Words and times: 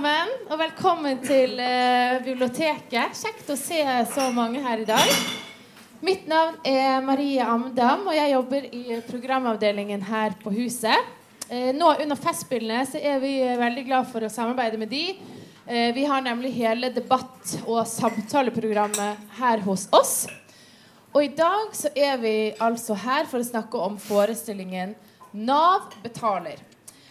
sammen, 0.00 0.30
og 0.48 0.56
velkommen 0.56 1.18
til 1.20 1.58
eh, 1.60 2.22
biblioteket. 2.24 3.18
Kjekt 3.18 3.50
å 3.52 3.56
se 3.58 3.82
så 4.08 4.30
mange 4.32 4.62
her 4.64 4.80
i 4.80 4.86
dag. 4.88 5.10
Mitt 6.00 6.22
navn 6.30 6.54
er 6.64 7.02
Marie 7.04 7.44
Amdam, 7.44 8.06
og 8.08 8.16
jeg 8.16 8.32
jobber 8.32 8.64
i 8.72 8.96
programavdelingen 9.04 10.00
her 10.08 10.38
på 10.40 10.54
huset. 10.54 11.10
Eh, 11.50 11.74
nå 11.76 11.90
under 12.00 12.16
Festspillene 12.16 12.86
så 12.88 12.96
er 12.96 13.20
vi 13.20 13.34
veldig 13.60 13.84
glad 13.90 14.08
for 14.08 14.24
å 14.24 14.32
samarbeide 14.32 14.80
med 14.80 14.88
de. 14.88 15.02
Eh, 15.66 15.92
vi 15.92 16.06
har 16.08 16.24
nemlig 16.24 16.54
hele 16.56 16.88
debatt- 16.96 17.58
og 17.66 17.84
samtaleprogrammet 17.90 19.36
her 19.42 19.66
hos 19.68 19.84
oss. 19.92 20.16
Og 21.12 21.26
i 21.26 21.32
dag 21.44 21.76
så 21.76 21.92
er 21.92 22.16
vi 22.24 22.34
altså 22.56 22.96
her 23.04 23.28
for 23.28 23.42
å 23.42 23.50
snakke 23.52 23.84
om 23.90 24.00
forestillingen 24.00 24.96
'Nav 25.34 25.92
betaler'. 26.00 26.69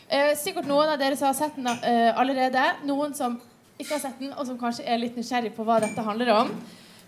Eh, 0.10 0.32
sikkert 0.42 0.66
noen 0.66 0.90
av 0.90 0.98
dere 0.98 1.14
som 1.14 1.28
har 1.28 1.36
sett 1.38 1.58
den 1.60 1.68
eh, 1.70 2.10
allerede. 2.18 2.64
Noen 2.90 3.12
som 3.14 3.36
ikke 3.78 3.94
har 3.94 4.02
sett 4.02 4.18
den, 4.18 4.32
og 4.34 4.48
som 4.48 4.58
kanskje 4.58 4.88
er 4.90 4.98
litt 4.98 5.18
nysgjerrig 5.20 5.52
på 5.54 5.66
hva 5.68 5.78
dette 5.84 6.02
handler 6.02 6.32
om. 6.34 6.50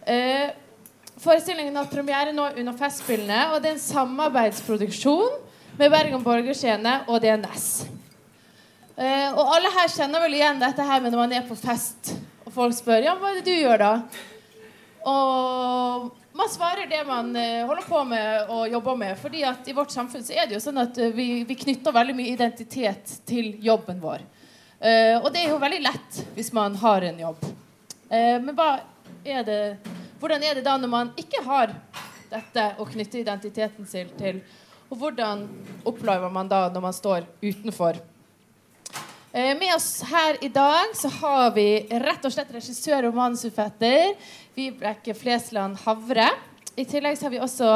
Eh, 0.06 0.52
forestillingen 1.18 1.80
har 1.80 1.90
premiere 1.90 2.36
nå 2.36 2.46
under 2.62 2.78
Festspillene, 2.78 3.48
og 3.56 3.64
det 3.64 3.72
er 3.72 3.80
en 3.80 3.82
samarbeidsproduksjon 3.88 5.34
med 5.80 5.90
Bergen 5.90 6.22
Borgerscene 6.22 7.00
og 7.08 7.24
DNS. 7.26 7.68
Eh, 9.02 9.34
og 9.34 9.50
alle 9.58 9.74
her 9.80 9.90
kjenner 9.90 10.22
vel 10.22 10.38
igjen 10.38 10.62
dette 10.62 10.86
her 10.86 11.02
med 11.02 11.16
når 11.16 11.24
man 11.24 11.36
er 11.40 11.50
på 11.50 11.58
fest, 11.58 12.14
og 12.46 12.54
folk 12.54 12.78
spør 12.78 13.08
ja, 13.08 13.18
hva 13.18 13.32
er 13.32 13.42
det 13.42 13.48
du 13.50 13.56
gjør 13.64 13.82
da? 13.82 13.94
Og 15.10 16.21
man 16.42 16.50
svarer 16.50 16.88
det 16.90 17.04
man 17.08 17.36
uh, 17.36 17.68
holder 17.68 17.84
på 17.86 18.04
med 18.04 18.50
og 18.50 18.70
jobber 18.70 18.96
med. 18.96 19.18
fordi 19.20 19.44
at 19.44 19.68
i 19.68 19.74
vårt 19.74 19.92
samfunn 19.92 20.24
så 20.26 20.34
er 20.34 20.48
det 20.48 20.56
jo 20.56 20.64
sånn 20.64 20.82
at 20.82 20.98
uh, 20.98 21.12
vi, 21.14 21.44
vi, 21.46 21.56
knytter 21.56 21.94
veldig 21.94 22.16
mye 22.18 22.34
identitet 22.34 23.20
til 23.30 23.54
jobben 23.62 24.02
vår. 24.02 24.24
Uh, 24.82 25.22
og 25.22 25.30
det 25.30 25.44
er 25.44 25.52
jo 25.52 25.60
veldig 25.62 25.82
lett 25.86 26.22
hvis 26.34 26.50
man 26.58 26.76
har 26.82 27.06
en 27.06 27.20
jobb. 27.28 27.50
men 28.12 28.56
hva 28.58 28.72
er 29.24 29.44
det, 29.48 29.60
hvordan 30.20 30.44
er 30.44 30.58
det 30.58 30.66
da 30.66 30.74
når 30.78 30.90
man 30.92 31.12
ikke 31.16 31.44
har 31.46 31.72
dette 32.32 32.66
å 32.82 32.88
knytte 32.90 33.22
identiteten 33.22 33.88
sin 33.88 34.10
til? 34.18 34.42
Og 34.90 34.98
hvordan 34.98 35.46
opplever 35.88 36.34
man 36.34 36.50
da 36.50 36.66
når 36.74 36.90
man 36.90 36.98
står 36.98 37.30
utenfor? 37.42 38.02
med 39.32 39.70
oss 39.78 40.02
her 40.04 40.36
i 40.44 40.50
dag 40.52 40.92
så 41.00 41.08
har 41.22 41.54
vi 41.56 41.86
rett 41.88 42.26
og 42.28 42.34
slett 42.34 42.52
regissør 42.52 43.08
og 43.08 43.16
manusforfatter 43.16 44.18
Vibeke 44.56 45.14
Flesland 45.16 45.80
Havre. 45.86 46.28
I 46.80 46.84
tillegg 46.88 47.20
har 47.24 47.32
vi 47.32 47.40
også 47.44 47.68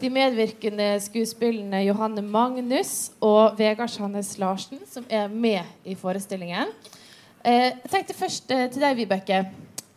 de 0.00 0.08
medvirkende 0.12 0.94
skuespillene 1.04 1.82
Johanne 1.86 2.22
Magnus 2.24 3.10
og 3.24 3.58
Vegard 3.58 3.92
Sandnes 3.92 4.34
Larsen, 4.40 4.80
som 4.88 5.04
er 5.08 5.28
med 5.28 5.64
i 5.84 5.96
forestillingen. 5.96 6.72
Eh, 7.44 7.72
jeg 7.72 7.92
tenkte 7.92 8.16
først 8.16 8.50
eh, 8.52 8.66
til 8.72 8.84
deg, 8.84 8.96
Vibeke. 8.96 9.42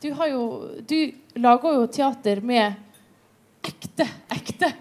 Du, 0.04 0.10
jo, 0.12 0.44
du, 0.88 0.98
lager 1.40 1.80
jo 1.80 1.88
teater 1.92 2.44
med 2.44 2.76
ekte, 3.68 4.08
ekte 4.36 4.74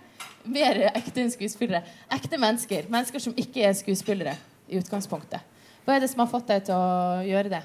Mer 0.48 0.78
ekte 0.94 1.20
enn 1.20 1.28
skuespillere. 1.28 1.82
Ekte 2.14 2.38
mennesker. 2.40 2.86
Mennesker 2.88 3.20
som 3.20 3.34
ikke 3.36 3.66
er 3.68 3.74
skuespillere 3.76 4.32
i 4.70 4.78
utgangspunktet. 4.80 5.44
Hva 5.84 5.98
er 5.98 6.00
det 6.00 6.08
som 6.08 6.22
har 6.22 6.30
fått 6.30 6.48
deg 6.48 6.64
til 6.64 6.72
å 6.72 7.20
gjøre 7.26 7.52
det? 7.52 7.60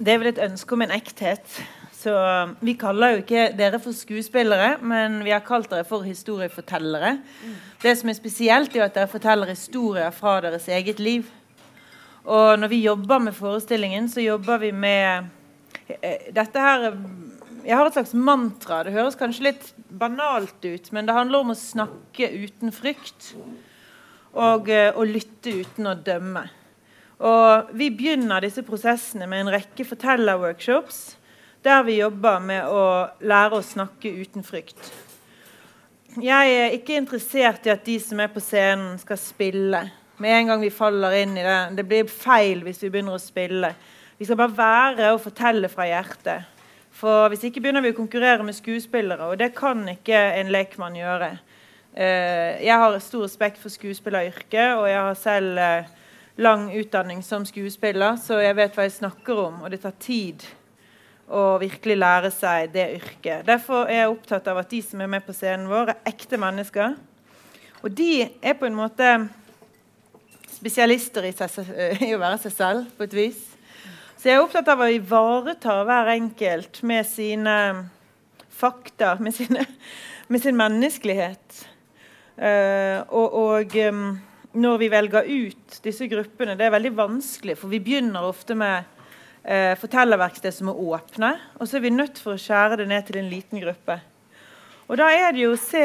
Det 0.00 0.14
er 0.14 0.20
vel 0.22 0.30
et 0.30 0.38
ønske 0.40 0.72
om 0.72 0.80
en 0.80 0.92
ekthet. 0.96 1.44
Så 1.92 2.12
Vi 2.64 2.72
kaller 2.80 3.12
jo 3.12 3.20
ikke 3.20 3.50
dere 3.52 3.78
for 3.82 3.92
skuespillere, 3.92 4.78
men 4.80 5.18
vi 5.24 5.34
har 5.34 5.42
kalt 5.44 5.68
dere 5.68 5.84
for 5.84 6.06
historiefortellere. 6.06 7.18
Det 7.82 7.92
som 7.98 8.08
er 8.08 8.16
spesielt, 8.16 8.76
er 8.76 8.86
at 8.86 8.94
dere 8.96 9.10
forteller 9.12 9.52
historier 9.52 10.10
fra 10.10 10.38
deres 10.40 10.68
eget 10.68 11.00
liv. 11.00 11.28
Og 12.24 12.58
når 12.58 12.68
vi 12.72 12.80
jobber 12.80 13.18
med 13.18 13.36
forestillingen, 13.36 14.08
så 14.08 14.24
jobber 14.24 14.58
vi 14.58 14.70
med 14.72 15.28
eh, 15.88 16.32
dette 16.32 16.60
her 16.60 16.96
Jeg 17.66 17.76
har 17.76 17.86
et 17.86 17.92
slags 17.92 18.14
mantra. 18.14 18.82
Det 18.84 18.92
høres 18.92 19.20
kanskje 19.20 19.50
litt 19.50 19.74
banalt 19.90 20.64
ut, 20.64 20.92
men 20.92 21.04
det 21.04 21.14
handler 21.14 21.44
om 21.44 21.52
å 21.52 21.58
snakke 21.58 22.30
uten 22.40 22.72
frykt. 22.72 23.34
Og 24.32 24.70
eh, 24.72 24.96
å 24.96 25.04
lytte 25.04 25.60
uten 25.60 25.92
å 25.92 25.94
dømme. 25.94 26.46
Og 27.20 27.72
vi 27.76 27.90
begynner 27.92 28.40
disse 28.40 28.64
prosessene 28.64 29.28
med 29.28 29.44
en 29.44 29.54
rekke 29.58 29.84
fortellerworkshops 29.84 31.18
der 31.60 31.82
vi 31.84 31.98
jobber 31.98 32.40
med 32.40 32.68
å 32.72 32.84
lære 33.20 33.58
å 33.58 33.64
snakke 33.64 34.08
uten 34.22 34.44
frykt. 34.46 34.78
Jeg 36.16 36.54
er 36.56 36.72
ikke 36.74 36.96
interessert 36.96 37.68
i 37.68 37.72
at 37.74 37.84
de 37.84 37.98
som 38.02 38.22
er 38.24 38.30
på 38.32 38.40
scenen, 38.42 38.96
skal 38.98 39.20
spille. 39.20 39.82
Med 40.20 40.38
en 40.38 40.48
gang 40.50 40.64
vi 40.64 40.72
faller 40.72 41.18
inn 41.20 41.36
i 41.36 41.44
det. 41.44 41.58
Det 41.76 41.84
blir 41.86 42.08
feil 42.08 42.64
hvis 42.64 42.80
vi 42.82 42.90
begynner 42.90 43.18
å 43.18 43.22
spille. 43.22 43.74
Vi 44.18 44.26
skal 44.26 44.40
bare 44.40 44.56
være 44.56 45.12
og 45.14 45.22
fortelle 45.22 45.68
fra 45.72 45.86
hjertet. 45.88 46.48
For 47.00 47.30
Hvis 47.32 47.46
ikke 47.46 47.62
begynner 47.62 47.84
vi 47.84 47.92
å 47.94 47.96
konkurrere 48.00 48.44
med 48.44 48.56
skuespillere, 48.56 49.30
og 49.30 49.38
det 49.40 49.54
kan 49.56 49.84
ikke 49.88 50.18
en 50.40 50.50
lekmann 50.52 50.98
gjøre. 50.98 51.30
Eh, 51.94 52.58
jeg 52.64 52.76
har 52.82 52.98
stor 53.00 53.24
respekt 53.24 53.60
for 53.62 53.72
skuespilleryrket, 53.72 54.74
og 54.76 54.88
jeg 54.90 54.98
har 54.98 55.16
selv 55.16 55.62
eh, 55.62 55.88
lang 56.40 56.70
utdanning 56.72 57.20
som 57.22 57.44
skuespiller, 57.44 58.16
så 58.16 58.40
jeg 58.40 58.56
vet 58.56 58.76
hva 58.76 58.86
jeg 58.86 58.96
snakker 58.96 59.42
om. 59.42 59.60
Og 59.64 59.72
det 59.72 59.82
tar 59.82 59.96
tid 60.00 60.46
å 61.30 61.58
virkelig 61.60 61.98
lære 62.00 62.30
seg 62.34 62.72
det 62.74 62.86
yrket. 62.96 63.44
Derfor 63.46 63.86
er 63.86 64.02
jeg 64.02 64.14
opptatt 64.14 64.48
av 64.50 64.62
at 64.62 64.72
de 64.72 64.80
som 64.82 65.02
er 65.02 65.10
med 65.12 65.26
på 65.26 65.34
scenen 65.36 65.68
vår, 65.70 65.92
er 65.92 66.10
ekte 66.10 66.40
mennesker. 66.40 66.96
Og 67.84 67.92
de 67.96 68.24
er 68.24 68.56
på 68.58 68.66
en 68.68 68.78
måte 68.78 69.12
spesialister 70.50 71.28
i, 71.28 71.34
seg, 71.36 71.70
i 72.08 72.12
å 72.16 72.20
være 72.20 72.40
seg 72.46 72.56
selv, 72.56 72.90
på 72.96 73.06
et 73.06 73.16
vis. 73.16 73.44
Så 74.20 74.28
jeg 74.28 74.36
er 74.36 74.44
opptatt 74.44 74.68
av 74.68 74.82
å 74.84 74.90
ivareta 74.92 75.78
hver 75.88 76.10
enkelt 76.16 76.82
med 76.84 77.06
sine 77.08 77.54
fakta, 78.60 79.14
med, 79.20 79.36
sine, 79.36 79.64
med 80.32 80.42
sin 80.44 80.58
menneskelighet. 80.58 81.62
Uh, 82.40 83.04
og, 83.12 83.34
og 83.36 83.74
um, 83.92 84.04
når 84.52 84.78
vi 84.78 84.88
velger 84.90 85.28
ut 85.28 85.76
disse 85.84 86.08
gruppene, 86.10 86.56
det 86.58 86.66
er 86.66 86.74
veldig 86.74 86.94
vanskelig. 86.98 87.56
For 87.60 87.70
vi 87.70 87.82
begynner 87.82 88.26
ofte 88.26 88.56
med 88.58 88.82
eh, 89.44 89.76
fortellerverksted 89.78 90.54
som 90.54 90.72
er 90.72 90.80
åpne. 90.90 91.34
Og 91.58 91.68
så 91.68 91.78
er 91.78 91.86
vi 91.86 91.94
nødt 91.94 92.18
for 92.22 92.34
å 92.34 92.40
skjære 92.40 92.80
det 92.80 92.88
ned 92.90 93.06
til 93.06 93.20
en 93.20 93.30
liten 93.30 93.62
gruppe. 93.62 94.00
Og 94.90 94.98
da 94.98 95.06
er 95.14 95.30
det 95.34 95.44
jo 95.44 95.54
å 95.54 95.60
se 95.60 95.84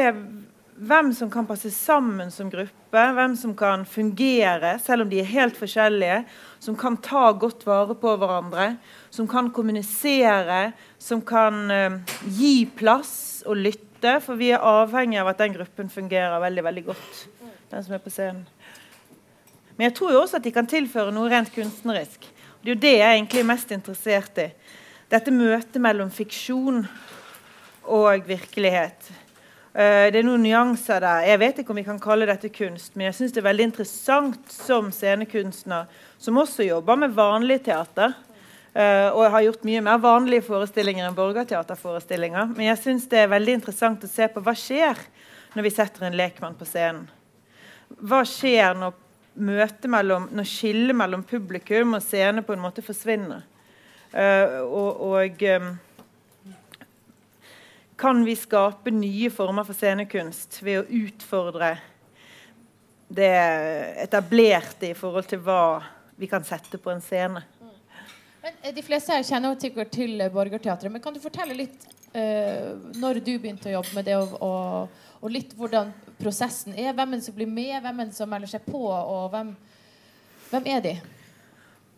hvem 0.76 1.12
som 1.14 1.30
kan 1.32 1.46
passe 1.48 1.70
sammen 1.70 2.32
som 2.34 2.50
gruppe. 2.50 2.72
Hvem 2.90 3.36
som 3.38 3.52
kan 3.56 3.84
fungere, 3.86 4.76
selv 4.82 5.04
om 5.04 5.10
de 5.10 5.20
er 5.20 5.30
helt 5.30 5.56
forskjellige. 5.58 6.24
Som 6.58 6.78
kan 6.80 6.98
ta 6.98 7.28
godt 7.38 7.62
vare 7.68 7.94
på 7.94 8.16
hverandre. 8.18 8.72
Som 9.14 9.30
kan 9.30 9.52
kommunisere. 9.54 10.72
Som 10.98 11.22
kan 11.22 11.70
eh, 11.70 12.00
gi 12.34 12.66
plass 12.66 13.44
og 13.46 13.62
lytte. 13.62 14.18
For 14.26 14.34
vi 14.38 14.50
er 14.50 14.66
avhengig 14.66 15.22
av 15.22 15.30
at 15.30 15.40
den 15.44 15.54
gruppen 15.54 15.92
fungerer 15.92 16.42
veldig, 16.42 16.66
veldig 16.66 16.86
godt. 16.90 17.24
Den 17.70 17.86
som 17.86 17.94
er 17.94 18.02
på 18.02 18.10
scenen. 18.10 18.44
Men 19.76 19.90
jeg 19.90 19.96
tror 19.98 20.14
jo 20.14 20.22
også 20.24 20.40
at 20.40 20.46
de 20.46 20.54
kan 20.54 20.68
tilføre 20.68 21.12
noe 21.12 21.28
rent 21.30 21.52
kunstnerisk. 21.54 22.24
Det 22.62 22.72
er 22.72 22.74
jo 22.74 22.82
det 22.82 22.94
jeg 22.96 23.18
egentlig 23.18 23.42
er 23.42 23.50
mest 23.50 23.72
interessert 23.76 24.40
i. 24.42 24.48
Dette 25.12 25.30
møtet 25.30 25.78
mellom 25.82 26.10
fiksjon 26.10 26.80
og 27.86 28.26
virkelighet. 28.26 29.10
Uh, 29.76 30.08
det 30.10 30.22
er 30.22 30.26
noen 30.26 30.42
nyanser 30.42 31.04
der. 31.04 31.26
Jeg 31.28 31.42
vet 31.42 31.60
ikke 31.60 31.74
om 31.74 31.78
vi 31.78 31.86
kan 31.86 32.00
kalle 32.02 32.26
dette 32.26 32.50
kunst, 32.50 32.94
men 32.96 33.10
jeg 33.10 33.18
syns 33.18 33.36
det 33.36 33.42
er 33.42 33.50
veldig 33.50 33.68
interessant 33.68 34.54
som 34.54 34.88
scenekunstner, 34.90 35.84
som 36.18 36.40
også 36.40 36.64
jobber 36.66 36.98
med 37.04 37.14
vanlig 37.14 37.60
teater. 37.68 38.16
Uh, 38.76 39.08
og 39.16 39.30
har 39.32 39.44
gjort 39.46 39.62
mye 39.64 39.80
mer 39.84 40.00
vanlige 40.02 40.44
forestillinger 40.44 41.06
enn 41.06 41.16
borgerteaterforestillinger. 41.16 42.50
Men 42.56 42.72
jeg 42.72 42.80
syns 42.82 43.06
det 43.12 43.22
er 43.22 43.32
veldig 43.32 43.60
interessant 43.60 44.04
å 44.04 44.10
se 44.10 44.26
på 44.32 44.42
hva 44.44 44.52
skjer 44.56 45.00
når 45.54 45.64
vi 45.64 45.72
setter 45.72 46.04
en 46.04 46.18
lekmann 46.18 46.58
på 46.58 46.66
scenen. 46.68 47.06
Hva 48.02 48.24
skjer 48.28 48.76
når 48.76 48.98
møte 49.36 49.88
mellom, 49.90 50.28
når 50.32 50.48
skillet 50.48 50.96
mellom 50.96 51.24
publikum 51.26 51.96
og 51.98 52.04
scene 52.04 52.44
på 52.44 52.56
en 52.56 52.62
måte 52.62 52.84
forsvinner. 52.84 53.44
Uh, 54.12 54.62
og, 54.64 55.02
og 55.10 55.42
um, 55.42 55.72
kan 58.00 58.22
vi 58.24 58.36
skape 58.36 58.92
nye 58.94 59.30
former 59.32 59.66
for 59.66 59.76
scenekunst 59.76 60.60
ved 60.64 60.82
å 60.82 61.02
utfordre 61.04 61.74
det 63.08 63.34
etablerte 64.02 64.90
i 64.90 64.96
forhold 64.98 65.28
til 65.30 65.42
hva 65.44 65.82
vi 66.16 66.28
kan 66.30 66.44
sette 66.44 66.80
på 66.82 66.90
en 66.92 67.02
scene? 67.04 67.42
Men 68.42 68.56
eh, 68.62 68.74
De 68.74 68.84
fleste 68.84 69.14
her 69.14 69.26
kjenner 69.26 69.58
sikkert 69.60 69.92
til 69.94 70.20
Borgerteatret. 70.32 70.92
Men 70.92 71.02
kan 71.04 71.14
du 71.14 71.20
fortelle 71.22 71.56
litt 71.56 71.86
uh, 72.14 72.76
når 73.00 73.20
du 73.20 73.34
begynte 73.36 73.70
å 73.70 73.78
jobbe 73.78 73.98
med 73.98 74.08
det, 74.08 74.16
og, 74.20 75.02
og, 75.20 75.28
litt 75.32 75.54
hvordan 75.56 75.92
prosessen 76.20 76.76
er. 76.76 76.92
Hvem 76.96 77.12
er 77.14 77.20
det 77.20 77.26
som 77.26 77.36
blir 77.36 77.50
med, 77.50 77.74
hvem 77.82 78.00
er 78.00 78.10
det 78.10 78.16
som 78.18 78.30
melder 78.30 78.50
seg 78.50 78.66
på, 78.68 78.82
og 78.90 79.30
hvem, 79.34 79.52
hvem 80.50 80.70
er 80.74 80.84
de? 80.84 80.94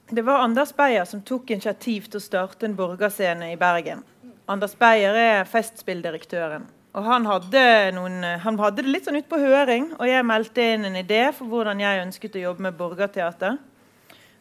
Det 0.08 0.24
var 0.24 0.40
Anders 0.40 0.72
Beyer 0.72 1.04
som 1.04 1.20
tok 1.20 1.50
initiativ 1.52 2.06
til 2.08 2.16
å 2.20 2.24
starte 2.24 2.64
en 2.64 2.76
borgerscene 2.78 3.50
i 3.52 3.58
Bergen. 3.60 4.00
Anders 4.48 4.72
Beyer 4.78 5.16
er 5.20 5.48
Festspilldirektøren. 5.48 6.64
Og 6.96 7.04
han 7.04 7.26
hadde, 7.28 7.64
noen, 7.92 8.22
han 8.42 8.56
hadde 8.58 8.82
det 8.82 8.94
litt 8.94 9.04
sånn 9.06 9.18
ut 9.20 9.28
på 9.28 9.40
høring, 9.42 9.90
og 9.98 10.08
jeg 10.08 10.24
meldte 10.24 10.64
inn 10.64 10.88
en 10.88 10.96
idé 10.96 11.26
for 11.36 11.50
hvordan 11.50 11.82
jeg 11.82 12.06
ønsket 12.06 12.38
å 12.40 12.46
jobbe 12.46 12.64
med 12.64 12.78
borgerteater. 12.78 13.58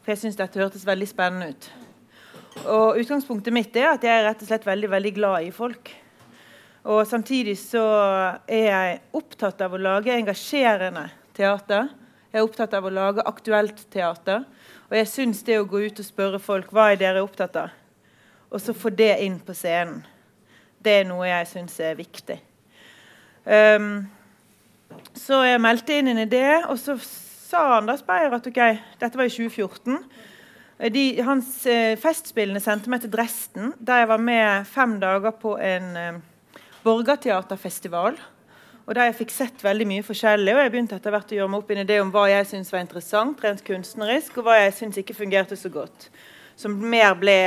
For 0.02 0.14
jeg 0.14 0.22
syns 0.22 0.40
dette 0.40 0.62
hørtes 0.64 0.88
veldig 0.88 1.10
spennende 1.12 1.52
ut. 1.52 1.68
Og 2.64 3.02
utgangspunktet 3.04 3.54
mitt 3.54 3.76
er 3.76 3.92
at 3.92 4.08
jeg 4.08 4.16
er 4.16 4.30
rett 4.30 4.42
og 4.42 4.50
slett 4.50 4.66
veldig, 4.66 4.90
veldig 4.96 5.14
glad 5.20 5.50
i 5.50 5.52
folk. 5.54 5.92
Og 6.88 7.04
samtidig 7.08 7.58
så 7.60 7.84
er 8.48 8.68
jeg 8.70 9.00
opptatt 9.18 9.60
av 9.66 9.74
å 9.76 9.80
lage 9.82 10.14
engasjerende 10.16 11.10
teater. 11.36 11.90
Jeg 12.32 12.40
er 12.40 12.46
opptatt 12.48 12.76
av 12.78 12.88
å 12.88 12.94
lage 12.94 13.26
aktuelt 13.28 13.82
teater. 13.92 14.46
Og 14.88 14.96
jeg 14.96 15.10
syns 15.12 15.42
det 15.44 15.58
å 15.60 15.68
gå 15.68 15.82
ut 15.84 16.00
og 16.00 16.08
spørre 16.08 16.40
folk 16.40 16.72
hva 16.72 16.94
er 16.94 17.02
dere 17.02 17.24
opptatt 17.26 17.58
av, 17.60 17.74
og 18.48 18.62
så 18.64 18.72
få 18.72 18.94
det 18.96 19.18
inn 19.26 19.36
på 19.44 19.52
scenen, 19.58 20.00
det 20.80 21.02
er 21.02 21.10
noe 21.10 21.28
jeg 21.28 21.50
syns 21.50 21.76
er 21.84 21.98
viktig. 21.98 22.38
Um, 23.44 24.06
så 25.18 25.42
jeg 25.44 25.60
meldte 25.60 25.98
inn 26.00 26.12
en 26.14 26.24
idé, 26.24 26.46
og 26.70 26.80
så 26.80 26.96
sa 27.02 27.66
Anders 27.82 28.06
Beyer 28.08 28.38
at 28.38 28.48
ok, 28.48 28.62
dette 29.02 29.20
var 29.20 29.28
i 29.28 29.34
2014. 29.34 30.00
De, 30.94 31.04
hans 31.26 31.52
eh, 31.68 31.98
Festspillene 32.00 32.62
sendte 32.64 32.92
meg 32.94 33.04
til 33.04 33.12
Dresden, 33.12 33.74
der 33.82 34.04
jeg 34.04 34.12
var 34.14 34.24
med 34.24 34.68
fem 34.70 34.96
dager 35.02 35.34
på 35.42 35.56
en 35.58 35.88
eh, 36.00 36.20
borgerteaterfestival. 36.84 38.20
Og 38.88 38.96
der 38.96 39.10
jeg 39.10 39.18
fikk 39.20 39.34
sett 39.36 39.64
veldig 39.64 39.88
mye 39.90 40.04
forskjellig. 40.06 40.54
Og 40.56 40.62
jeg 40.64 40.72
begynte 40.72 40.96
etter 40.96 41.12
hvert 41.12 41.34
å 41.34 41.40
gjøre 41.40 41.52
meg 41.52 41.64
opp 41.64 41.74
en 41.74 41.84
idé 41.84 41.98
om 42.00 42.12
hva 42.14 42.28
jeg 42.32 42.48
syntes 42.52 42.72
var 42.72 42.86
interessant, 42.86 43.44
rent 43.44 43.64
kunstnerisk, 43.68 44.40
og 44.40 44.48
hva 44.48 44.56
jeg 44.62 44.76
syntes 44.78 45.02
ikke 45.02 45.18
fungerte 45.18 45.58
så 45.60 45.72
godt. 45.74 46.08
Som 46.58 46.78
mer 46.80 47.18
ble 47.20 47.38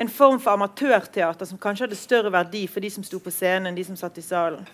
en 0.00 0.08
form 0.08 0.40
for 0.40 0.56
amatørteater 0.56 1.44
som 1.44 1.60
kanskje 1.60 1.84
hadde 1.84 1.98
større 2.00 2.32
verdi 2.32 2.64
for 2.70 2.80
de 2.80 2.88
som 2.92 3.04
sto 3.04 3.20
på 3.20 3.32
scenen, 3.34 3.68
enn 3.68 3.76
de 3.76 3.84
som 3.84 3.98
satt 4.00 4.16
i 4.16 4.24
salen. 4.24 4.64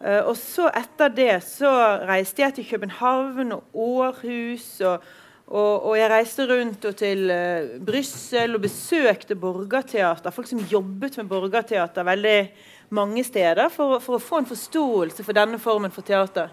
Uh, 0.00 0.22
og 0.28 0.34
så 0.40 0.68
etter 0.76 1.12
det 1.12 1.32
så 1.44 1.70
reiste 2.08 2.40
jeg 2.44 2.56
til 2.56 2.68
København 2.74 3.52
og 3.56 3.64
Århus. 3.72 4.68
Og, 4.88 5.04
og, 5.50 5.86
og 5.90 5.96
jeg 5.98 6.10
reiste 6.12 6.46
rundt 6.46 6.84
og 6.86 6.94
til 6.98 7.24
uh, 7.26 7.72
Brussel 7.82 8.54
og 8.54 8.62
besøkte 8.62 9.34
borgerteater. 9.34 10.30
Folk 10.30 10.46
som 10.46 10.62
jobbet 10.70 11.18
med 11.18 11.30
borgerteater 11.32 12.06
veldig 12.06 12.38
mange 12.94 13.24
steder 13.26 13.66
for, 13.74 13.98
for, 14.02 14.18
å 14.18 14.22
få 14.22 14.40
en 14.40 14.50
forståelse 14.50 15.26
for 15.26 15.34
denne 15.34 15.58
formen 15.62 15.90
for 15.94 16.06
teater. 16.06 16.52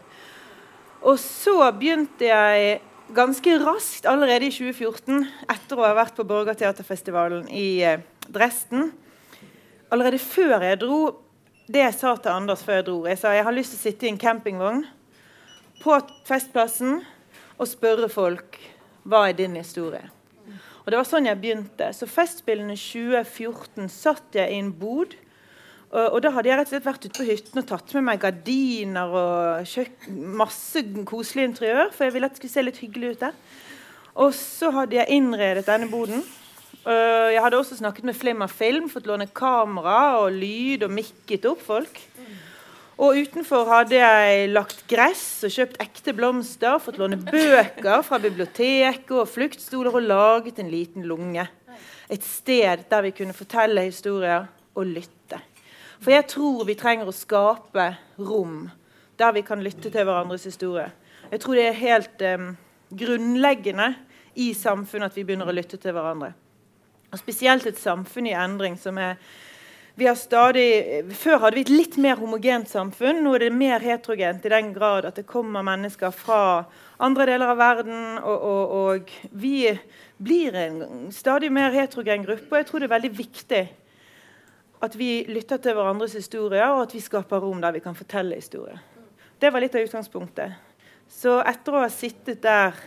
Og 1.05 1.19
så 1.21 1.59
begynte 1.77 2.25
jeg 2.25 2.79
ganske 3.13 3.59
raskt, 3.61 4.09
allerede 4.09 4.49
i 4.49 4.55
2014, 4.55 5.27
etter 5.53 5.77
å 5.77 5.85
ha 5.85 5.93
vært 5.95 6.17
på 6.17 6.25
Borgerteaterfestivalen 6.27 7.45
i 7.53 7.69
uh, 7.85 8.01
Dresden 8.27 8.89
Allerede 9.93 10.19
før 10.19 10.65
jeg 10.65 10.81
dro 10.81 10.97
Det 11.71 11.79
jeg 11.79 11.93
sa 11.95 12.11
til 12.19 12.33
Anders 12.33 12.65
før 12.65 12.81
jeg 12.81 12.87
dro 12.89 12.97
Jeg 13.07 13.19
sa 13.21 13.31
jeg 13.31 13.45
har 13.47 13.55
lyst 13.55 13.71
til 13.71 13.79
å 13.79 13.83
sitte 13.85 14.07
i 14.07 14.11
en 14.11 14.19
campingvogn 14.19 14.81
på 15.79 15.95
Festplassen 16.27 16.97
og 17.57 17.69
spørre 17.69 18.09
folk 18.11 18.57
hva 19.07 19.27
er 19.29 19.37
din 19.37 19.55
historie. 19.55 20.03
Og 20.83 20.91
Det 20.91 20.99
var 20.99 21.07
sånn 21.07 21.27
jeg 21.27 21.39
begynte. 21.39 21.89
Så 21.95 22.07
Festspillene 22.07 22.75
2014 22.79 23.89
satt 23.91 24.37
jeg 24.39 24.53
i 24.53 24.59
en 24.61 24.71
bod 24.71 25.15
og, 25.87 26.03
og, 26.03 26.17
da 26.23 26.33
hadde 26.35 26.49
jeg 26.49 26.57
rett 26.59 26.67
og 26.67 26.73
slett 26.73 26.87
vært 26.87 27.05
ute 27.05 27.15
på 27.15 27.25
hytten 27.29 27.61
og 27.61 27.67
tatt 27.69 27.93
med 27.95 28.05
meg 28.09 28.19
gardiner 28.19 29.13
og 29.15 30.09
masse 30.35 30.83
koselig 31.07 31.45
interiør, 31.47 31.93
for 31.95 32.07
jeg 32.07 32.15
ville 32.15 32.27
at 32.27 32.35
det 32.35 32.41
skulle 32.41 32.55
se 32.57 32.65
litt 32.65 32.81
hyggelig 32.83 33.13
ut 33.13 33.23
der. 33.23 33.37
Og 34.17 34.33
så 34.35 34.71
hadde 34.75 34.97
jeg 34.97 35.15
innredet 35.15 35.63
denne 35.67 35.87
boden. 35.91 36.25
Uh, 36.83 37.31
jeg 37.31 37.39
hadde 37.43 37.59
også 37.59 37.77
snakket 37.79 38.07
med 38.07 38.17
Flimmer 38.19 38.51
Film, 38.51 38.89
fått 38.91 39.07
låne 39.07 39.29
kamera 39.31 40.19
og 40.25 40.35
lyd 40.35 40.83
og 40.87 40.91
mikket 40.97 41.47
opp 41.47 41.63
folk. 41.63 42.01
Og 42.97 43.13
utenfor 43.13 43.67
hadde 43.69 43.99
jeg 43.99 44.47
lagt 44.49 44.79
gress 44.89 45.43
og 45.45 45.53
kjøpt 45.53 45.77
ekte 45.83 46.15
blomster, 46.17 46.79
fått 46.81 46.97
låne 46.97 47.19
bøker 47.21 48.01
fra 48.01 48.17
biblioteket 48.21 49.13
og 49.13 49.29
fluktstoler 49.29 49.93
og 49.99 50.07
laget 50.07 50.57
en 50.63 50.71
liten 50.71 51.05
lunge. 51.05 51.45
Et 52.09 52.23
sted 52.25 52.87
der 52.89 53.05
vi 53.05 53.13
kunne 53.13 53.37
fortelle 53.37 53.85
historier 53.85 54.47
og 54.73 54.89
lytte. 54.89 55.37
For 56.01 56.15
jeg 56.15 56.25
tror 56.33 56.65
vi 56.65 56.77
trenger 56.77 57.09
å 57.09 57.13
skape 57.13 57.87
rom 58.17 58.65
der 59.17 59.33
vi 59.33 59.45
kan 59.45 59.61
lytte 59.61 59.91
til 59.93 60.01
hverandres 60.01 60.49
historie. 60.49 60.89
Jeg 61.29 61.41
tror 61.43 61.57
det 61.57 61.67
er 61.67 61.79
helt 61.81 62.25
um, 62.33 62.51
grunnleggende 62.97 63.91
i 64.41 64.51
samfunnet 64.57 65.11
at 65.11 65.17
vi 65.17 65.25
begynner 65.25 65.49
å 65.49 65.55
lytte 65.57 65.77
til 65.81 65.93
hverandre. 65.93 66.33
Og 67.11 67.21
Spesielt 67.21 67.65
et 67.69 67.81
samfunn 67.81 68.29
i 68.29 68.35
endring 68.37 68.77
som 68.79 68.97
er 69.01 69.17
stadig, 69.97 71.05
Før 71.15 71.39
hadde 71.39 71.55
vi 71.55 71.61
et 71.61 71.69
litt 71.73 71.97
mer 71.97 72.19
homogent 72.19 72.69
samfunn. 72.69 73.23
Nå 73.23 73.33
er 73.35 73.47
det 73.47 73.53
mer 73.53 73.79
heterogent 73.79 74.45
i 74.45 74.49
den 74.49 74.73
grad 74.73 75.05
at 75.05 75.15
det 75.15 75.25
kommer 75.25 75.63
mennesker 75.65 76.11
fra 76.11 76.65
andre 76.99 77.25
deler 77.25 77.49
av 77.49 77.57
verden. 77.57 78.19
Og, 78.21 78.37
og, 78.37 78.75
og 78.77 79.09
vi 79.31 79.71
blir 80.17 80.53
en 80.53 81.09
stadig 81.11 81.49
mer 81.51 81.73
heterogen 81.73 82.25
gruppe. 82.25 82.51
Og 82.51 82.57
jeg 82.59 82.67
tror 82.69 82.79
det 82.79 82.87
er 82.89 82.93
veldig 82.93 83.17
viktig 83.17 83.63
at 84.85 84.93
vi 84.93 85.25
lytter 85.25 85.57
til 85.57 85.73
hverandres 85.73 86.13
historier, 86.13 86.69
og 86.69 86.83
at 86.85 86.93
vi 86.93 87.01
skaper 87.01 87.41
rom 87.41 87.61
der 87.61 87.73
vi 87.73 87.81
kan 87.81 87.97
fortelle 87.97 88.37
historier. 88.37 88.77
Det 89.41 89.49
var 89.53 89.61
litt 89.61 89.75
av 89.77 89.81
utgangspunktet. 89.81 90.53
Så 91.09 91.39
etter 91.41 91.73
å 91.73 91.81
ha 91.81 91.89
sittet 91.89 92.43
der 92.43 92.77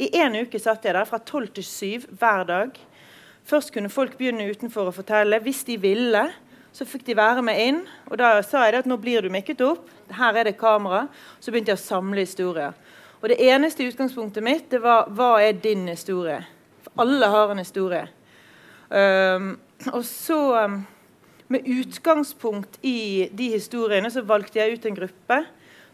I 0.00 0.08
én 0.16 0.36
uke 0.40 0.58
satt 0.60 0.84
jeg 0.84 0.96
der 0.96 1.08
fra 1.08 1.18
tolv 1.24 1.52
til 1.56 1.64
syv 1.64 2.06
hver 2.20 2.44
dag. 2.48 2.76
Først 3.44 3.72
kunne 3.72 3.92
folk 3.92 4.16
begynne 4.16 4.48
utenfor 4.48 4.88
å 4.88 4.94
fortelle. 4.96 5.40
Hvis 5.44 5.60
de 5.68 5.76
ville, 5.80 6.22
så 6.72 6.86
fikk 6.86 7.04
de 7.08 7.16
være 7.18 7.42
med 7.42 7.60
inn. 7.60 7.80
Og 8.10 8.18
da 8.20 8.38
sa 8.46 8.64
jeg 8.66 8.80
at 8.80 8.88
nå 8.88 8.98
blir 9.00 9.24
du 9.24 9.30
mikket 9.32 9.62
opp. 9.66 9.88
Her 10.14 10.38
er 10.40 10.50
det 10.50 10.58
kamera. 10.60 11.06
Så 11.40 11.50
begynte 11.50 11.74
jeg 11.74 11.80
å 11.80 11.82
samle 11.82 12.24
historier. 12.24 12.76
Og 13.20 13.28
det 13.28 13.40
eneste 13.44 13.84
utgangspunktet 13.84 14.44
mitt 14.44 14.70
det 14.72 14.80
var 14.82 15.10
hva 15.12 15.34
er 15.42 15.58
din 15.60 15.84
historie? 15.90 16.40
For 16.86 17.04
alle 17.04 17.28
har 17.32 17.52
en 17.52 17.60
historie. 17.60 18.06
Um, 18.90 19.52
og 19.92 20.02
så 20.06 20.40
um, 20.64 20.80
med 21.52 21.66
utgangspunkt 21.68 22.78
i 22.86 23.28
de 23.32 23.50
historiene 23.52 24.10
så 24.10 24.24
valgte 24.26 24.58
jeg 24.58 24.78
ut 24.78 24.86
en 24.88 24.96
gruppe 24.96 25.42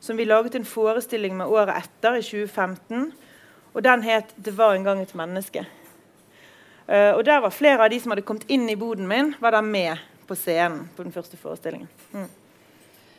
som 0.00 0.16
vi 0.16 0.28
laget 0.28 0.54
en 0.54 0.68
forestilling 0.68 1.34
med 1.36 1.50
året 1.50 1.82
etter, 1.82 2.20
i 2.20 2.22
2015. 2.22 3.10
Og 3.74 3.84
den 3.84 4.02
het 4.02 4.34
'Det 4.36 4.56
var 4.56 4.74
en 4.74 4.84
gang 4.84 5.02
et 5.02 5.14
menneske'. 5.14 5.66
Uh, 6.88 7.16
og 7.16 7.24
der 7.24 7.40
var 7.40 7.50
Flere 7.50 7.84
av 7.84 7.90
de 7.90 8.00
som 8.00 8.10
hadde 8.10 8.22
kommet 8.22 8.44
inn 8.48 8.68
i 8.70 8.76
boden 8.76 9.08
min, 9.08 9.34
var 9.40 9.50
der 9.50 9.60
med 9.60 9.98
på 10.26 10.36
scenen 10.38 10.88
på 10.96 11.06
den 11.06 11.14
første 11.14 11.38
forestillingen. 11.40 11.88
Mm. 12.12 12.28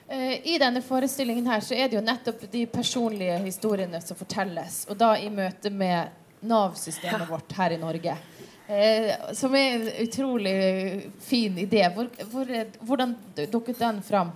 Uh, 0.08 0.48
I 0.48 0.58
denne 0.62 0.82
forestillingen 0.86 1.48
her 1.52 1.64
så 1.64 1.76
er 1.76 1.90
det 1.90 2.00
jo 2.00 2.06
nettopp 2.06 2.46
de 2.52 2.64
personlige 2.72 3.38
historiene 3.44 4.02
som 4.04 4.20
fortelles. 4.20 4.86
Og 4.92 5.00
da 5.00 5.16
i 5.20 5.30
møte 5.34 5.72
med 5.74 6.16
Nav-systemet 6.48 7.26
ja. 7.26 7.30
vårt 7.30 7.56
her 7.58 7.74
i 7.76 7.80
Norge. 7.82 8.18
Eh, 8.68 9.14
som 9.34 9.56
er 9.56 9.76
en 9.76 9.88
utrolig 10.04 10.58
fin 11.24 11.58
idé. 11.58 11.86
Hvor, 11.96 12.10
hvor, 12.32 12.52
hvordan 12.84 13.16
dukket 13.52 13.80
den 13.80 14.02
fram? 14.04 14.32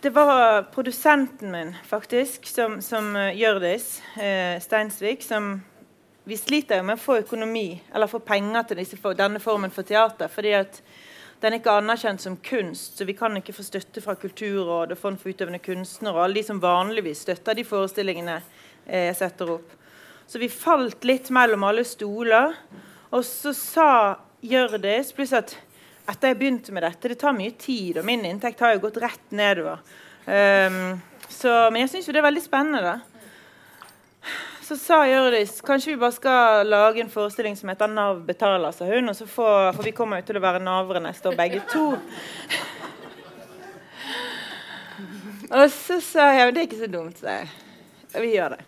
Det 0.00 0.10
var 0.10 0.62
produsenten 0.62 1.50
min, 1.50 1.74
faktisk, 1.86 2.46
som, 2.46 2.80
som 2.82 3.16
uh, 3.16 3.32
Hjørdis 3.32 4.02
eh, 4.20 4.60
Steinsvik, 4.60 5.22
som 5.24 5.62
Vi 6.24 6.36
sliter 6.40 6.80
jo 6.80 6.86
med 6.88 6.96
å 6.96 7.02
få 7.02 7.18
økonomi, 7.20 7.82
eller 7.92 8.08
få 8.08 8.22
penger 8.24 8.70
til 8.70 8.78
disse, 8.80 8.96
denne 9.18 9.40
formen 9.44 9.72
for 9.72 9.84
teater. 9.84 10.28
fordi 10.28 10.54
at 10.56 10.80
den 11.40 11.52
er 11.52 11.58
ikke 11.58 11.74
anerkjent 11.76 12.20
som 12.20 12.36
kunst, 12.36 12.96
så 12.96 13.04
vi 13.04 13.12
kan 13.12 13.36
ikke 13.36 13.52
få 13.52 13.62
støtte 13.62 14.00
fra 14.00 14.14
Kulturrådet 14.14 14.96
og 14.96 14.98
Fond 14.98 15.18
for 15.20 15.28
utøvende 15.28 15.60
kunstnere 15.60 16.14
og 16.14 16.24
alle 16.24 16.40
de 16.40 16.42
som 16.46 16.62
vanligvis 16.62 17.26
støtter 17.26 17.54
de 17.54 17.64
forestillingene 17.68 18.38
eh, 18.86 19.10
jeg 19.10 19.18
setter 19.18 19.50
opp. 19.58 19.74
Så 20.26 20.40
vi 20.40 20.48
falt 20.48 21.04
litt 21.04 21.28
mellom 21.28 21.66
alle 21.68 21.84
stoler. 21.84 22.56
Og 23.12 23.24
så 23.28 23.52
sa 23.52 23.90
Hjørdis 24.40 25.12
pluss 25.12 25.34
at 25.36 25.52
etter 26.08 26.32
jeg 26.32 26.38
begynte 26.40 26.72
med 26.72 26.84
dette 26.84 27.08
Det 27.08 27.18
tar 27.20 27.36
mye 27.36 27.52
tid, 27.60 27.98
og 28.00 28.08
min 28.08 28.24
inntekt 28.24 28.64
har 28.64 28.72
jo 28.72 28.86
gått 28.86 29.02
rett 29.04 29.36
nedover. 29.36 29.84
Um, 30.24 30.96
så, 31.28 31.68
men 31.68 31.84
jeg 31.84 31.92
syns 31.92 32.08
jo 32.08 32.16
det 32.16 32.24
er 32.24 32.30
veldig 32.30 32.44
spennende. 32.44 32.96
Så 34.64 34.78
sa 34.80 35.02
Hjørdis 35.04 35.58
kanskje 35.64 35.90
vi 35.92 36.00
bare 36.00 36.14
skal 36.16 36.64
lage 36.64 37.02
en 37.02 37.10
forestilling 37.12 37.56
som 37.56 37.68
heter 37.68 37.86
'Nav 37.86 38.22
betaler', 38.24 38.72
sa 38.72 38.84
hun. 38.88 39.08
Og 39.08 39.16
så 39.16 39.26
får, 39.26 39.72
for 39.76 39.82
vi 39.82 39.90
kommer 39.90 40.16
jo 40.16 40.22
til 40.22 40.36
å 40.36 40.40
være 40.40 40.64
navere 40.64 41.00
neste 41.04 41.28
år, 41.28 41.36
begge 41.36 41.60
to. 41.68 41.98
Og 45.58 45.70
så 45.70 46.00
sa 46.00 46.32
jeg 46.32 46.54
det 46.54 46.60
er 46.62 46.66
ikke 46.66 46.80
så 46.80 46.86
dumt, 46.90 47.18
sa 47.20 47.28
jeg. 47.28 47.48
Vi 48.14 48.30
gjør 48.32 48.56
det. 48.56 48.62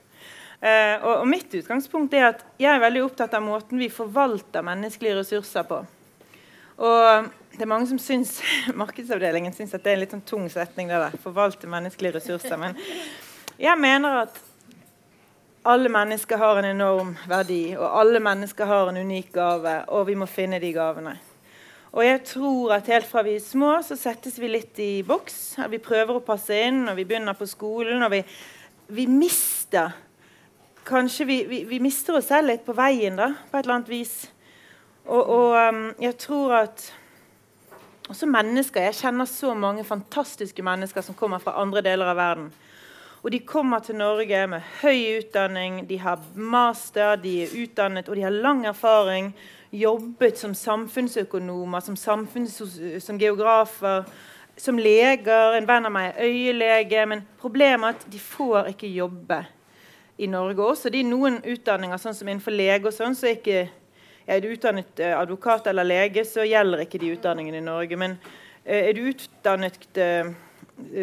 Uh, 0.56 0.96
og, 1.04 1.14
og, 1.20 1.26
Mitt 1.28 1.54
utgangspunkt 1.54 2.14
er 2.16 2.24
at 2.28 2.44
jeg 2.60 2.74
er 2.74 2.80
veldig 2.80 3.02
opptatt 3.04 3.34
av 3.36 3.42
måten 3.44 3.78
vi 3.78 3.88
forvalter 3.92 4.64
menneskelige 4.64 5.16
ressurser 5.18 5.62
på. 5.68 5.80
Og 6.76 7.28
det 7.56 7.62
er 7.64 7.72
mange 7.72 7.88
som 7.88 7.98
syns 7.98 8.42
Markedsavdelingen 8.82 9.52
syns 9.56 9.74
at 9.74 9.84
det 9.84 9.90
er 9.92 9.96
en 9.96 10.04
litt 10.04 10.12
sånn 10.12 10.28
tung 10.28 10.48
setning. 10.52 10.88
det 10.92 11.00
der, 11.00 11.16
forvalte 11.24 11.66
menneskelige 11.66 12.18
ressurser, 12.18 12.56
Men 12.60 12.76
jeg 13.56 13.78
mener 13.80 14.26
at 14.26 14.45
alle 15.66 15.90
mennesker 15.92 16.38
har 16.40 16.60
en 16.60 16.68
enorm 16.68 17.14
verdi, 17.28 17.76
og 17.76 17.86
alle 18.00 18.20
mennesker 18.22 18.68
har 18.70 18.90
en 18.90 19.00
unik 19.02 19.32
gave, 19.34 19.78
og 19.88 20.06
vi 20.06 20.14
må 20.18 20.28
finne 20.30 20.60
de 20.62 20.72
gavene. 20.74 21.16
Og 21.96 22.04
jeg 22.04 22.20
tror 22.28 22.74
at 22.76 22.90
helt 22.92 23.06
fra 23.08 23.22
vi 23.24 23.36
er 23.38 23.44
små, 23.44 23.78
så 23.82 23.96
settes 23.96 24.36
vi 24.40 24.50
litt 24.52 24.78
i 24.82 25.02
boks. 25.06 25.56
Vi 25.72 25.80
prøver 25.82 26.18
å 26.18 26.24
passe 26.24 26.56
inn, 26.66 26.82
og 26.90 26.98
vi 26.98 27.06
begynner 27.08 27.38
på 27.38 27.48
skolen, 27.48 28.04
og 28.04 28.12
vi, 28.12 28.20
vi 28.92 29.06
mister 29.10 29.94
kanskje 30.86 31.24
vi, 31.26 31.38
vi, 31.50 31.64
vi, 31.64 31.80
mister 31.82 32.18
oss 32.18 32.28
selv 32.30 32.52
litt 32.52 32.62
på 32.66 32.76
veien, 32.76 33.16
da, 33.18 33.32
på 33.50 33.58
et 33.58 33.64
eller 33.64 33.78
annet 33.78 33.90
vis. 33.90 34.14
Og, 35.06 35.22
og 35.22 35.56
um, 35.56 35.82
jeg 36.02 36.14
tror 36.22 36.54
at 36.62 36.86
også 38.06 38.26
mennesker 38.30 38.84
Jeg 38.86 38.94
kjenner 39.00 39.26
så 39.26 39.50
mange 39.54 39.82
fantastiske 39.86 40.62
mennesker 40.62 41.02
som 41.02 41.14
kommer 41.18 41.42
fra 41.42 41.56
andre 41.58 41.82
deler 41.82 42.12
av 42.12 42.18
verden. 42.18 42.52
Og 43.26 43.32
de 43.32 43.40
kommer 43.42 43.80
til 43.82 43.96
Norge 43.98 44.44
med 44.46 44.62
høy 44.84 45.16
utdanning, 45.18 45.80
de 45.88 45.96
har 45.98 46.20
master, 46.38 47.16
de 47.18 47.40
er 47.42 47.54
utdannet 47.58 48.06
og 48.06 48.14
de 48.14 48.22
har 48.22 48.30
lang 48.30 48.60
erfaring. 48.70 49.32
Jobbet 49.74 50.38
som 50.38 50.54
samfunnsøkonomer, 50.54 51.82
som, 51.82 51.96
samfunns 51.98 52.54
som 53.02 53.18
geografer, 53.18 54.06
som 54.56 54.78
leger. 54.78 55.58
En 55.58 55.66
venn 55.66 55.90
av 55.90 55.94
meg 55.96 56.12
er 56.12 56.30
øyelege. 56.30 57.02
Men 57.10 57.24
problemet 57.42 57.88
er 57.88 57.98
at 57.98 58.06
de 58.14 58.22
får 58.22 58.70
ikke 58.76 58.94
jobbe 58.94 59.42
i 60.22 60.30
Norge 60.30 60.62
også. 60.62 60.94
Det 60.94 61.02
er 61.02 61.10
noen 61.10 61.42
utdanninger, 61.42 61.98
sånn 61.98 62.14
som 62.14 62.30
innenfor 62.30 62.54
lege 62.54 62.86
og 62.86 62.94
sånn, 62.94 63.18
så 63.18 63.32
er 63.32 63.40
ikke 63.40 63.66
er 64.26 64.42
du 64.42 64.52
utdannet 64.54 65.02
eh, 65.02 65.18
advokat 65.18 65.66
eller 65.66 65.86
lege, 65.86 66.22
så 66.30 66.46
gjelder 66.46 66.86
ikke 66.86 67.02
de 67.02 67.16
utdanningene 67.18 67.58
i 67.58 67.70
Norge. 67.74 67.98
Men 67.98 68.20
eh, 68.62 68.86
er 68.86 68.94
du 68.94 69.02
utdannet 69.10 69.98
eh, 69.98 70.30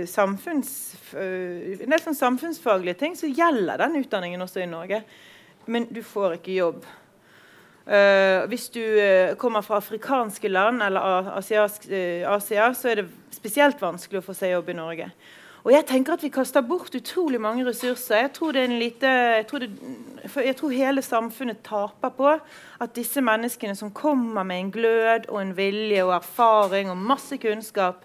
samfunns, 0.07 0.73
en 1.17 1.89
del 1.89 2.01
sånn 2.01 2.17
samfunnsfaglige 2.17 2.99
ting, 2.99 3.15
så 3.17 3.29
gjelder 3.29 3.81
den 3.81 3.97
utdanningen 4.03 4.45
også 4.45 4.61
i 4.61 4.69
Norge. 4.69 4.99
Men 5.65 5.87
du 5.89 6.03
får 6.05 6.37
ikke 6.37 6.57
jobb. 6.59 6.83
Uh, 7.83 8.45
hvis 8.47 8.69
du 8.71 8.79
uh, 8.79 9.35
kommer 9.35 9.61
fra 9.61 9.81
afrikanske 9.81 10.47
land 10.47 10.79
eller 10.85 11.33
asiask, 11.35 11.83
uh, 11.91 12.29
Asia, 12.31 12.69
så 12.73 12.93
er 12.93 13.01
det 13.01 13.09
spesielt 13.35 13.81
vanskelig 13.81 14.21
å 14.21 14.23
få 14.23 14.35
seg 14.37 14.53
jobb 14.53 14.71
i 14.71 14.75
Norge. 14.77 15.07
Og 15.63 15.71
jeg 15.71 15.85
tenker 15.87 16.15
at 16.15 16.23
vi 16.23 16.31
kaster 16.31 16.63
bort 16.63 16.95
utrolig 16.95 17.39
mange 17.43 17.63
ressurser. 17.67 18.21
Jeg 18.25 18.31
tror, 18.35 18.55
lite, 18.71 19.11
jeg 19.39 19.45
tror, 19.47 19.63
det, 19.63 19.69
jeg 20.47 20.55
tror 20.59 20.75
hele 20.75 21.03
samfunnet 21.03 21.61
taper 21.63 22.15
på 22.15 22.31
at 22.33 22.95
disse 22.95 23.23
menneskene 23.23 23.75
som 23.75 23.91
kommer 23.95 24.47
med 24.47 24.59
en 24.59 24.71
glød 24.75 25.29
og 25.29 25.39
en 25.41 25.53
vilje 25.55 26.03
og 26.03 26.15
erfaring 26.17 26.91
og 26.91 26.99
masse 26.99 27.39
kunnskap, 27.39 28.03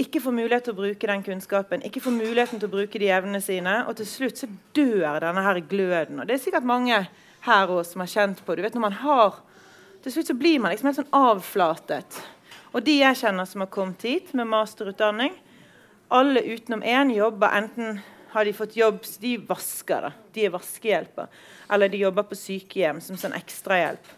ikke 0.00 0.20
får 0.22 0.34
mulighet 0.34 0.64
til 0.66 0.74
å 0.74 0.78
bruke 0.80 1.08
den 1.10 1.22
kunnskapen, 1.22 1.84
ikke 1.86 2.02
får 2.02 2.16
muligheten 2.16 2.58
til 2.58 2.66
å 2.66 2.72
bruke 2.72 2.98
de 2.98 3.10
evnene 3.14 3.40
sine. 3.42 3.76
Og 3.86 3.94
til 3.98 4.08
slutt 4.10 4.40
så 4.40 4.48
dør 4.74 5.20
denne 5.22 5.44
her 5.46 5.60
gløden. 5.70 6.18
Og 6.20 6.26
det 6.26 6.36
er 6.36 6.42
sikkert 6.42 6.66
mange 6.66 7.04
her 7.44 7.70
også 7.70 7.94
som 7.94 8.02
har 8.02 8.10
kjent 8.10 8.42
på. 8.42 8.56
Du 8.56 8.62
vet, 8.64 8.74
når 8.74 8.88
man 8.88 9.02
har, 9.04 9.42
Til 10.04 10.12
slutt 10.12 10.28
så 10.28 10.34
blir 10.36 10.58
man 10.60 10.68
liksom 10.68 10.90
helt 10.90 10.98
sånn 10.98 11.14
avflatet. 11.16 12.18
Og 12.76 12.82
de 12.84 12.98
jeg 12.98 13.16
kjenner 13.22 13.46
som 13.48 13.62
har 13.62 13.70
kommet 13.72 14.02
hit 14.04 14.34
med 14.36 14.50
masterutdanning, 14.50 15.32
alle 16.12 16.42
utenom 16.44 16.82
én 16.84 17.08
jobber 17.14 17.56
enten 17.56 18.02
har 18.34 18.44
de 18.44 18.52
fått 18.52 18.76
jobb 18.76 18.98
De 19.22 19.38
vasker, 19.38 20.04
da. 20.04 20.10
De 20.34 20.44
er 20.44 20.52
vaskehjelper. 20.52 21.32
Eller 21.72 21.88
de 21.88 22.02
jobber 22.02 22.28
på 22.28 22.36
sykehjem 22.36 23.00
som 23.00 23.16
sånn 23.16 23.32
ekstrahjelp. 23.32 24.12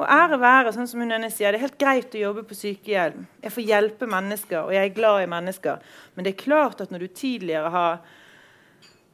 Og 0.00 0.06
ære 0.08 0.38
være, 0.40 0.72
sånn 0.72 0.88
som 0.88 1.02
hun 1.02 1.12
ene 1.12 1.28
sier, 1.28 1.52
det 1.52 1.60
er 1.60 1.66
helt 1.66 1.80
greit 1.80 2.14
å 2.16 2.22
jobbe 2.22 2.46
på 2.48 2.56
sykehjem. 2.56 3.26
Jeg 3.42 3.52
får 3.52 3.66
hjelpe 3.68 4.08
mennesker, 4.08 4.62
og 4.62 4.72
jeg 4.72 4.88
er 4.88 4.96
glad 4.96 5.26
i 5.26 5.28
mennesker. 5.28 5.82
Men 6.14 6.24
det 6.24 6.32
er 6.32 6.40
klart 6.40 6.80
at 6.80 6.94
når 6.94 7.04
du 7.04 7.10
tidligere 7.20 7.72
har, 7.74 7.98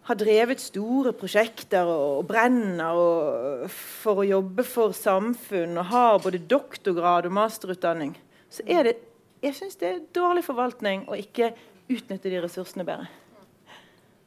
har 0.07 0.21
drevet 0.21 0.63
store 0.63 1.11
prosjekter 1.19 1.91
og, 1.91 2.21
og 2.21 2.29
brenner 2.31 3.01
og, 3.03 3.67
for 3.75 4.23
å 4.23 4.29
jobbe 4.29 4.63
for 4.69 4.95
samfunn 4.95 5.75
og 5.75 5.91
har 5.91 6.23
både 6.23 6.45
doktorgrad 6.47 7.27
og 7.27 7.35
masterutdanning, 7.35 8.15
så 8.47 8.63
er 8.71 8.87
det 8.87 8.97
jeg 9.43 9.59
synes 9.59 9.77
det 9.83 9.89
er 9.89 10.05
dårlig 10.17 10.47
forvaltning 10.47 11.05
å 11.11 11.19
ikke 11.19 11.51
utnytte 11.93 12.31
de 12.31 12.39
ressursene 12.43 12.87
bedre. 12.87 13.11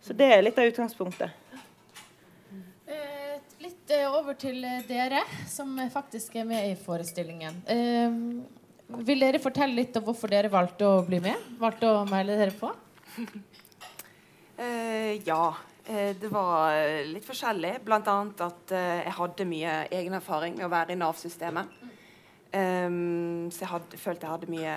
Så 0.03 0.15
det 0.15 0.27
er 0.31 0.43
litt 0.43 0.59
av 0.59 0.67
utgangspunktet. 0.69 1.31
Eh, 3.89 4.05
over 4.05 4.35
til 4.37 4.61
eh, 4.61 4.83
dere, 4.85 5.23
som 5.49 5.71
faktisk 5.89 6.35
er 6.37 6.45
med 6.45 6.67
i 6.69 6.75
forestillingen. 6.77 7.55
Eh, 7.73 8.17
vil 9.07 9.23
dere 9.23 9.41
fortelle 9.41 9.79
litt 9.79 9.97
om 9.97 10.05
hvorfor 10.05 10.29
dere 10.29 10.51
valgte 10.53 10.85
å 10.85 10.99
bli 11.07 11.17
med? 11.23 11.47
Valgte 11.57 11.89
å 11.89 12.03
melde 12.09 12.37
dere 12.37 12.55
på? 12.59 12.73
Eh, 14.59 15.21
ja. 15.23 15.53
Eh, 15.87 16.09
det 16.19 16.27
var 16.27 16.75
litt 17.07 17.23
forskjellig. 17.23 17.77
Bl.a. 17.85 18.15
at 18.43 18.73
jeg 18.75 19.13
hadde 19.15 19.45
mye 19.47 19.75
egen 19.95 20.17
erfaring 20.17 20.57
med 20.57 20.65
å 20.67 20.71
være 20.73 20.91
i 20.91 20.97
Nav-systemet. 20.99 21.71
Så 22.51 23.61
jeg 23.63 23.69
hadde, 23.71 24.01
følte 24.03 24.27
jeg 24.27 24.33
hadde 24.33 24.51
mye 24.51 24.75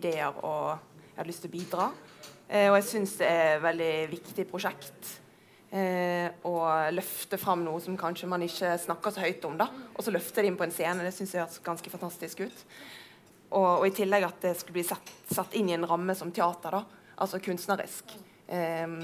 ideer 0.00 0.32
og 0.40 0.80
jeg 1.10 1.18
hadde 1.18 1.28
lyst 1.28 1.44
til 1.44 1.52
å 1.52 1.56
bidra. 1.58 1.90
Og 1.90 2.78
jeg 2.78 2.88
syns 2.88 3.18
det 3.20 3.28
er 3.28 3.50
et 3.58 3.64
veldig 3.68 3.92
viktig 4.16 4.48
prosjekt 4.48 5.12
eh, 5.70 6.28
og 6.48 6.94
løfte 6.94 7.38
fram 7.40 7.64
noe 7.64 7.80
som 7.84 7.96
kanskje 7.98 8.28
man 8.30 8.44
ikke 8.44 8.74
snakker 8.82 9.14
så 9.14 9.24
høyt 9.24 9.44
om. 9.48 9.58
da, 9.60 9.68
Og 9.94 10.04
så 10.04 10.14
løfte 10.14 10.42
det 10.42 10.50
inn 10.50 10.58
på 10.58 10.66
en 10.66 10.74
scene. 10.74 11.04
Det 11.06 11.14
syns 11.16 11.34
jeg 11.34 11.44
høres 11.44 11.60
ganske 11.64 11.92
fantastisk 11.92 12.44
ut. 12.46 12.64
Og, 13.50 13.68
og, 13.80 13.86
i 13.88 13.94
tillegg 13.96 14.26
at 14.26 14.42
det 14.44 14.56
skulle 14.60 14.76
bli 14.76 14.86
satt, 14.86 15.12
satt, 15.32 15.56
inn 15.56 15.70
i 15.70 15.76
en 15.76 15.86
ramme 15.88 16.16
som 16.18 16.32
teater. 16.32 16.78
da, 16.78 17.12
Altså 17.18 17.40
kunstnerisk. 17.42 18.16
Eh, 18.46 18.98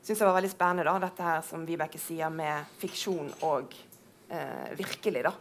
syns 0.00 0.16
jeg 0.18 0.26
var 0.26 0.36
veldig 0.38 0.52
spennende, 0.52 0.88
da, 0.88 0.98
dette 1.06 1.26
her 1.26 1.44
som 1.46 1.66
Vibeke 1.68 2.00
sier 2.00 2.32
med 2.34 2.70
fiksjon 2.80 3.30
og 3.46 3.76
eh, 4.30 4.72
virkelig. 4.78 5.24
da. 5.28 5.34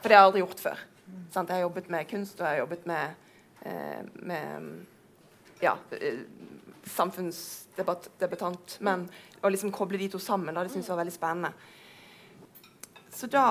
For 0.00 0.10
det 0.10 0.16
har 0.18 0.24
jeg 0.24 0.30
aldri 0.30 0.44
gjort 0.44 0.60
før. 0.60 0.82
Sant? 1.32 1.48
Jeg 1.48 1.56
har 1.56 1.66
jobbet 1.66 1.88
med 1.92 2.08
kunst, 2.10 2.40
og 2.40 2.44
jeg 2.44 2.52
har 2.52 2.62
jobbet 2.64 2.86
med, 2.86 3.14
eh, 3.64 4.02
med 4.20 5.62
ja, 5.62 5.76
eh, 5.96 6.24
samfunnsdebattant. 6.90 8.78
Men 8.84 9.06
å 9.44 9.50
liksom 9.52 9.72
koble 9.74 9.98
de 10.00 10.08
to 10.12 10.20
sammen, 10.22 10.54
da, 10.54 10.64
det 10.64 10.72
syntes 10.72 10.88
jeg 10.88 10.96
var 10.96 11.02
veldig 11.04 11.16
spennende. 11.16 11.52
Så 13.14 13.28
da, 13.30 13.46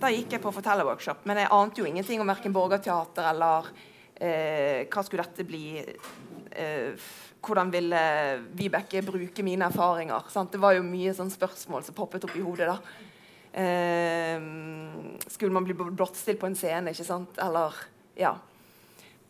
da, 0.00 0.10
gikk 0.10 0.34
jeg 0.34 0.42
på 0.42 0.50
fortellerworkshop, 0.54 1.26
men 1.30 1.38
jeg 1.38 1.52
ante 1.54 1.82
jo 1.82 1.86
ingenting 1.86 2.22
om 2.22 2.26
verken 2.30 2.54
Borgerteater 2.54 3.28
eller 3.30 3.68
eh, 4.18 4.88
hva 4.90 5.04
skulle 5.06 5.22
dette 5.22 5.46
bli. 5.46 5.78
Eh, 6.50 7.06
hvordan 7.46 7.70
ville 7.70 8.00
Vibeke 8.58 9.04
bruke 9.06 9.44
mine 9.46 9.68
erfaringer? 9.68 10.26
Sant? 10.32 10.50
Det 10.56 10.62
var 10.62 10.74
jo 10.74 10.82
mye 10.82 11.14
sånn 11.14 11.30
spørsmål 11.30 11.86
som 11.86 11.94
poppet 11.94 12.26
opp 12.26 12.34
i 12.34 12.42
hodet. 12.42 12.72
da. 12.72 12.80
Eh, 13.62 14.42
skulle 15.30 15.54
man 15.54 15.64
bli 15.64 15.76
blottstilt 15.78 16.42
på 16.42 16.50
en 16.50 16.58
scene, 16.58 16.90
ikke 16.90 17.06
sant? 17.06 17.38
Eller 17.38 17.78
Ja. 18.18 18.34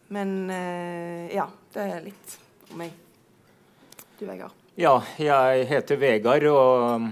Men 0.09 0.51
eh, 0.51 1.35
ja, 1.35 1.49
det 1.75 1.83
er 1.83 2.05
litt 2.05 2.39
om 2.71 2.79
meg. 2.79 2.95
Du, 4.17 4.25
Vegard? 4.25 4.53
Ja, 4.81 4.95
jeg 5.21 5.67
heter 5.69 5.99
Vegard, 6.01 6.47
og 6.49 7.03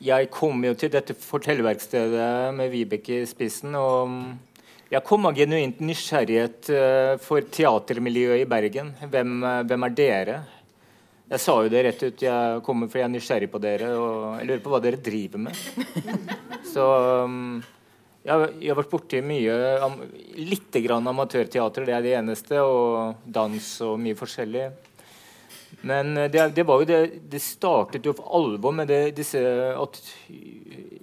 jeg 0.00 0.30
kom 0.32 0.62
jo 0.64 0.72
til 0.78 0.88
dette 0.94 1.12
fortellerverkstedet 1.20 2.54
med 2.56 2.70
Vibeke 2.72 3.18
i 3.20 3.26
spissen. 3.28 3.76
og 3.76 4.14
Jeg 4.88 5.04
kom 5.04 5.28
av 5.28 5.36
genuint 5.36 5.82
nysgjerrighet 5.84 6.70
eh, 6.72 7.12
for 7.20 7.44
teatermiljøet 7.44 8.46
i 8.46 8.48
Bergen. 8.48 8.94
Hvem, 9.04 9.36
hvem, 9.68 9.86
er 9.88 9.98
dere? 10.00 10.38
Jeg 11.34 11.44
sa 11.44 11.58
jo 11.60 11.68
det 11.68 11.84
rett 11.90 12.06
ut. 12.06 12.24
Jeg 12.24 12.64
kommer 12.64 12.88
fordi 12.88 13.04
jeg 13.04 13.10
er 13.10 13.14
nysgjerrig 13.18 13.52
på 13.52 13.60
dere 13.66 13.92
og 14.00 14.16
jeg 14.38 14.48
lurer 14.48 14.64
på 14.64 14.72
hva 14.72 14.82
dere 14.86 15.04
driver 15.10 15.44
med. 15.44 15.62
Så 16.72 16.88
jeg, 18.24 18.48
jeg 18.62 18.72
har 18.72 18.80
vært 18.80 18.96
borti 18.96 19.20
mye 19.20 19.60
Litt 20.40 20.82
grann 20.88 21.12
amatørteater, 21.12 21.84
det 21.84 22.00
er 22.00 22.08
det 22.08 22.18
eneste. 22.24 22.64
Og 22.64 23.28
dans 23.28 23.72
og 23.84 23.98
mye 24.00 24.16
forskjellig. 24.16 24.70
Men 25.82 26.16
eh, 26.16 26.30
det, 26.32 26.48
det 26.56 26.64
var 26.66 26.82
jo 26.82 26.88
det 26.88 27.00
Det 27.30 27.42
startet 27.42 28.06
jo 28.06 28.14
for 28.16 28.32
alvor 28.38 28.74
med 28.74 28.88
det, 28.90 29.16
disse 29.18 29.42
at 29.76 30.00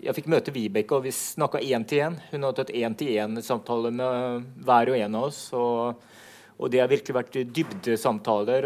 jeg 0.03 0.15
fikk 0.17 0.31
møte 0.31 0.53
Vibeke, 0.55 0.97
og 0.97 1.05
vi 1.05 1.13
snakka 1.15 1.61
én 1.63 1.85
til 1.87 2.03
én. 2.07 2.17
Hun 2.31 2.43
hadde 2.43 2.59
tatt 2.59 2.73
én-til-én-samtale 2.75 3.93
med 3.95 4.49
hver 4.65 4.91
og 4.91 4.99
en 4.99 5.21
av 5.21 5.29
oss. 5.29 5.45
og 5.53 6.09
og 6.63 6.69
det 6.69 6.79
har 6.79 6.87
virkelig 6.87 7.15
vært 7.17 7.33
dybdesamtaler. 7.49 8.65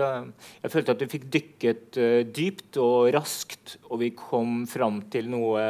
Jeg 0.61 0.71
følte 0.73 0.93
at 0.93 0.99
vi 1.01 1.07
fikk 1.09 1.23
dykket 1.33 1.97
uh, 1.97 2.19
dypt 2.35 2.77
og 2.83 3.07
raskt, 3.15 3.77
og 3.87 4.01
vi 4.03 4.09
kom 4.13 4.65
fram 4.69 4.99
til 5.09 5.31
noe 5.31 5.63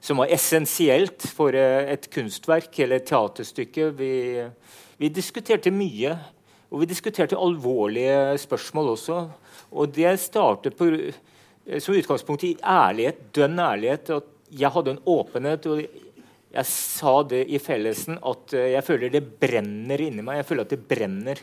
som 0.00 0.20
var 0.20 0.32
essensielt 0.32 1.26
for 1.36 1.54
eh, 1.56 1.92
et 1.92 2.08
kunstverk 2.12 2.78
eller 2.80 3.00
et 3.00 3.08
teaterstykke. 3.10 3.90
Vi, 3.98 4.12
vi, 5.00 5.12
diskuterte 5.12 5.72
mye, 5.74 6.16
og 6.70 6.82
vi 6.82 6.88
diskuterte 6.90 7.38
alvorlige 7.38 8.38
spørsmål 8.38 8.92
også. 8.94 9.20
Og 9.70 9.90
det 9.94 10.12
startet 10.22 10.76
på, 10.78 10.86
eh, 10.94 11.78
som 11.78 11.94
utgangspunkt 11.94 12.44
i 12.46 12.56
ærlighet, 12.62 13.32
dønn 13.34 13.58
ærlighet. 13.58 14.10
at 14.10 14.24
Jeg 14.50 14.70
hadde 14.70 14.90
en 14.90 15.02
åpenhet. 15.06 15.66
og 15.66 15.86
jeg 16.50 16.66
sa 16.66 17.22
det 17.22 17.46
i 17.48 17.58
fellesen 17.58 18.18
at 18.22 18.54
eh, 18.54 18.72
jeg 18.72 18.84
føler 18.84 19.10
det 19.10 19.40
brenner 19.40 20.00
inni 20.00 20.22
meg. 20.22 20.36
Jeg 20.36 20.46
føler 20.46 20.62
at 20.62 20.70
det 20.70 20.88
brenner 20.88 21.38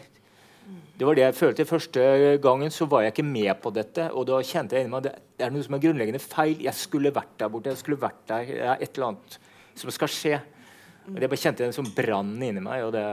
det 0.98 1.06
var 1.06 1.18
det 1.18 1.26
jeg 1.28 1.38
følte 1.38 1.66
Første 1.70 2.04
gangen 2.42 2.74
så 2.74 2.88
var 2.90 3.06
jeg 3.06 3.14
ikke 3.14 3.28
med 3.28 3.54
på 3.62 3.72
dette. 3.74 4.10
Og 4.18 4.26
da 4.30 4.42
kjente 4.42 4.76
jeg 4.76 4.86
inni 4.86 4.96
meg 4.96 5.06
at 5.06 5.20
det 5.38 5.46
er 5.46 5.54
noe 5.54 5.66
som 5.66 5.78
er 5.78 5.84
grunnleggende 5.84 6.22
feil. 6.24 6.58
Jeg 6.66 6.74
skulle 6.74 7.14
vært 7.14 7.36
der 7.38 7.52
borte. 7.54 7.70
jeg 7.70 7.78
skulle 7.84 8.02
vært 8.02 8.24
der, 8.28 8.46
Det 8.46 8.58
er 8.58 8.82
et 8.82 8.98
eller 8.98 9.08
annet 9.12 9.38
som 9.78 9.92
skal 9.94 10.10
skje. 10.12 10.40
Og 11.08 11.22
Jeg 11.22 11.30
bare 11.30 11.44
kjente 11.44 11.66
en 11.66 11.78
sånn 11.78 11.94
brann 11.94 12.34
inni 12.42 12.64
meg. 12.64 12.84
Og 12.88 12.92
det, 12.98 13.06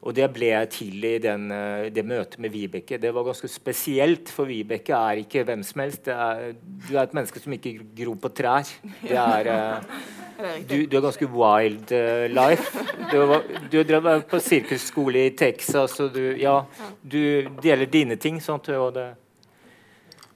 Og 0.00 0.14
det 0.16 0.30
ble 0.32 0.48
jeg 0.48 0.68
til 0.72 1.04
i 1.04 1.16
den, 1.20 1.50
eh, 1.52 1.90
det 1.92 2.06
møtet 2.08 2.38
med 2.40 2.54
Vibeke. 2.54 2.96
Det 2.96 3.12
var 3.12 3.26
ganske 3.26 3.48
spesielt, 3.52 4.30
for 4.32 4.48
Vibeke 4.48 4.96
er 4.96 5.20
ikke 5.20 5.44
hvem 5.44 5.62
som 5.62 5.82
helst. 5.84 6.08
Er, 6.08 6.54
du 6.88 6.94
er 6.96 7.02
et 7.02 7.12
menneske 7.16 7.42
som 7.42 7.52
ikke 7.52 7.74
gror 7.98 8.16
på 8.16 8.30
trær. 8.32 8.70
Det 9.02 9.18
er, 9.20 9.50
uh, 10.40 10.56
du, 10.64 10.86
du, 10.86 10.96
er 10.96 11.04
ganske 11.04 11.28
wild 11.28 11.92
uh, 11.92 12.24
life. 12.32 12.86
Du, 13.10 13.18
var, 13.28 13.44
du 13.68 13.76
drev 13.84 14.08
på 14.30 14.40
sirkusskole 14.40 15.26
i 15.26 15.34
Texas, 15.36 15.98
og 16.00 16.16
du, 16.16 16.22
ja, 16.40 16.62
du 17.04 17.50
deler 17.60 17.84
dine 17.84 18.16
ting. 18.16 18.40
Sånt, 18.40 18.72
og 18.72 18.94
det, 18.96 19.10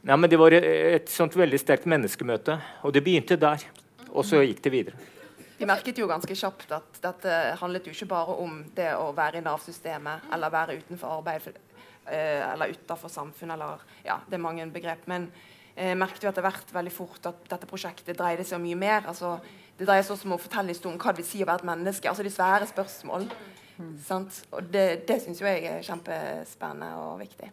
Nei, 0.04 0.18
men 0.20 0.28
det 0.28 0.36
var 0.36 0.52
et 0.52 1.08
sånt 1.08 1.32
veldig 1.32 1.56
sterkt 1.56 1.88
menneskemøte, 1.88 2.58
og 2.84 2.92
det 2.92 3.00
begynte 3.06 3.40
der. 3.40 3.64
Og 4.12 4.26
så 4.28 4.44
gikk 4.44 4.60
det 4.66 4.72
videre. 4.74 5.13
Vi 5.58 5.66
merket 5.68 5.98
jo 5.98 6.08
ganske 6.10 6.34
kjapt 6.34 6.72
at 6.74 7.00
dette 7.02 7.34
handlet 7.60 7.86
jo 7.86 7.94
ikke 7.94 8.10
bare 8.10 8.36
om 8.42 8.62
det 8.74 8.90
å 8.98 9.12
være 9.14 9.38
i 9.38 9.44
Nav-systemet 9.44 10.30
eller 10.34 10.54
være 10.54 10.78
utenfor 10.80 11.18
arbeid 11.20 11.50
eh, 11.52 12.42
eller 12.52 12.74
utenfor 12.74 13.12
samfunnet 13.12 13.54
eller 13.54 13.84
Ja, 14.06 14.18
det 14.26 14.38
er 14.38 14.42
mange 14.42 14.66
begrep. 14.74 15.06
Men 15.10 15.28
jeg 15.74 15.92
eh, 15.92 15.98
merket 15.98 16.24
jo 16.24 16.30
etter 16.30 16.44
hvert 16.44 16.74
veldig 16.74 16.94
fort 16.94 17.30
at 17.30 17.46
dette 17.50 17.70
prosjektet 17.70 18.18
dreide 18.18 18.46
seg 18.46 18.58
om 18.58 18.66
mye 18.66 18.78
mer. 18.78 19.06
altså 19.06 19.38
det 19.78 19.88
dreier 19.88 20.04
seg 20.06 20.14
også 20.14 20.28
om 20.28 20.36
å 20.36 20.42
fortelle 20.42 20.70
historien 20.70 21.00
hva 21.02 21.10
det 21.10 21.22
vil 21.22 21.26
si 21.26 21.42
å 21.42 21.48
være 21.48 21.64
et 21.64 21.70
menneske. 21.70 22.08
altså 22.08 22.22
De 22.22 22.30
svære 22.30 22.68
spørsmål. 22.70 23.26
Mm. 23.76 23.94
Og 24.54 24.70
Det, 24.70 24.86
det 25.08 25.20
syns 25.22 25.42
jeg 25.42 25.64
er 25.66 25.82
kjempespennende 25.82 26.94
og 27.02 27.18
viktig. 27.24 27.50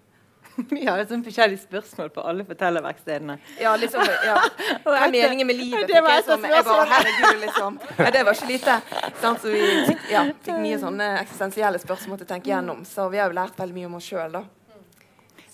Vi 0.72 0.86
har 0.86 1.02
sånn 1.10 1.24
forskjellige 1.26 1.64
spørsmål 1.64 2.12
på 2.16 2.24
alle 2.28 2.46
fortellerverkstedene. 2.48 3.38
Ja, 3.62 3.74
liksom, 3.80 4.04
ja. 4.26 4.38
Hva 4.86 4.98
er 5.06 5.14
meningen 5.14 5.48
med 5.48 5.60
livet? 5.60 5.88
Det 5.90 6.02
var 6.04 6.24
sånn, 6.26 6.48
jeg 6.50 6.66
bare, 6.68 6.88
herregud, 6.92 7.44
liksom. 7.46 7.78
Ja, 7.98 8.10
det 8.14 8.24
var 8.28 8.38
ikke 8.38 8.50
lite. 8.52 8.80
Sånn, 9.22 9.38
så 9.42 9.54
vi 9.54 9.62
fikk, 9.90 10.08
ja, 10.12 10.26
fikk 10.32 10.58
mye 10.64 10.80
sånne 10.86 11.12
eksistensielle 11.22 11.82
spørsmål 11.84 12.22
til 12.22 12.30
å 12.30 12.32
tenke 12.34 12.52
gjennom. 12.52 12.84
Så 12.88 13.08
vi 13.14 13.22
har 13.22 13.32
jo 13.32 13.38
lært 13.38 13.60
veldig 13.60 13.78
mye 13.78 13.92
om 13.92 14.00
oss 14.02 14.10
sjøl, 14.12 14.42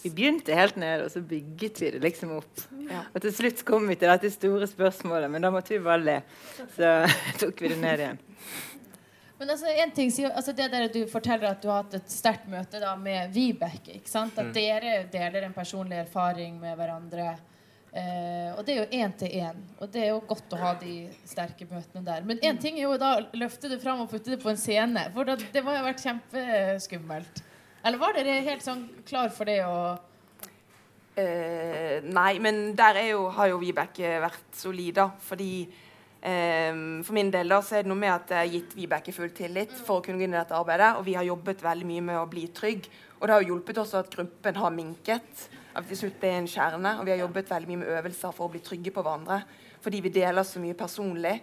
Vi 0.03 0.09
begynte 0.13 0.55
helt 0.55 0.75
ned, 0.77 1.01
og 1.03 1.11
så 1.11 1.19
bygget 1.25 1.81
vi 1.81 1.91
det 1.91 1.99
liksom 2.03 2.37
opp. 2.37 2.63
Ja. 2.87 3.03
Og 3.13 3.21
til 3.21 3.33
slutt 3.33 3.63
kom 3.67 3.87
vi 3.89 3.97
til 3.99 4.09
dette 4.11 4.29
store 4.31 4.67
spørsmålet, 4.69 5.29
men 5.31 5.43
da 5.43 5.51
måtte 5.51 5.73
vi 5.73 5.83
bare 5.83 6.03
le. 6.03 6.17
Så 6.77 6.93
tok 7.41 7.61
vi 7.61 7.73
det 7.73 7.79
ned 7.81 8.03
igjen. 8.05 8.19
Men 9.37 9.51
altså, 9.53 9.69
en 9.69 9.91
ting, 9.93 10.11
altså 10.25 10.53
det 10.57 10.71
der 10.73 10.87
Du 10.93 11.03
forteller 11.09 11.51
at 11.51 11.61
du 11.61 11.69
har 11.69 11.83
hatt 11.83 11.99
et 11.99 12.09
sterkt 12.11 12.47
møte 12.49 12.81
da, 12.81 12.95
med 12.97 13.33
Vibeke. 13.35 13.99
ikke 13.99 14.09
sant? 14.09 14.37
At 14.37 14.49
mm. 14.49 14.55
dere 14.55 14.95
deler 15.13 15.45
en 15.45 15.53
personlig 15.53 15.99
erfaring 16.01 16.57
med 16.61 16.77
hverandre. 16.79 17.35
Eh, 17.97 18.49
og 18.53 18.65
det 18.65 18.73
er 18.73 18.81
jo 18.81 19.03
én 19.03 19.13
til 19.17 19.37
én. 19.39 19.61
Og 19.79 19.91
det 19.93 20.03
er 20.03 20.09
jo 20.11 20.23
godt 20.27 20.53
å 20.53 20.61
ha 20.61 20.73
de 20.81 20.95
sterke 21.25 21.67
møtene 21.69 22.03
der. 22.05 22.25
Men 22.27 22.41
én 22.41 22.57
mm. 22.57 22.61
ting 22.63 22.79
er 22.79 22.87
jo 22.87 22.97
da 23.01 23.13
løfte 23.37 23.71
det 23.71 23.79
fram 23.83 24.03
og 24.03 24.11
putte 24.11 24.33
det 24.33 24.41
på 24.41 24.51
en 24.51 24.59
scene. 24.59 25.07
For 25.15 25.29
da, 25.29 25.37
det 25.37 25.63
må 25.65 25.73
ha 25.75 25.85
vært 25.85 26.03
kjempeskummelt. 26.05 27.43
Eller 27.85 28.01
var 28.01 28.17
dere 28.17 28.41
helt 28.45 28.65
sånn 28.65 28.87
klar 29.07 29.29
for 29.31 29.47
det 29.47 29.61
å 29.63 29.77
eh, 31.15 32.03
Nei, 32.03 32.33
men 32.43 32.73
der 32.77 32.99
jo, 33.07 33.27
har 33.37 33.53
jo 33.53 33.61
Vibeke 33.61 34.17
vært 34.25 34.57
solid, 34.57 34.97
da. 34.97 35.11
Fordi 35.29 35.51
Um, 36.17 37.03
for 37.05 37.13
min 37.13 37.29
del 37.31 37.51
da, 37.53 37.59
så 37.61 37.77
er 37.77 37.85
det 37.85 37.91
noe 37.91 37.99
med 38.01 38.09
at 38.09 38.31
jeg 38.33 38.39
har 38.39 38.55
gitt 38.55 38.73
Vibeke 38.75 39.13
full 39.13 39.29
tillit 39.37 39.75
for 39.77 39.99
å 39.99 40.03
kunne 40.03 40.17
gå 40.17 40.25
inn 40.25 40.33
i 40.33 40.39
dette 40.39 40.57
arbeidet. 40.57 40.95
Og 40.97 41.05
vi 41.05 41.13
har 41.17 41.27
jobbet 41.27 41.61
veldig 41.63 41.87
mye 41.87 42.05
med 42.09 42.19
å 42.19 42.25
bli 42.29 42.47
trygg. 42.57 42.89
Og 43.19 43.27
det 43.27 43.35
har 43.35 43.45
hjulpet 43.45 43.81
også 43.83 44.01
at 44.01 44.11
gruppen 44.13 44.57
har 44.57 44.73
minket. 44.73 45.45
At 45.77 45.85
til 45.87 45.99
slutt 46.01 46.25
er 46.25 46.39
en 46.39 46.49
kjerne. 46.49 46.95
Og 46.97 47.05
vi 47.05 47.13
har 47.13 47.21
jobbet 47.21 47.51
veldig 47.53 47.69
mye 47.69 47.81
med 47.83 47.93
øvelser 47.99 48.33
for 48.35 48.47
å 48.47 48.53
bli 48.53 48.63
trygge 48.65 48.93
på 48.95 49.03
hverandre. 49.05 49.43
Fordi 49.83 50.01
vi 50.03 50.13
deler 50.17 50.47
så 50.47 50.61
mye 50.63 50.77
personlig. 50.77 51.35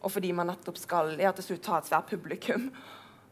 Og 0.00 0.12
fordi 0.12 0.32
man 0.36 0.50
nettopp 0.52 0.78
skal 0.80 1.14
ja, 1.20 1.32
til 1.36 1.50
slutt 1.50 1.70
ha 1.72 1.80
et 1.80 1.88
svært 1.88 2.12
publikum. 2.12 2.68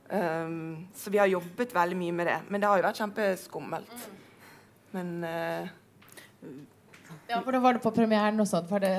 Um, 0.09 0.88
så 0.97 1.12
vi 1.12 1.21
har 1.21 1.28
jobbet 1.28 1.75
veldig 1.76 2.00
mye 2.00 2.16
med 2.16 2.30
det. 2.30 2.38
Men 2.49 2.62
det 2.62 2.71
har 2.71 2.80
jo 2.80 2.87
vært 2.88 3.02
kjempeskummelt. 3.02 4.09
Men 4.96 5.14
uh, 5.24 5.68
Ja, 7.29 7.42
for 7.44 7.53
da 7.53 7.61
var 7.61 7.77
det 7.77 7.85
på 7.85 7.92
premieren 7.92 8.40
og 8.40 8.48
sånn? 8.48 8.68
Var 8.70 8.85
det 8.85 8.96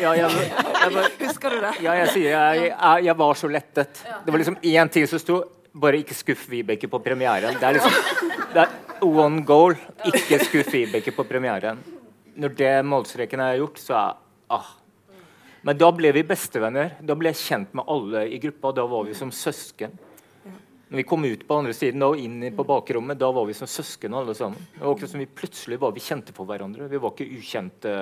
ja, 0.00 0.14
jeg, 0.18 0.30
jeg, 0.30 1.10
Husker 1.20 1.54
du 1.54 1.60
det? 1.62 1.72
Ja, 1.84 1.96
jeg 2.02 2.12
sier 2.14 2.30
jeg, 2.34 2.70
jeg, 2.70 3.04
jeg 3.08 3.16
var 3.20 3.38
så 3.38 3.50
lettet. 3.50 4.04
Det 4.24 4.34
var 4.34 4.42
liksom 4.42 4.58
én 4.60 4.90
ting 4.92 5.08
som 5.10 5.22
sto 5.22 5.42
Bare 5.74 5.98
ikke 5.98 6.14
skuff 6.14 6.44
Vibeke 6.46 6.86
på 6.86 7.00
premieren. 7.02 7.56
Det 7.58 7.66
er 7.66 7.74
liksom 7.74 8.34
det 8.54 8.62
er 8.62 9.02
one 9.02 9.42
goal. 9.42 9.74
Ikke 10.06 10.38
skuff 10.44 10.70
Vibeke 10.70 11.10
på 11.16 11.24
premieren. 11.26 11.80
Når 12.38 12.52
det 12.60 12.72
målstreken 12.86 13.42
er 13.42 13.58
gjort, 13.58 13.80
så 13.82 13.96
er 13.98 14.12
ah. 14.54 14.68
Men 15.66 15.78
da 15.80 15.88
ble 15.96 16.12
vi 16.14 16.22
bestevenner. 16.28 16.94
Da 17.02 17.16
ble 17.18 17.32
jeg 17.32 17.40
kjent 17.40 17.74
med 17.74 17.90
alle 17.90 18.22
i 18.30 18.38
gruppa. 18.38 18.70
Da 18.76 18.84
var 18.86 19.08
vi 19.08 19.16
som 19.18 19.32
søsken. 19.34 19.98
Når 20.94 21.00
vi 21.00 21.06
kom 21.08 21.24
ut 21.26 21.42
på 21.48 21.56
andre 21.58 21.74
siden 21.74 22.06
og 22.06 22.20
inn 22.20 22.38
på 22.54 22.66
bakrommet, 22.68 23.18
da 23.18 23.32
var 23.34 23.48
vi 23.48 23.56
som 23.56 23.66
søsken 23.66 24.14
alle 24.14 24.36
sammen. 24.38 24.60
Det 24.76 24.82
var 24.84 24.92
akkurat 24.92 25.10
som 25.10 25.22
vi 25.24 25.26
plutselig 25.40 25.80
var 25.82 25.94
vi 25.96 26.04
kjente 26.04 26.34
for 26.36 26.46
hverandre. 26.46 26.86
Vi 26.86 27.00
var 27.02 27.14
ikke 27.16 27.40
ukjente 27.40 27.94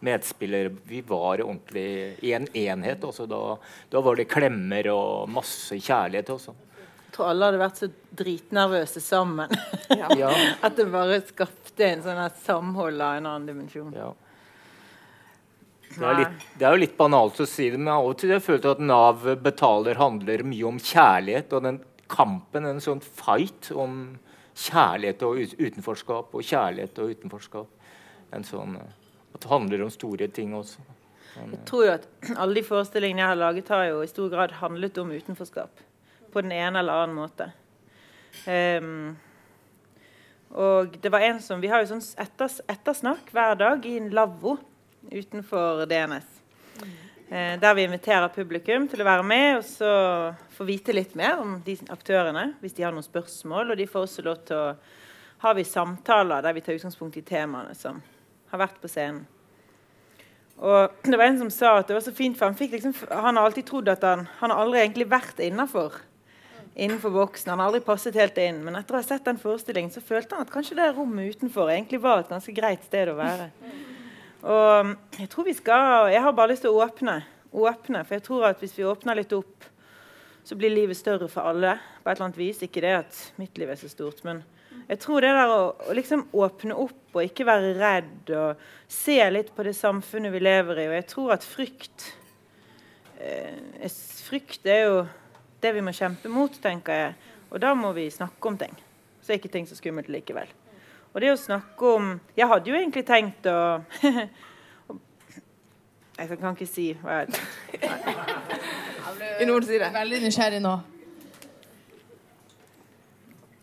medspillere. 0.00 0.72
Vi 0.88 1.02
var 1.06 1.42
ordentlig 1.44 2.16
i 2.24 2.32
en 2.36 2.48
enhet. 2.56 3.04
Også. 3.04 3.26
Da, 3.30 3.56
da 3.92 4.02
var 4.04 4.18
det 4.18 4.28
klemmer 4.30 4.88
og 4.94 5.28
masse 5.32 5.76
kjærlighet. 5.76 6.32
Også. 6.34 6.54
Jeg 7.10 7.16
tror 7.16 7.30
alle 7.32 7.50
hadde 7.50 7.60
vært 7.60 7.82
så 7.82 7.90
dritnervøse 8.20 9.02
sammen. 9.04 9.52
Ja. 9.90 10.32
At 10.66 10.78
det 10.78 10.88
bare 10.92 11.20
skapte 11.26 11.86
en 11.88 12.04
sånn 12.04 12.22
samhold 12.44 13.00
av 13.00 13.20
en 13.20 13.30
annen 13.30 13.48
dimensjon. 13.50 13.94
Ja. 13.96 14.12
Det 15.90 16.06
er, 16.06 16.18
litt, 16.20 16.42
det 16.54 16.66
er, 16.66 16.74
jo 16.76 16.82
litt 16.84 16.94
banalt 16.94 17.40
å 17.42 17.44
si 17.50 17.64
det, 17.72 17.78
men 17.80 17.90
av 17.90 18.06
og 18.06 18.12
til 18.20 18.30
jeg 18.30 18.44
følt 18.44 18.66
at 18.70 18.78
Nav 18.78 19.24
betaler 19.42 19.98
handler 19.98 20.44
mye 20.46 20.68
om 20.68 20.78
kjærlighet. 20.78 21.50
Og 21.56 21.64
den 21.66 21.80
kampen, 22.10 22.68
en 22.68 22.82
sånn 22.82 23.02
fight 23.02 23.72
om 23.74 24.04
kjærlighet 24.54 25.24
og 25.26 25.42
utenforskap 25.58 26.34
og 26.36 26.46
kjærlighet 26.46 27.02
og 27.02 27.14
utenforskap. 27.16 27.68
En 28.30 28.46
sånn 28.46 28.78
at 29.34 29.40
det 29.40 29.50
handler 29.50 29.84
om 29.84 29.90
store 29.90 30.28
ting 30.28 30.54
også. 30.56 30.82
Men, 31.36 31.54
jeg 31.54 31.64
tror 31.68 31.84
jo 31.86 31.92
at 31.94 32.06
alle 32.36 32.58
de 32.58 32.66
forestillingene 32.66 33.22
jeg 33.22 33.32
har 33.32 33.38
laget, 33.38 33.68
har 33.70 33.84
jo 33.90 34.02
i 34.02 34.10
stor 34.10 34.28
grad 34.32 34.54
handlet 34.58 34.98
om 34.98 35.12
utenforskap. 35.14 35.82
På 36.32 36.42
den 36.42 36.52
ene 36.54 36.78
eller 36.78 37.04
annen 37.04 37.16
måte. 37.16 37.50
Um, 38.46 39.16
og 40.50 40.96
det 41.02 41.10
var 41.10 41.22
en 41.26 41.40
som, 41.42 41.60
Vi 41.62 41.70
har 41.70 41.82
jo 41.82 41.92
sånn 41.92 42.02
etters, 42.18 42.60
ettersnakk 42.70 43.30
hver 43.34 43.56
dag 43.58 43.86
i 43.86 43.96
en 43.98 44.10
lavvo 44.14 44.56
utenfor 45.10 45.84
DNS. 45.90 46.28
Eh, 47.30 47.54
der 47.62 47.74
vi 47.74 47.86
inviterer 47.86 48.28
publikum 48.34 48.88
til 48.90 49.02
å 49.02 49.06
være 49.06 49.22
med 49.22 49.60
og 49.60 49.66
så 49.66 49.90
få 50.50 50.66
vite 50.66 50.94
litt 50.94 51.14
mer 51.18 51.38
om 51.38 51.60
de 51.62 51.76
aktørene 51.94 52.48
hvis 52.58 52.74
de 52.74 52.82
har 52.82 52.94
noen 52.94 53.06
spørsmål. 53.06 53.70
Og 53.70 53.78
de 53.78 53.86
får 53.86 54.06
også 54.06 54.24
lov 54.26 54.40
til 54.48 54.58
å 54.58 54.72
ha 55.44 55.52
vi 55.54 55.64
samtaler 55.64 56.42
der 56.42 56.56
vi 56.56 56.64
tar 56.66 56.74
utgangspunkt 56.74 57.20
i 57.20 57.26
temaene 57.26 57.76
som 57.78 58.02
har 58.50 58.62
vært 58.62 58.80
på 58.82 58.90
scenen. 58.90 59.26
Og 60.60 60.92
det 61.06 61.16
var 61.16 61.30
En 61.30 61.38
som 61.40 61.50
sa 61.50 61.78
at 61.78 61.88
det 61.88 61.96
var 61.96 62.04
så 62.04 62.12
fint, 62.12 62.36
for 62.36 62.50
han, 62.50 62.72
liksom, 62.72 62.92
han 63.08 63.36
har 63.36 63.46
alltid 63.48 63.64
trodd 63.66 63.88
at 63.88 64.02
han, 64.04 64.26
han 64.42 64.52
har 64.52 64.60
aldri 64.60 64.82
egentlig 64.82 65.08
vært 65.08 65.40
innafor 65.40 65.96
innenfor 66.74 67.10
boksen. 67.10 67.50
Han 67.50 67.58
har 67.58 67.66
aldri 67.70 67.80
passet 67.84 68.16
helt 68.16 68.38
inn. 68.40 68.62
Men 68.64 68.78
etter 68.78 68.96
å 68.96 69.00
ha 69.00 69.06
sett 69.06 69.26
den 69.26 69.40
forestillingen 69.40 69.92
så 69.92 70.02
følte 70.04 70.36
han 70.36 70.46
at 70.46 70.52
kanskje 70.52 70.78
det 70.78 70.90
rommet 70.96 71.36
utenfor 71.36 71.70
egentlig 71.72 72.00
var 72.02 72.22
et 72.22 72.30
ganske 72.30 72.54
greit 72.56 72.84
sted 72.86 73.10
å 73.10 73.18
være. 73.18 73.50
Og 74.40 74.94
Jeg 75.18 75.28
tror 75.32 75.48
vi 75.48 75.56
skal, 75.56 76.08
jeg 76.14 76.22
har 76.24 76.36
bare 76.36 76.54
lyst 76.54 76.64
til 76.64 76.72
å 76.72 76.84
åpne, 76.84 77.20
åpne. 77.52 78.04
For 78.06 78.16
jeg 78.16 78.26
tror 78.28 78.46
at 78.48 78.62
hvis 78.62 78.76
vi 78.78 78.88
åpner 78.88 79.18
litt 79.18 79.34
opp, 79.36 79.68
så 80.44 80.56
blir 80.56 80.72
livet 80.72 80.96
større 80.96 81.28
for 81.28 81.50
alle. 81.50 81.78
på 82.02 82.08
et 82.10 82.16
eller 82.16 82.30
annet 82.30 82.40
vis. 82.40 82.62
Ikke 82.62 82.80
det 82.80 82.94
at 83.02 83.18
mitt 83.36 83.58
liv 83.58 83.68
er 83.68 83.76
så 83.76 83.88
stort, 83.88 84.24
men 84.24 84.42
jeg 84.90 84.98
tror 84.98 85.22
det 85.22 85.30
der 85.30 85.52
å, 85.54 85.58
å 85.86 85.94
liksom 85.94 86.24
åpne 86.34 86.74
opp 86.82 87.14
og 87.14 87.22
ikke 87.22 87.46
være 87.46 87.74
redd 87.78 88.30
og 88.34 88.62
se 88.90 89.18
litt 89.30 89.52
på 89.54 89.62
det 89.66 89.74
samfunnet 89.78 90.32
vi 90.34 90.40
lever 90.42 90.82
i 90.82 90.88
Og 90.88 90.94
jeg 90.96 91.06
tror 91.12 91.34
at 91.36 91.46
frykt 91.46 92.06
eh, 93.22 93.86
Frykt 94.26 94.66
er 94.66 94.82
jo 94.88 94.96
det 95.62 95.72
vi 95.74 95.82
må 95.82 95.92
kjempe 95.94 96.30
mot, 96.30 96.54
tenker 96.62 96.94
jeg. 96.94 97.14
Og 97.50 97.58
da 97.62 97.72
må 97.74 97.90
vi 97.94 98.06
snakke 98.10 98.48
om 98.48 98.56
ting. 98.58 98.74
Så 99.22 99.32
er 99.32 99.40
ikke 99.40 99.50
ting 99.52 99.66
så 99.66 99.78
skummelt 99.78 100.10
likevel. 100.10 100.50
Og 101.10 101.18
det 101.22 101.32
å 101.32 101.38
snakke 101.38 101.94
om 101.98 102.12
Jeg 102.38 102.46
hadde 102.50 102.70
jo 102.70 102.78
egentlig 102.78 103.06
tenkt 103.06 103.46
å 103.50 103.58
Jeg 106.20 106.36
kan 106.36 106.54
ikke 106.54 106.68
si 106.68 106.90
hva 107.00 107.22
jeg 107.22 107.28
Vil 109.38 109.48
noen 109.48 109.66
si 109.66 109.78
det? 109.80 109.90
Veldig 109.94 110.18
nysgjerrig 110.26 110.62
nå. 110.62 110.74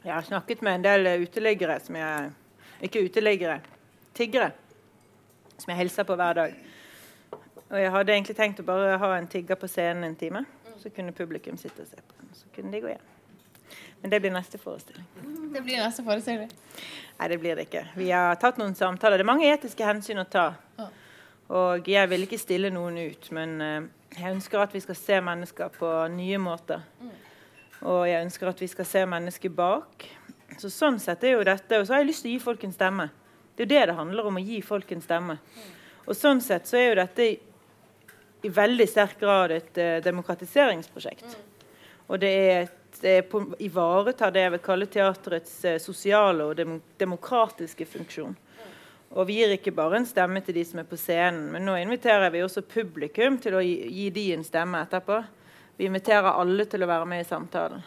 Jeg 0.04 0.14
har 0.14 0.22
snakket 0.22 0.62
med 0.62 0.76
en 0.76 0.86
del 0.86 1.10
uteliggere 1.24 1.80
som 1.84 1.96
jeg 1.96 2.32
Ikke 2.82 3.02
uteliggere, 3.02 3.60
tiggere. 4.14 4.52
Som 5.58 5.72
jeg 5.74 5.78
hilser 5.78 6.06
på 6.06 6.16
hver 6.16 6.34
dag. 6.34 6.56
Og 7.70 7.80
jeg 7.82 7.92
hadde 7.92 8.14
egentlig 8.14 8.36
tenkt 8.38 8.60
å 8.62 8.66
bare 8.68 9.00
ha 9.02 9.10
en 9.18 9.28
tigger 9.28 9.58
på 9.58 9.68
scenen 9.68 10.06
en 10.12 10.16
time. 10.16 10.46
Så 10.78 10.92
kunne 10.94 11.12
publikum 11.12 11.58
sitte 11.58 11.82
og 11.82 11.88
se 11.90 11.98
på 11.98 12.20
den. 12.20 12.30
Så 12.38 12.46
kunne 12.56 12.72
de 12.72 12.82
gå 12.84 12.92
hjem. 12.94 13.08
Men 14.02 14.14
det 14.14 14.20
blir 14.22 14.32
neste 14.32 14.60
forestilling. 14.62 15.06
Det 15.54 15.62
blir 15.66 15.82
neste 15.82 16.06
forestilling? 16.06 16.52
Nei, 17.18 17.28
det 17.28 17.40
blir 17.42 17.58
det 17.58 17.66
ikke. 17.66 17.84
Vi 17.98 18.12
har 18.14 18.38
tatt 18.38 18.62
noen 18.62 18.76
samtaler. 18.78 19.18
Det 19.18 19.26
er 19.26 19.32
mange 19.34 19.50
etiske 19.50 19.88
hensyn 19.88 20.22
å 20.22 20.28
ta. 20.30 20.52
Og 21.58 21.88
jeg 21.90 22.10
vil 22.12 22.28
ikke 22.28 22.40
stille 22.40 22.70
noen 22.76 23.00
ut, 23.08 23.30
men 23.36 23.62
eh, 23.64 23.88
jeg 24.18 24.34
ønsker 24.36 24.60
at 24.60 24.74
vi 24.76 24.82
skal 24.84 24.98
se 25.00 25.20
mennesker 25.24 25.72
på 25.78 25.92
nye 26.14 26.40
måter. 26.44 26.84
Og 27.88 28.04
jeg 28.10 28.26
ønsker 28.26 28.50
at 28.50 28.62
vi 28.62 28.68
skal 28.72 28.88
se 28.88 29.04
mennesket 29.08 29.54
bak. 29.56 30.08
Så 30.60 30.72
sånn 30.74 30.98
sett 31.00 31.24
er 31.24 31.38
jo 31.38 31.46
dette, 31.48 31.80
Og 31.80 31.88
så 31.88 31.94
har 31.94 32.02
jeg 32.02 32.10
lyst 32.10 32.26
til 32.26 32.32
å 32.32 32.36
gi 32.36 32.44
folk 32.44 32.64
en 32.64 32.76
stemme. 32.76 33.10
Det 33.56 33.64
er 33.64 33.68
jo 33.68 33.74
det 33.74 33.86
det 33.90 33.98
handler 33.98 34.30
om, 34.30 34.40
å 34.40 34.44
gi 34.44 34.62
folk 34.62 34.92
en 34.92 35.04
stemme. 35.04 35.38
Og 36.06 36.16
sånn 36.16 36.42
sett 36.42 36.68
så 36.68 36.78
er 36.78 36.90
jo 36.90 36.98
dette 37.02 37.28
i, 37.28 37.38
veldig 38.48 38.88
sterk 38.88 39.20
grad 39.20 39.52
et 39.52 39.80
uh, 39.82 39.98
demokratiseringsprosjekt. 40.06 41.38
Og 42.08 42.20
det 42.22 42.34
er 42.42 42.60
et 42.66 42.74
det 43.02 43.28
ivaretar 43.62 44.32
det 44.34 44.42
jeg 44.42 44.52
vil 44.56 44.62
kalle 44.64 44.86
teaterets 44.90 45.56
uh, 45.66 45.78
sosiale 45.82 46.46
og 46.48 46.56
dem 46.58 46.78
demokratiske 46.98 47.86
funksjon. 47.86 48.36
Og 49.16 49.28
vi 49.30 49.40
gir 49.40 49.54
ikke 49.56 49.76
bare 49.76 50.00
en 50.00 50.08
stemme 50.08 50.42
til 50.44 50.58
de 50.58 50.64
som 50.68 50.82
er 50.82 50.88
på 50.88 51.00
scenen, 51.00 51.52
men 51.54 51.66
nå 51.68 51.78
inviterer 51.80 52.32
vi 52.34 52.44
også 52.44 52.66
publikum 52.68 53.38
til 53.42 53.56
å 53.56 53.64
gi, 53.64 53.76
gi 53.88 54.08
de 54.16 54.26
en 54.36 54.46
stemme 54.46 54.82
etterpå. 54.84 55.22
Vi 55.78 55.86
inviterer 55.86 56.34
alle 56.34 56.66
til 56.66 56.84
å 56.84 56.90
være 56.90 57.06
med 57.10 57.22
i 57.22 57.28
samtalen. 57.28 57.84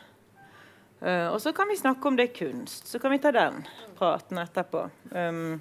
Uh, 1.00 1.33
og 1.33 1.40
så 1.42 1.53
kan 1.57 1.68
vi 1.70 1.79
snakke 1.81 2.09
om 2.09 2.16
det 2.18 2.29
er 2.29 2.37
kunst. 2.37 2.87
Så 2.87 3.00
kan 3.03 3.11
vi 3.11 3.18
ta 3.18 3.33
den 3.35 3.62
praten 3.98 4.38
etterpå. 4.38 4.85
Um, 5.11 5.57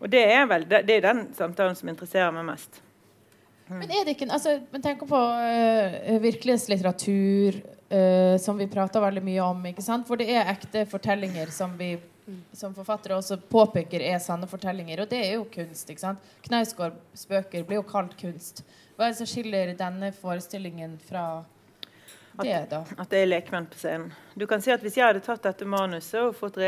og 0.00 0.10
det 0.12 0.24
er 0.32 0.48
vel 0.48 0.66
det, 0.68 0.82
det, 0.88 0.98
er 0.98 1.06
den 1.06 1.22
samtalen 1.36 1.76
som 1.78 1.92
interesserer 1.92 2.34
meg 2.34 2.48
mest. 2.48 2.80
Mm. 3.68 3.78
Men 3.78 3.92
er 3.92 4.04
det 4.06 4.16
ikke 4.16 4.28
altså, 4.30 4.56
men 4.72 4.82
tenk 4.84 5.06
på 5.06 5.20
uh, 5.20 6.18
virkelighetslitteratur, 6.24 7.60
uh, 7.92 8.34
som 8.42 8.58
vi 8.58 8.68
prater 8.70 9.04
veldig 9.04 9.24
mye 9.28 9.46
om. 9.46 9.64
ikke 9.70 9.84
sant? 9.84 10.08
For 10.08 10.18
det 10.18 10.30
er 10.32 10.50
ekte 10.50 10.86
fortellinger 10.90 11.52
som 11.54 11.76
vi 11.78 11.94
som 12.52 12.74
forfattere 12.74 13.16
også 13.16 13.38
påpeker 13.50 14.02
er 14.02 14.18
sanne 14.22 14.48
fortellinger. 14.50 15.04
Og 15.04 15.10
det 15.10 15.20
er 15.22 15.34
jo 15.36 15.44
kunst. 15.52 15.90
ikke 15.90 16.02
sant? 16.02 16.30
Knausgårds 16.46 17.26
bøker 17.30 17.66
blir 17.66 17.80
jo 17.80 17.86
kalt 17.86 18.16
kunst. 18.18 18.64
Hva 18.96 19.06
er 19.06 19.14
det 19.14 19.20
som 19.20 19.28
skiller 19.30 19.74
denne 19.78 20.10
forestillingen 20.16 20.96
fra 21.06 21.44
det, 22.42 22.66
da? 22.70 22.82
At, 22.82 22.98
at 23.00 23.12
det 23.12 23.20
er 23.22 23.30
lekmenn 23.30 23.68
på 23.70 23.78
scenen. 23.80 24.10
Du 24.34 24.46
kan 24.48 24.60
si 24.60 24.72
at 24.74 24.82
Hvis 24.84 24.98
jeg 24.98 25.06
hadde 25.06 25.22
tatt 25.24 25.44
dette 25.46 25.68
manuset 25.68 26.18
og 26.20 26.34
fått 26.36 26.58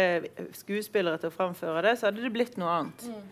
skuespillere 0.57 1.21
til 1.21 1.33
å 1.33 1.35
framføre 1.35 1.83
det, 1.85 1.99
så 1.99 2.09
hadde 2.09 2.25
det 2.25 2.33
blitt 2.33 2.57
noe 2.61 2.77
annet. 2.79 3.09
Mm. 3.09 3.27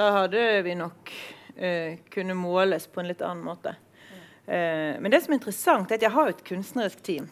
Da 0.00 0.08
hadde 0.16 0.46
vi 0.66 0.74
nok 0.78 1.12
uh, 1.60 2.00
kunne 2.10 2.38
måles 2.38 2.88
på 2.90 3.02
en 3.02 3.10
litt 3.10 3.22
annen 3.22 3.44
måte. 3.46 3.76
Mm. 4.08 4.24
Uh, 4.48 4.94
men 5.04 5.12
det 5.12 5.22
som 5.22 5.34
er 5.34 5.38
interessant, 5.38 5.92
er 5.92 6.00
at 6.00 6.08
jeg 6.08 6.14
har 6.16 6.32
et 6.32 6.42
kunstnerisk 6.46 7.04
team 7.06 7.28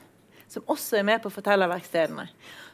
som 0.48 0.64
også 0.66 0.98
er 0.98 1.06
med 1.06 1.22
på 1.22 1.30
fortellerverkstedene. 1.32 2.28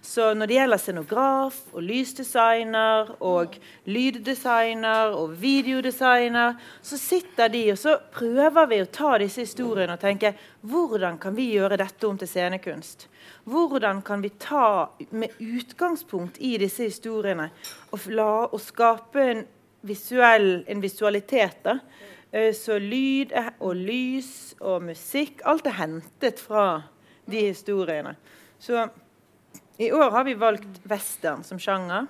Så 0.05 0.35
når 0.37 0.47
det 0.47 0.57
gjelder 0.59 0.81
scenograf 0.83 1.57
og 1.73 1.83
lysdesigner 1.83 3.15
og 3.25 3.57
lyddesigner 3.89 5.15
og 5.17 5.33
videodesigner, 5.41 6.59
så 6.85 6.99
sitter 7.01 7.49
de 7.49 7.63
og 7.73 7.81
så 7.81 7.97
prøver 8.13 8.69
vi 8.71 8.83
å 8.85 8.91
ta 8.93 9.15
disse 9.23 9.47
historiene 9.47 9.97
og 9.97 10.05
tenke 10.05 10.35
hvordan 10.61 11.17
kan 11.23 11.37
vi 11.37 11.49
gjøre 11.55 11.81
dette 11.81 12.09
om 12.09 12.21
til 12.21 12.29
scenekunst? 12.29 13.09
Hvordan 13.49 14.03
kan 14.05 14.23
vi 14.23 14.35
ta 14.41 14.91
med 15.11 15.35
utgangspunkt 15.41 16.37
i 16.39 16.57
disse 16.61 16.91
historiene 16.91 17.49
og, 17.91 18.05
la, 18.13 18.31
og 18.45 18.61
skape 18.61 19.29
en, 19.33 19.45
visuell, 19.89 20.67
en 20.69 20.85
visualitet? 20.85 21.65
da, 21.65 21.79
eh, 22.31 22.53
så 22.53 22.77
lyd 22.79 23.33
og 23.59 23.73
lys 23.77 24.55
og 24.61 24.85
musikk 24.91 25.41
Alt 25.49 25.67
er 25.67 25.81
hentet 25.81 26.41
fra 26.45 26.85
de 27.27 27.47
historiene. 27.49 28.15
Så 28.59 28.87
i 29.77 29.91
år 29.93 30.11
har 30.11 30.25
vi 30.25 30.35
valgt 30.39 30.81
western 30.89 31.45
som 31.45 31.59
sjanger. 31.59 32.07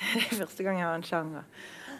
Det 0.14 0.24
er 0.30 0.40
første 0.44 0.64
gang 0.64 0.78
jeg 0.78 0.86
har 0.86 0.98
en 0.98 1.06
sjanger. 1.06 1.46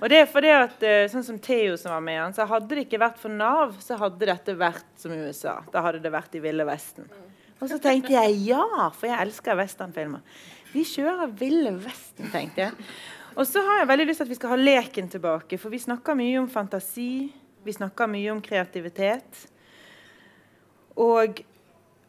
Og 0.01 0.09
det 0.09 0.17
er 0.17 0.29
fordi 0.31 0.49
at, 0.49 0.83
eh, 0.87 1.07
sånn 1.13 1.25
som 1.27 1.39
Theo 1.45 1.75
som 1.77 1.93
var 1.93 2.01
med 2.01 2.17
han, 2.17 2.33
så 2.33 2.47
Hadde 2.49 2.73
det 2.73 2.87
ikke 2.87 3.03
vært 3.03 3.19
for 3.21 3.29
Nav, 3.29 3.75
så 3.85 3.99
hadde 4.01 4.25
dette 4.31 4.55
vært 4.57 4.87
som 4.97 5.13
USA. 5.13 5.59
Da 5.73 5.83
hadde 5.85 6.01
det 6.01 6.13
vært 6.15 6.39
i 6.39 6.41
Ville 6.41 6.65
Vesten. 6.65 7.11
Og 7.61 7.69
så 7.69 7.77
tenkte 7.83 8.15
jeg 8.15 8.39
ja, 8.47 8.89
for 8.97 9.11
jeg 9.11 9.21
elsker 9.21 9.59
westernfilmer. 9.61 10.23
Vi 10.73 10.87
kjører 10.89 11.35
Ville 11.37 11.75
Vesten, 11.83 12.31
tenkte 12.33 12.65
jeg. 12.65 12.89
Og 13.37 13.45
så 13.47 13.61
har 13.67 13.83
jeg 13.83 13.91
veldig 13.91 14.07
lyst 14.09 14.23
til 14.23 14.29
at 14.29 14.33
vi 14.33 14.39
skal 14.41 14.55
ha 14.55 14.59
leken 14.59 15.13
tilbake, 15.13 15.59
for 15.61 15.73
vi 15.73 15.83
snakker 15.85 16.17
mye 16.19 16.41
om 16.41 16.49
fantasi. 16.51 17.29
Vi 17.61 17.77
snakker 17.77 18.09
mye 18.09 18.33
om 18.33 18.41
kreativitet. 18.41 19.45
Og 20.97 21.45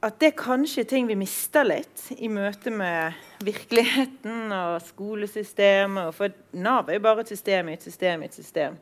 at 0.02 0.18
det 0.18 0.32
er 0.32 0.38
kanskje 0.40 0.84
ting 0.90 1.06
vi 1.06 1.16
mister 1.18 1.66
litt 1.68 2.08
i 2.18 2.30
møte 2.32 2.72
med 2.74 3.18
virkeligheten 3.46 4.50
og 4.56 4.80
skolesystemet. 4.82 6.16
For 6.18 6.34
Nav 6.58 6.90
er 6.90 6.98
jo 6.98 7.04
bare 7.06 7.22
et 7.22 7.34
system 7.34 7.70
i 7.70 7.76
et 7.78 7.86
system 7.86 8.24
i 8.24 8.30
et 8.30 8.38
system. 8.38 8.80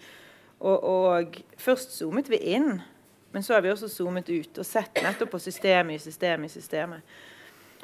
Og, 0.60 0.78
og, 0.84 1.42
først 1.60 1.98
zoomet 1.98 2.32
vi 2.32 2.40
inn, 2.56 2.80
men 3.32 3.44
så 3.44 3.58
har 3.58 3.64
vi 3.64 3.72
også 3.72 3.92
zoomet 3.92 4.32
ut 4.32 4.62
og 4.62 4.68
sett 4.68 5.02
nettopp 5.04 5.34
på 5.36 5.42
systemet 5.44 6.00
i 6.00 6.06
systemet 6.08 6.52
i 6.52 6.60
systemet. 6.60 7.18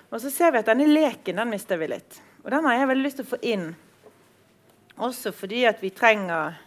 Og 0.09 0.21
så 0.23 0.31
ser 0.31 0.53
vi 0.53 0.61
at 0.61 0.69
denne 0.69 0.87
leken 0.87 1.41
den 1.41 1.51
mister 1.51 1.79
vi 1.79 1.89
litt. 1.91 2.21
Og 2.43 2.51
den 2.53 2.63
har 2.67 2.77
jeg 2.77 2.89
veldig 2.91 3.03
lyst 3.03 3.19
til 3.19 3.27
å 3.27 3.33
få 3.33 3.41
inn. 3.43 3.65
Også 4.95 5.33
fordi 5.35 5.65
at 5.67 5.83
vi 5.83 5.91
trenger 5.91 6.61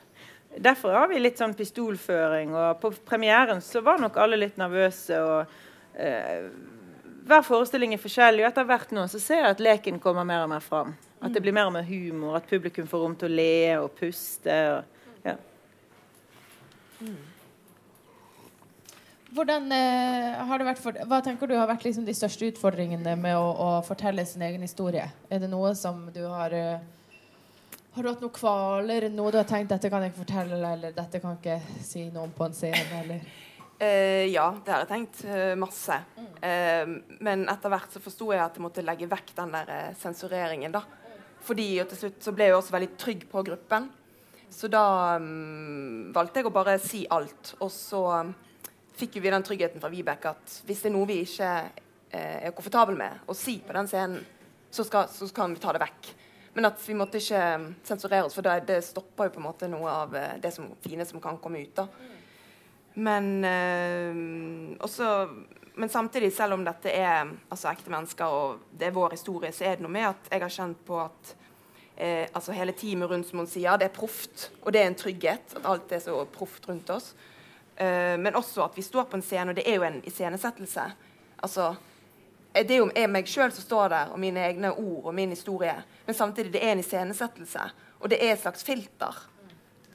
Derfor 0.59 0.95
har 0.97 1.11
vi 1.11 1.21
litt 1.21 1.39
sånn 1.39 1.53
pistolføring. 1.55 2.55
Og 2.57 2.81
på 2.81 2.89
premieren 3.07 3.61
så 3.63 3.83
var 3.85 4.01
nok 4.01 4.17
alle 4.19 4.39
litt 4.41 4.57
nervøse. 4.59 5.21
og 5.21 5.68
eh, 5.95 6.51
hver 7.29 7.45
forestilling 7.45 7.93
er 7.95 8.01
forskjellig, 8.01 8.45
og 8.45 8.51
etter 8.51 8.69
hvert 8.69 8.93
nå 8.97 9.05
så 9.13 9.21
ser 9.21 9.43
jeg 9.43 9.57
at 9.57 9.63
leken 9.63 10.01
kommer 10.03 10.27
mer 10.29 10.47
og 10.47 10.53
mer 10.55 10.65
fram. 10.65 10.95
At 11.21 11.35
det 11.35 11.43
blir 11.43 11.55
mer 11.55 11.69
og 11.69 11.75
mer 11.75 11.87
humor, 11.87 12.37
at 12.39 12.47
publikum 12.49 12.87
får 12.89 13.03
rom 13.03 13.17
til 13.19 13.29
å 13.29 13.37
le 13.41 13.57
og 13.83 13.91
puste. 13.99 14.55
Og, 14.73 15.09
ja. 15.27 15.35
Hvordan, 19.35 19.67
eh, 19.75 20.39
har 20.49 20.59
det 20.59 20.69
vært 20.71 20.81
for, 20.81 21.01
hva 21.11 21.19
tenker 21.25 21.51
du 21.51 21.57
har 21.59 21.69
vært 21.69 21.85
liksom 21.85 22.07
de 22.07 22.15
største 22.17 22.49
utfordringene 22.49 23.17
med 23.21 23.37
å, 23.37 23.51
å, 23.51 23.67
fortelle 23.85 24.25
sin 24.27 24.47
egen 24.47 24.63
historie? 24.65 25.11
Er 25.29 25.43
det 25.43 25.51
noe 25.53 25.75
som 25.77 26.07
du 26.15 26.23
har 26.25 26.55
eh, 26.57 26.79
Har 27.93 28.03
du 28.03 28.09
hatt 28.09 28.23
noen 28.23 28.33
kvaler? 28.33 29.11
Noe 29.11 29.35
du 29.35 29.37
har 29.41 29.45
tenkt 29.49 29.75
'dette 29.75 29.91
kan 29.91 30.03
jeg 30.03 30.13
ikke 30.13 30.23
fortelle', 30.25 30.73
eller 30.73 30.97
'dette 30.97 31.21
kan 31.21 31.37
jeg 31.37 31.61
ikke 31.61 31.85
si 31.85 32.09
noe 32.15 32.25
om 32.25 32.33
på 32.33 32.49
en 32.49 32.57
scene'? 32.57 33.03
eller... 33.03 33.21
Uh, 33.79 34.27
ja, 34.27 34.49
det 34.65 34.73
har 34.75 34.83
jeg 34.83 34.91
tenkt 34.91 35.21
uh, 35.29 35.55
masse. 35.59 35.95
Uh, 36.43 36.97
men 37.23 37.45
etter 37.47 37.71
hvert 37.71 37.93
så 37.95 38.03
forsto 38.03 38.33
jeg 38.35 38.43
at 38.43 38.57
jeg 38.59 38.65
måtte 38.65 38.83
legge 38.83 39.07
vekk 39.11 39.31
den 39.37 39.55
der 39.55 39.95
sensureringen. 40.01 40.75
da. 40.75 40.83
Fordi 41.47 41.69
og 41.79 41.87
til 41.93 42.01
slutt 42.01 42.27
så 42.27 42.35
ble 42.35 42.49
jeg 42.49 42.57
også 42.57 42.75
veldig 42.75 42.91
trygg 42.99 43.23
på 43.31 43.45
gruppen. 43.47 43.87
Så 44.51 44.71
da 44.73 44.83
um, 45.23 46.11
valgte 46.15 46.43
jeg 46.43 46.51
å 46.51 46.55
bare 46.57 46.75
si 46.83 47.05
alt. 47.07 47.55
Og 47.63 47.71
så 47.71 48.03
um, 48.25 48.35
fikk 48.99 49.21
vi 49.23 49.31
den 49.31 49.47
tryggheten 49.47 49.83
fra 49.83 49.93
Vibeke 49.93 50.35
at 50.35 50.59
hvis 50.67 50.83
det 50.83 50.91
er 50.91 50.97
noe 50.97 51.07
vi 51.07 51.23
ikke 51.23 51.53
er 52.19 52.55
komfortable 52.57 52.97
med 52.97 53.29
å 53.29 53.35
si 53.37 53.59
på 53.61 53.75
den 53.77 53.87
scenen, 53.87 54.23
så, 54.73 54.81
skal, 54.81 55.11
så 55.13 55.27
kan 55.37 55.53
vi 55.53 55.61
ta 55.61 55.75
det 55.77 55.83
vekk. 55.85 56.07
Men 56.57 56.71
at 56.71 56.81
vi 56.81 56.97
måtte 56.97 57.21
ikke 57.21 57.43
sensurere 57.85 58.25
oss, 58.25 58.35
for 58.35 58.47
det, 58.47 58.63
det 58.67 58.79
stopper 58.83 59.29
jo 59.29 59.35
på 59.35 59.43
en 59.43 59.45
måte 59.45 59.69
noe 59.69 59.93
av 59.93 60.17
det 60.41 60.51
som, 60.57 60.71
fine 60.83 61.05
som 61.07 61.21
kan 61.23 61.37
komme 61.39 61.61
ut. 61.61 61.75
da. 61.77 61.85
Men, 62.99 63.45
øh, 63.45 64.77
også, 64.81 65.29
men, 65.75 65.89
samtidig, 65.89 66.33
selv 66.35 66.57
om 66.57 66.65
dette 66.67 66.91
er 66.91 67.29
altså, 67.51 67.71
ekte 67.71 67.93
mennesker 67.95 68.25
og 68.25 68.65
det 68.79 68.89
er 68.89 68.97
vår 68.97 69.15
historie, 69.15 69.53
så 69.55 69.69
er 69.69 69.79
det 69.79 69.87
noe 69.87 69.95
med 69.95 70.09
at 70.09 70.33
jeg 70.33 70.43
har 70.43 70.55
kjent 70.55 70.81
på 70.87 70.99
at 71.05 71.35
eh, 71.95 72.27
altså 72.35 72.57
hele 72.57 72.75
teamet 72.75 73.11
rundt 73.11 73.29
som 73.29 73.43
hun 73.43 73.51
sier, 73.51 73.79
det 73.79 73.87
er 73.87 73.95
proft. 73.95 74.49
Og 74.65 74.75
det 74.75 74.83
er 74.83 74.91
en 74.91 74.99
trygghet 74.99 75.55
at 75.61 75.69
alt 75.71 75.95
er 75.95 76.03
så 76.03 76.25
proft 76.35 76.67
rundt 76.71 76.91
oss. 76.91 77.13
Uh, 77.79 78.19
men 78.19 78.35
også 78.35 78.65
at 78.65 78.75
vi 78.75 78.83
står 78.83 79.05
på 79.07 79.15
en 79.15 79.23
scene, 79.23 79.53
og 79.53 79.55
det 79.55 79.63
er 79.71 79.77
jo 79.79 79.85
en 79.87 80.01
iscenesettelse. 80.03 80.83
Altså, 81.39 81.69
det 82.57 82.75
er 82.75 82.81
jo 82.81 82.89
meg 83.07 83.29
sjøl 83.31 83.53
som 83.55 83.63
står 83.63 83.93
der, 83.93 84.11
og 84.11 84.19
mine 84.19 84.43
egne 84.43 84.73
ord 84.73 85.05
og 85.13 85.15
min 85.15 85.31
historie. 85.31 85.77
Men 86.07 86.19
samtidig 86.19 86.57
det 86.57 86.65
er 86.65 86.75
en 86.75 86.83
iscenesettelse, 86.83 87.69
og 88.01 88.11
det 88.11 88.19
er 88.19 88.33
et 88.33 88.43
slags 88.43 88.67
filter. 88.67 89.21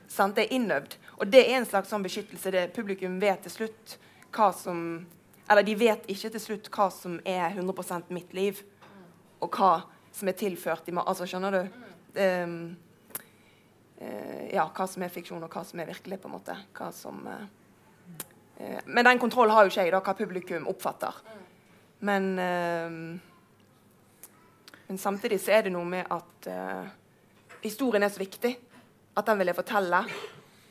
Sant? 0.07 0.37
Det 0.37 0.45
er 0.45 0.55
innøvd. 0.55 0.95
Og 1.23 1.29
det 1.31 1.45
er 1.47 1.55
en 1.55 1.67
slags 1.67 1.87
sånn 1.87 2.03
beskyttelse. 2.03 2.51
Det 2.51 2.61
publikum 2.75 3.15
vet 3.21 3.45
til 3.45 3.53
slutt 3.53 3.97
hva 4.35 4.49
som 4.55 5.05
Eller 5.47 5.63
de 5.63 5.75
vet 5.75 6.05
ikke 6.11 6.31
til 6.33 6.41
slutt 6.41 6.67
hva 6.71 6.89
som 6.91 7.17
er 7.27 7.51
100 7.51 8.11
mitt 8.15 8.31
liv, 8.33 8.61
og 9.43 9.55
hva 9.55 9.83
som 10.11 10.27
er 10.27 10.37
tilført 10.39 10.87
i 10.87 10.93
Altså, 10.95 11.27
skjønner 11.27 11.51
du? 11.51 11.61
Um, 12.15 12.75
uh, 13.99 14.43
ja, 14.53 14.63
hva 14.67 14.87
som 14.87 15.03
er 15.03 15.11
fiksjon, 15.11 15.43
og 15.43 15.51
hva 15.51 15.65
som 15.67 15.79
er 15.79 15.91
virkelig, 15.91 16.19
på 16.21 16.31
en 16.31 16.35
måte. 16.37 16.55
Hva 16.73 16.91
som 16.95 17.19
uh, 17.27 17.43
uh, 18.59 18.79
Men 18.85 19.05
den 19.05 19.19
kontrollen 19.19 19.55
har 19.55 19.63
jo 19.63 19.73
ikke 19.73 19.83
jeg, 19.83 19.91
da, 19.91 20.03
hva 20.03 20.15
publikum 20.15 20.67
oppfatter. 20.71 21.23
Men 21.99 22.31
Men 24.87 24.97
samtidig 24.97 25.39
så 25.41 25.51
er 25.55 25.63
det 25.63 25.71
noe 25.71 25.87
med 25.87 26.05
at 26.11 26.47
historien 27.63 28.03
er 28.03 28.11
så 28.11 28.19
viktig 28.19 28.57
at 29.15 29.25
den 29.25 29.39
vil 29.39 29.49
jeg 29.49 29.55
fortelle. 29.55 30.01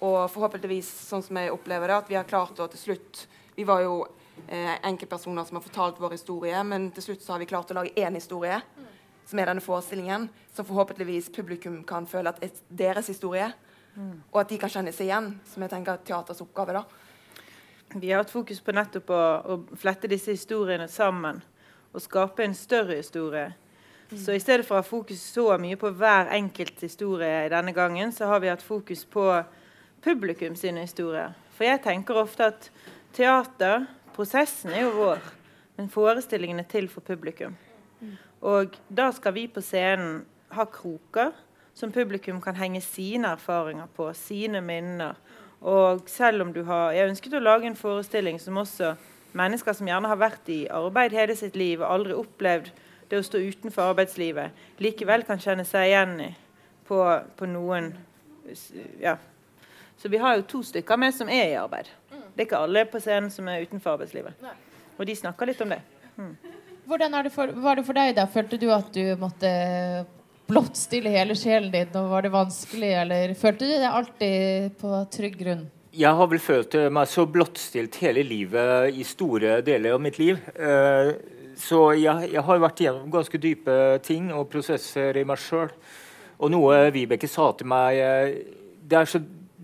Og 0.03 0.19
forhåpentligvis, 0.33 0.89
sånn 1.07 1.23
som 1.23 1.39
jeg 1.39 1.53
opplever 1.55 1.91
det, 1.91 2.01
at 2.03 2.11
vi 2.11 2.19
har 2.19 2.27
klart 2.29 2.59
å 2.59 2.69
til 2.71 2.81
slutt 2.81 3.27
Vi 3.55 3.67
var 3.69 3.83
jo 3.85 3.99
eh, 4.49 4.79
enkeltpersoner 4.89 5.45
som 5.45 5.59
har 5.59 5.65
fortalt 5.65 5.99
vår 6.01 6.15
historie, 6.17 6.63
men 6.65 6.89
til 6.97 7.05
slutt 7.05 7.23
så 7.23 7.35
har 7.35 7.43
vi 7.43 7.51
klart 7.51 7.71
å 7.71 7.77
lage 7.77 7.93
én 8.01 8.17
historie, 8.17 8.57
mm. 8.57 8.87
som 9.29 9.43
er 9.43 9.51
denne 9.51 9.61
forestillingen, 9.61 10.25
som 10.57 10.65
forhåpentligvis 10.65 11.29
publikum 11.37 11.83
kan 11.85 12.09
føle 12.09 12.33
at 12.33 12.41
er 12.43 12.55
deres 12.71 13.11
historie. 13.13 13.51
Mm. 13.93 14.23
Og 14.33 14.41
at 14.41 14.49
de 14.49 14.59
kan 14.63 14.73
kjenne 14.73 14.95
seg 14.97 15.11
igjen, 15.11 15.29
som 15.53 15.67
jeg 15.67 15.75
tenker 15.75 15.93
er 15.93 16.07
teaters 16.09 16.41
oppgave. 16.41 16.81
da. 16.81 16.85
Vi 17.93 18.09
har 18.11 18.23
hatt 18.23 18.33
fokus 18.33 18.65
på 18.65 18.73
nettopp 18.73 19.13
å, 19.13 19.23
å 19.45 19.77
flette 19.77 20.09
disse 20.09 20.33
historiene 20.33 20.89
sammen. 20.89 21.43
og 21.93 22.01
skape 22.01 22.41
en 22.41 22.55
større 22.57 22.97
historie. 22.97 23.51
Så 24.17 24.33
i 24.33 24.41
stedet 24.41 24.65
for 24.65 24.79
å 24.79 24.81
ha 24.81 24.85
fokus 24.85 25.21
så 25.21 25.59
mye 25.61 25.77
på 25.77 25.91
hver 25.93 26.31
enkelt 26.33 26.81
historie 26.81 27.51
denne 27.53 27.73
gangen, 27.77 28.13
så 28.13 28.31
har 28.31 28.41
vi 28.41 28.49
hatt 28.49 28.65
fokus 28.65 29.05
på 29.05 29.27
publikum 30.03 30.57
sine 30.59 30.85
historier. 30.87 31.33
For 31.57 31.65
jeg 31.69 31.83
tenker 31.85 32.19
ofte 32.19 32.51
at 32.51 32.71
teater, 33.15 33.87
prosessen 34.17 34.73
er 34.73 34.87
jo 34.87 34.97
vår, 34.97 35.23
men 35.77 35.91
forestillingen 35.93 36.61
er 36.61 36.69
til 36.69 36.89
for 36.89 37.05
publikum. 37.07 37.57
Og 38.43 38.75
da 38.91 39.11
skal 39.15 39.35
vi 39.37 39.47
på 39.47 39.63
scenen 39.63 40.25
ha 40.53 40.65
kroker 40.67 41.31
som 41.75 41.93
publikum 41.93 42.41
kan 42.43 42.59
henge 42.59 42.83
sine 42.85 43.31
erfaringer 43.37 43.87
på, 43.97 44.11
sine 44.15 44.61
minner. 44.61 45.15
Og 45.61 46.03
selv 46.11 46.43
om 46.43 46.53
du 46.53 46.65
har 46.67 46.93
Jeg 46.93 47.09
ønsket 47.09 47.35
å 47.39 47.41
lage 47.41 47.67
en 47.67 47.79
forestilling 47.79 48.41
som 48.41 48.57
også 48.57 48.95
mennesker 49.33 49.73
som 49.73 49.87
gjerne 49.87 50.09
har 50.09 50.19
vært 50.19 50.49
i 50.49 50.67
arbeid 50.69 51.15
hele 51.17 51.37
sitt 51.37 51.57
liv 51.57 51.81
og 51.81 51.93
aldri 51.93 52.17
opplevd 52.19 52.73
det 53.11 53.21
å 53.21 53.25
stå 53.25 53.39
utenfor 53.39 53.93
arbeidslivet, 53.93 54.51
likevel 54.81 55.25
kan 55.29 55.41
kjenne 55.41 55.65
seg 55.69 55.91
igjen 55.91 56.21
i 56.21 56.31
på, 56.89 56.99
på 57.37 57.47
noen 57.47 57.93
Ja. 59.01 59.17
Så 60.03 60.09
vi 60.11 60.19
har 60.19 60.35
jo 60.35 60.43
to 60.51 60.61
stykker 60.67 60.99
med 60.99 61.15
som 61.15 61.29
er 61.31 61.53
i 61.53 61.59
arbeid. 61.59 61.87
Det 62.11 62.43
er 62.43 62.49
ikke 62.49 62.63
alle 62.65 62.83
på 62.91 62.99
scenen 62.99 63.31
som 63.31 63.47
er 63.47 63.63
utenfor 63.63 63.95
arbeidslivet. 63.95 64.41
Og 64.99 65.07
de 65.07 65.15
snakker 65.15 65.47
litt 65.47 65.61
om 65.63 65.71
det. 65.71 65.79
Mm. 66.17 66.33
Hvordan 66.91 67.15
det 67.23 67.31
for, 67.31 67.53
var 67.63 67.79
det 67.79 67.85
for 67.87 67.95
deg? 67.95 68.17
da? 68.17 68.25
Følte 68.27 68.59
du 68.59 68.67
at 68.75 68.89
du 68.91 69.13
måtte 69.21 69.53
blottstille 70.51 71.13
hele 71.13 71.37
sjelen 71.39 71.71
din? 71.71 71.93
Og 72.01 72.09
var 72.11 72.27
det 72.27 72.33
vanskelig, 72.35 72.91
eller 73.05 73.35
følte 73.39 73.69
du 73.69 73.77
deg 73.77 73.87
alltid 73.87 74.75
på 74.81 75.05
trygg 75.15 75.37
grunn? 75.39 75.63
Jeg 75.93 76.19
har 76.19 76.29
vel 76.33 76.41
følt 76.41 76.75
meg 76.91 77.11
så 77.13 77.27
blottstilt 77.29 77.99
hele 78.03 78.25
livet 78.27 78.97
i 78.97 79.05
store 79.07 79.61
deler 79.63 79.95
av 79.95 80.03
mitt 80.03 80.19
liv. 80.19 80.41
Uh, 80.57 81.13
så 81.63 81.93
jeg, 81.95 82.33
jeg, 82.33 82.43
har 82.43 82.65
vært 82.65 82.83
gjennom 82.83 83.13
ganske 83.13 83.39
dype 83.39 83.77
ting 84.03 84.33
og 84.35 84.49
prosesser 84.51 85.21
i 85.21 85.25
meg 85.29 85.39
sjøl. 85.39 85.71
Og 86.43 86.51
noe 86.51 86.89
Vibeke 86.91 87.31
sa 87.31 87.53
til 87.55 87.69
meg 87.71 88.01
eh, 88.03 88.31
Det 88.83 88.97
er 88.99 89.07
så 89.07 89.21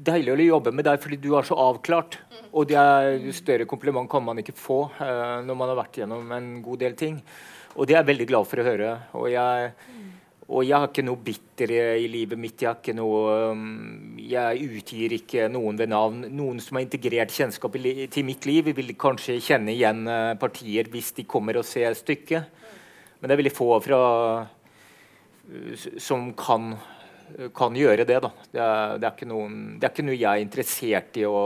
deilig 0.09 0.35
å 0.35 0.49
jobbe 0.57 0.73
med 0.75 0.88
deg 0.88 0.99
fordi 1.03 1.21
du 1.23 1.31
er 1.38 1.47
så 1.47 1.59
avklart. 1.68 2.18
Og 2.51 2.68
det 2.71 2.79
er 2.81 3.29
større 3.37 3.68
kompliment 3.68 4.09
kan 4.11 4.25
man 4.25 4.40
ikke 4.40 4.57
få 4.57 4.83
uh, 4.99 5.38
når 5.44 5.55
man 5.55 5.73
har 5.73 5.81
vært 5.85 6.01
gjennom 6.03 6.35
en 6.35 6.51
god 6.64 6.85
del 6.85 6.99
ting. 6.99 7.23
Og 7.79 7.87
det 7.87 7.94
er 7.94 8.03
jeg 8.03 8.11
veldig 8.12 8.29
glad 8.31 8.49
for 8.51 8.61
å 8.61 8.66
høre. 8.66 8.92
Og 9.18 9.29
jeg, 9.31 9.73
og 10.49 10.64
jeg 10.64 10.81
har 10.81 10.88
ikke 10.88 11.05
noe 11.05 11.21
bitter 11.21 11.73
i, 11.77 12.07
livet 12.11 12.40
mitt. 12.40 12.62
Jeg, 12.62 12.71
har 12.71 12.79
ikke 12.81 12.97
noe, 12.97 13.35
um, 13.53 14.16
jeg 14.18 14.64
utgir 14.64 15.14
ikke 15.18 15.49
noen 15.53 15.79
ved 15.79 15.92
navn. 15.92 16.23
Noen 16.33 16.62
som 16.64 16.79
har 16.79 16.87
integrert 16.87 17.35
kjennskap 17.35 17.77
i, 17.79 18.09
til 18.11 18.27
mitt 18.27 18.49
liv, 18.49 18.73
vil 18.75 18.94
kanskje 18.99 19.38
kjenne 19.44 19.75
igjen 19.75 20.07
uh, 20.09 20.33
partier 20.40 20.88
hvis 20.90 21.12
de 21.18 21.27
kommer 21.29 21.61
og 21.61 21.68
ser 21.68 21.94
stykket. 21.99 22.49
Men 23.18 23.29
det 23.29 23.37
er 23.37 23.42
veldig 23.42 23.55
få 23.55 23.68
fra, 23.85 24.01
uh, 25.53 25.87
som 26.01 26.33
kan, 26.38 26.73
kan, 27.57 27.77
gjøre 27.77 28.07
det. 28.09 28.19
Da. 28.25 28.31
Det 28.53 28.62
er, 28.64 28.99
det, 29.03 29.11
er 29.11 29.31
noen, 29.31 29.57
det, 29.79 29.87
er, 29.87 29.95
ikke 29.95 30.07
noe 30.09 30.19
jeg 30.19 30.29
er 30.31 30.45
interessert 30.45 31.19
i. 31.21 31.27
Å, 31.29 31.43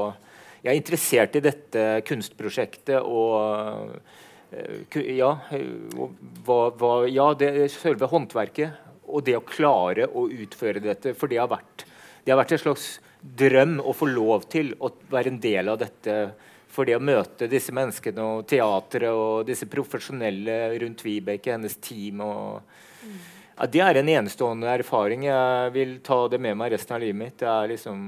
jeg 0.62 0.72
er 0.72 0.78
interessert 0.78 1.38
i 1.38 1.44
dette 1.44 1.86
kunstprosjektet 2.06 3.00
og 3.02 3.96
uh, 3.96 5.00
ja, 5.00 5.32
hva, 6.46 6.58
hva, 6.76 6.92
ja, 7.08 7.30
det 7.38 7.70
selve 7.72 8.08
håndverket 8.12 8.90
og 9.12 9.24
det 9.26 9.36
å 9.36 9.44
klare 9.46 10.06
å 10.08 10.26
utføre 10.30 10.82
dette. 10.82 11.16
For 11.18 11.30
det 11.30 11.40
har 11.40 11.50
vært, 11.50 11.86
det 12.24 12.32
har 12.32 12.40
vært 12.40 12.54
en 12.56 12.62
slags 12.62 12.86
drøm 13.22 13.78
å 13.80 13.94
få 13.94 14.08
lov 14.10 14.48
til 14.52 14.72
å 14.82 14.90
være 15.12 15.32
en 15.32 15.42
del 15.42 15.72
av 15.72 15.80
dette. 15.82 16.16
For 16.72 16.88
det 16.88 16.96
å 16.96 17.04
møte 17.04 17.50
disse 17.52 17.74
menneskene 17.76 18.24
og 18.24 18.46
teatret 18.48 19.12
og 19.12 19.44
disse 19.48 19.68
profesjonelle 19.70 20.78
rundt 20.80 21.04
Vibeke, 21.04 21.52
hennes 21.52 21.76
team 21.84 22.22
og, 22.24 22.62
ja, 23.62 23.68
Det 23.70 23.80
er 23.80 24.00
en 24.00 24.08
enestående 24.08 24.66
erfaring. 24.68 25.24
Jeg 25.28 25.72
vil 25.72 26.00
ta 26.02 26.26
det 26.28 26.40
med 26.42 26.58
meg 26.58 26.72
resten 26.74 26.96
av 26.96 27.04
livet 27.04 27.18
mitt. 27.18 27.38
Det 27.38 27.48
er 27.48 27.70
liksom 27.70 28.00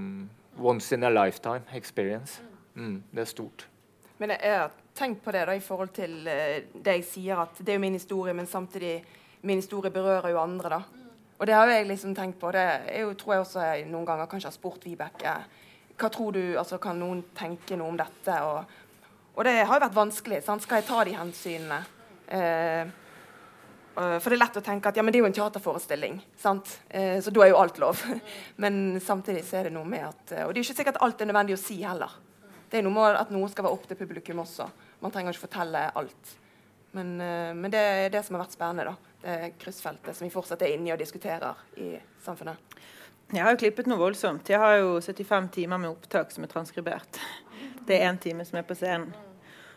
once 0.59 0.95
in 0.95 1.07
a 1.07 1.11
lifetime 1.11 1.63
experience. 1.73 2.43
Mm, 2.75 3.03
det 3.11 3.23
er 3.23 3.31
stort. 3.31 3.67
Men 4.19 4.35
jeg 4.35 4.59
har 4.59 4.75
tenkt 4.95 5.23
på 5.25 5.33
det 5.35 5.47
da, 5.47 5.55
i 5.55 5.63
forhold 5.63 5.95
til 5.95 6.27
uh, 6.27 6.59
det 6.75 6.99
jeg 6.99 7.07
sier, 7.07 7.47
at 7.47 7.59
det 7.61 7.73
er 7.73 7.79
jo 7.79 7.87
min 7.87 7.99
historie, 7.99 8.35
men 8.35 8.47
samtidig 8.51 8.99
min 9.43 9.63
historie 9.63 9.95
berører 9.95 10.35
jo 10.35 10.43
andre, 10.43 10.71
da. 10.71 10.83
Og 11.39 11.47
det 11.47 11.55
har 11.55 11.71
jeg 11.71 11.87
liksom 11.87 12.15
tenkt 12.15 12.39
på. 12.41 12.51
Det 12.55 12.63
er 12.63 13.03
jo, 13.03 13.15
tror 13.19 13.35
jeg 13.35 13.47
også 13.47 13.69
jeg 13.69 13.87
noen 13.91 14.07
ganger 14.07 14.31
kanskje 14.31 14.51
har 14.51 14.59
spurt 14.59 14.87
Vibeke 14.87 15.39
hva 15.99 16.11
tror 16.11 16.35
du, 16.35 16.43
altså 16.59 16.79
Kan 16.83 16.99
noen 16.99 17.23
tenke 17.37 17.79
noe 17.79 17.93
om 17.93 17.99
dette? 17.99 18.39
Og, 18.43 18.77
og 19.35 19.47
det 19.47 19.57
har 19.61 19.79
jo 19.79 19.85
vært 19.87 19.97
vanskelig. 19.97 20.43
Sant? 20.47 20.65
Skal 20.65 20.83
jeg 20.83 20.89
ta 20.89 21.03
de 21.07 21.17
hensynene? 21.19 21.81
Eh, 22.35 22.93
for 23.95 24.31
det 24.31 24.37
er 24.37 24.43
lett 24.43 24.59
å 24.59 24.65
tenke 24.65 24.91
at 24.91 24.99
ja, 24.99 25.05
men 25.07 25.15
det 25.15 25.21
er 25.21 25.25
jo 25.25 25.31
en 25.31 25.37
teaterforestilling. 25.37 26.21
sant? 26.41 26.77
Eh, 26.89 27.21
så 27.23 27.31
da 27.35 27.45
er 27.45 27.53
jo 27.53 27.61
alt 27.63 27.81
lov. 27.83 28.03
men 28.63 29.01
samtidig 29.01 29.45
så 29.47 29.61
er 29.61 29.69
det 29.69 29.75
noe 29.77 29.89
med 29.89 30.07
at 30.09 30.37
Og 30.45 30.55
det 30.55 30.61
er 30.61 30.65
ikke 30.67 30.81
sikkert 30.83 31.03
alt 31.05 31.21
er 31.23 31.31
nødvendig 31.31 31.59
å 31.59 31.63
si 31.63 31.81
heller. 31.83 32.15
Det 32.71 32.81
er 32.81 32.87
noe 32.87 32.97
med 32.97 33.21
at 33.21 33.31
noe 33.35 33.51
skal 33.53 33.69
være 33.69 33.79
opp 33.79 33.89
til 33.91 33.99
publikum 33.99 34.43
også. 34.43 34.67
Man 35.03 35.15
trenger 35.15 35.35
ikke 35.35 35.47
fortelle 35.47 35.89
alt. 35.95 36.37
Men, 36.95 37.17
eh, 37.21 37.51
men 37.55 37.71
det 37.71 37.83
er 37.83 38.15
det 38.15 38.25
som 38.27 38.39
har 38.39 38.47
vært 38.47 38.59
spennende. 38.59 38.93
da 38.93 39.15
det 39.25 39.53
kryssfeltet 39.59 40.17
som 40.17 40.27
vi 40.27 40.33
fortsatt 40.33 40.63
er 40.63 40.75
inne 40.75 40.91
i 40.91 40.93
og 40.93 41.01
diskuterer 41.01 41.61
i 41.81 41.95
samfunnet? 42.25 42.77
Jeg 43.33 43.41
har 43.41 43.55
jo 43.55 43.61
klippet 43.63 43.89
noe 43.89 43.99
voldsomt. 43.99 44.51
Jeg 44.53 44.61
har 44.61 44.77
jo 44.83 44.99
75 45.01 45.49
timer 45.55 45.81
med 45.81 45.95
opptak 45.95 46.33
som 46.35 46.45
er 46.45 46.53
transkribert. 46.53 47.21
Det 47.89 47.97
er 47.97 48.11
én 48.11 48.21
time 48.21 48.45
som 48.45 48.61
er 48.61 48.67
på 48.69 48.77
scenen. 48.77 49.15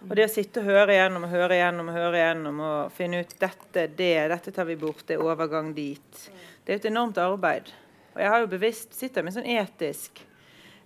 Og 0.06 0.14
det 0.14 0.28
å 0.28 0.30
sitte 0.30 0.62
og 0.62 0.70
høre 0.70 0.94
igjennom 0.94 1.26
og 1.26 1.34
høre 1.34 1.58
igjennom 1.58 1.90
og 1.90 1.98
høre 1.98 2.20
igjennom 2.20 2.62
og 2.62 2.94
finne 2.94 3.24
ut 3.24 3.34
dette, 3.42 3.88
det, 3.98 4.14
dette 4.30 4.54
tar 4.54 4.68
vi 4.70 4.78
bort, 4.80 5.02
det 5.10 5.18
er 5.18 5.26
overgang 5.26 5.72
dit. 5.76 6.24
Det 6.64 6.76
er 6.76 6.82
et 6.82 6.90
enormt 6.92 7.18
arbeid. 7.22 7.72
Og 8.14 8.22
jeg 8.22 8.34
har 8.34 8.44
jo 8.44 8.52
bevisst 8.52 8.94
sitter 8.98 9.26
med 9.26 9.34
sånn 9.36 9.46
etisk 9.46 10.22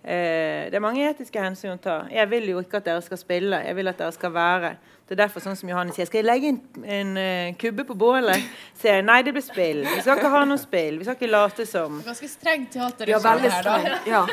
eh, 0.04 0.68
Det 0.68 0.76
er 0.76 0.84
mange 0.84 1.04
etiske 1.08 1.44
hensyn 1.44 1.76
å 1.76 1.82
ta. 1.82 1.98
Jeg 2.12 2.28
vil 2.32 2.50
jo 2.54 2.64
ikke 2.64 2.80
at 2.80 2.88
dere 2.88 3.04
skal 3.04 3.20
spille, 3.20 3.62
jeg 3.68 3.78
vil 3.78 3.92
at 3.92 4.00
dere 4.00 4.16
skal 4.16 4.34
være. 4.36 4.72
Det 5.08 5.18
er 5.18 5.26
derfor 5.26 5.44
sånn 5.44 5.58
som 5.60 5.68
Johanne 5.68 5.92
sier, 5.92 6.08
skal 6.08 6.22
jeg 6.22 6.28
legge 6.30 6.54
en, 6.54 6.60
en 6.98 7.10
uh, 7.20 7.52
kubbe 7.60 7.84
på 7.88 7.98
bålet? 8.00 8.48
Sier 8.80 9.02
jeg 9.02 9.08
nei, 9.10 9.20
det 9.28 9.36
blir 9.36 9.44
spill. 9.44 9.84
Vi 9.84 10.00
skal 10.00 10.22
ikke 10.22 10.32
ha 10.32 10.46
noe 10.48 10.62
spill. 10.62 11.02
Vi 11.02 11.08
skal 11.08 11.20
ikke 11.20 11.32
late 11.34 11.68
som. 11.68 12.00
Ganske 12.06 12.32
strengt 12.32 12.72
teater. 12.78 13.12
Ja, 13.12 13.20
veldig 13.24 13.52
strengt. 13.58 14.08
Ja. 14.08 14.24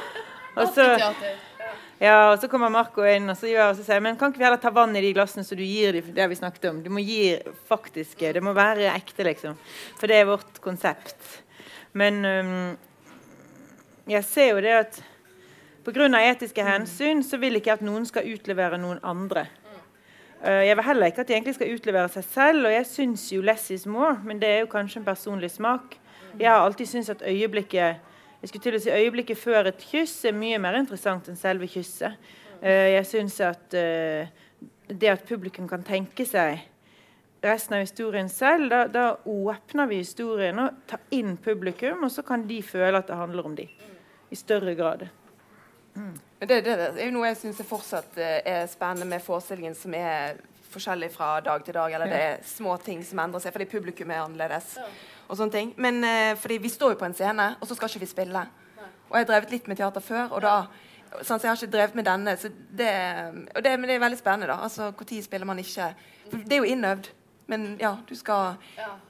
Og 0.58 0.70
så, 0.74 0.86
ja, 1.98 2.32
og 2.32 2.38
så 2.38 2.46
kommer 2.50 2.70
Marco 2.70 3.02
inn 3.02 3.26
og 3.26 3.34
så, 3.38 3.48
gjør, 3.50 3.72
og 3.72 3.78
så 3.78 3.84
sier 3.86 4.02
men 4.04 4.18
kan 4.18 4.30
ikke 4.30 4.38
vi 4.38 4.46
heller 4.46 4.60
ta 4.62 4.70
vann 4.74 4.94
i 4.94 5.02
de 5.02 5.10
glassene 5.16 5.42
så 5.46 5.56
du 5.58 5.64
gir 5.66 5.96
dem 5.98 6.12
det 6.14 6.28
vi 6.30 6.38
snakket 6.38 6.68
om? 6.70 6.82
Du 6.84 6.92
må 6.94 7.02
gi 7.02 7.34
faktiske. 7.66 8.30
Det 8.36 8.42
må 8.44 8.54
være 8.54 8.92
ekte, 8.92 9.26
liksom. 9.26 9.58
For 9.98 10.10
det 10.10 10.20
er 10.20 10.28
vårt 10.30 10.60
konsept. 10.62 11.18
Men 11.98 12.22
um, 12.22 12.76
jeg 14.06 14.24
ser 14.30 14.52
jo 14.52 14.62
det 14.62 14.76
at 14.76 15.00
pga. 15.84 16.06
etiske 16.22 16.62
hensyn 16.62 17.24
så 17.26 17.40
vil 17.42 17.58
ikke 17.58 17.72
jeg 17.72 17.80
at 17.80 17.86
noen 17.86 18.06
skal 18.06 18.30
utlevere 18.30 18.78
noen 18.78 19.02
andre. 19.02 19.48
Uh, 20.38 20.62
jeg 20.68 20.76
vil 20.78 20.86
heller 20.86 21.10
ikke 21.10 21.24
at 21.24 21.28
de 21.28 21.34
egentlig 21.34 21.56
skal 21.58 21.74
utlevere 21.74 22.08
seg 22.14 22.24
selv, 22.30 22.66
og 22.66 22.72
jeg 22.72 22.86
syns 22.86 23.32
jo 23.32 23.42
'less 23.42 23.70
is 23.74 23.86
more', 23.86 24.20
men 24.24 24.38
det 24.38 24.48
er 24.48 24.60
jo 24.60 24.70
kanskje 24.70 25.00
en 25.00 25.04
personlig 25.04 25.50
smak. 25.50 25.98
Jeg 26.38 26.50
har 26.50 26.62
alltid 26.62 26.86
syntes 26.86 27.10
at 27.10 27.22
øyeblikket 27.26 27.96
jeg 28.40 28.50
skulle 28.50 28.64
til 28.64 28.78
å 28.78 28.82
si 28.82 28.94
øyeblikket 28.94 29.40
før 29.40 29.70
et 29.70 29.84
kyss 29.90 30.20
er 30.28 30.36
mye 30.36 30.58
mer 30.62 30.78
interessant 30.78 31.26
enn 31.30 31.38
selve 31.38 31.66
kysset. 31.70 32.14
Eh, 32.62 32.94
jeg 32.94 33.06
syns 33.06 33.38
at 33.42 33.74
eh, 33.74 34.30
det 34.88 35.10
at 35.10 35.24
publikum 35.26 35.68
kan 35.70 35.82
tenke 35.86 36.26
seg 36.26 36.62
resten 37.42 37.76
av 37.76 37.84
historien 37.84 38.28
selv, 38.30 38.70
da, 38.70 38.86
da 38.90 39.04
åpner 39.26 39.86
vi 39.90 40.00
historien 40.02 40.58
og 40.62 40.80
tar 40.90 41.02
inn 41.14 41.36
publikum, 41.38 42.02
og 42.06 42.10
så 42.10 42.24
kan 42.26 42.46
de 42.48 42.58
føle 42.66 42.98
at 42.98 43.10
det 43.10 43.18
handler 43.18 43.46
om 43.46 43.54
dem 43.58 43.70
i 44.30 44.38
større 44.38 44.74
grad. 44.78 45.06
Mm. 45.94 46.16
Det, 46.38 46.48
det, 46.48 46.62
det, 46.64 46.88
er 46.94 47.06
jo 47.08 47.14
noe 47.14 47.30
jeg 47.30 47.40
syns 47.40 47.62
fortsatt 47.66 48.18
eh, 48.22 48.40
er 48.46 48.66
spennende 48.70 49.06
med 49.10 49.22
forestillingen, 49.24 49.74
som 49.78 49.94
er 49.98 50.38
forskjellig 50.72 51.10
fra 51.14 51.38
dag 51.44 51.64
til 51.64 51.76
dag. 51.76 51.94
Eller 51.94 52.12
det 52.12 52.20
er 52.24 52.42
små 52.46 52.76
ting 52.82 53.04
som 53.06 53.20
endrer 53.22 53.44
seg 53.44 53.54
fordi 53.54 53.68
publikum 53.70 54.10
er 54.10 54.24
annerledes. 54.24 54.76
og 55.28 55.36
sånne 55.36 55.52
ting. 55.52 55.72
Men 55.76 56.02
uh, 56.04 56.34
fordi 56.40 56.58
vi 56.64 56.72
står 56.72 56.94
jo 56.94 57.00
på 57.00 57.08
en 57.08 57.16
scene, 57.16 57.50
og 57.60 57.68
så 57.68 57.76
skal 57.76 57.92
ikke 57.92 58.04
vi 58.06 58.12
spille. 58.14 58.44
Og 59.08 59.16
jeg 59.16 59.24
har 59.24 59.32
drevet 59.32 59.52
litt 59.54 59.68
med 59.68 59.80
teater 59.80 60.04
før, 60.04 60.34
og 60.36 60.42
da 60.44 60.54
sånn, 61.24 61.38
så 61.38 61.46
jeg 61.46 61.50
har 61.50 61.60
ikke 61.60 61.72
drevet 61.72 61.94
med 61.96 62.08
denne. 62.08 62.36
Så 62.36 62.50
det, 62.52 62.92
og 63.56 63.62
det, 63.64 63.74
men 63.76 63.88
det 63.88 63.96
er 63.96 64.04
veldig 64.04 64.20
spennende. 64.20 64.50
da, 64.52 64.60
altså 64.66 64.92
Når 64.92 65.22
spiller 65.24 65.48
man 65.48 65.58
ikke 65.58 65.94
Det 66.30 66.52
er 66.52 66.58
jo 66.58 66.72
innøvd, 66.72 67.08
men 67.48 67.76
ja, 67.80 67.96
du 68.08 68.14
skal 68.14 68.56
Uh, 68.76 69.07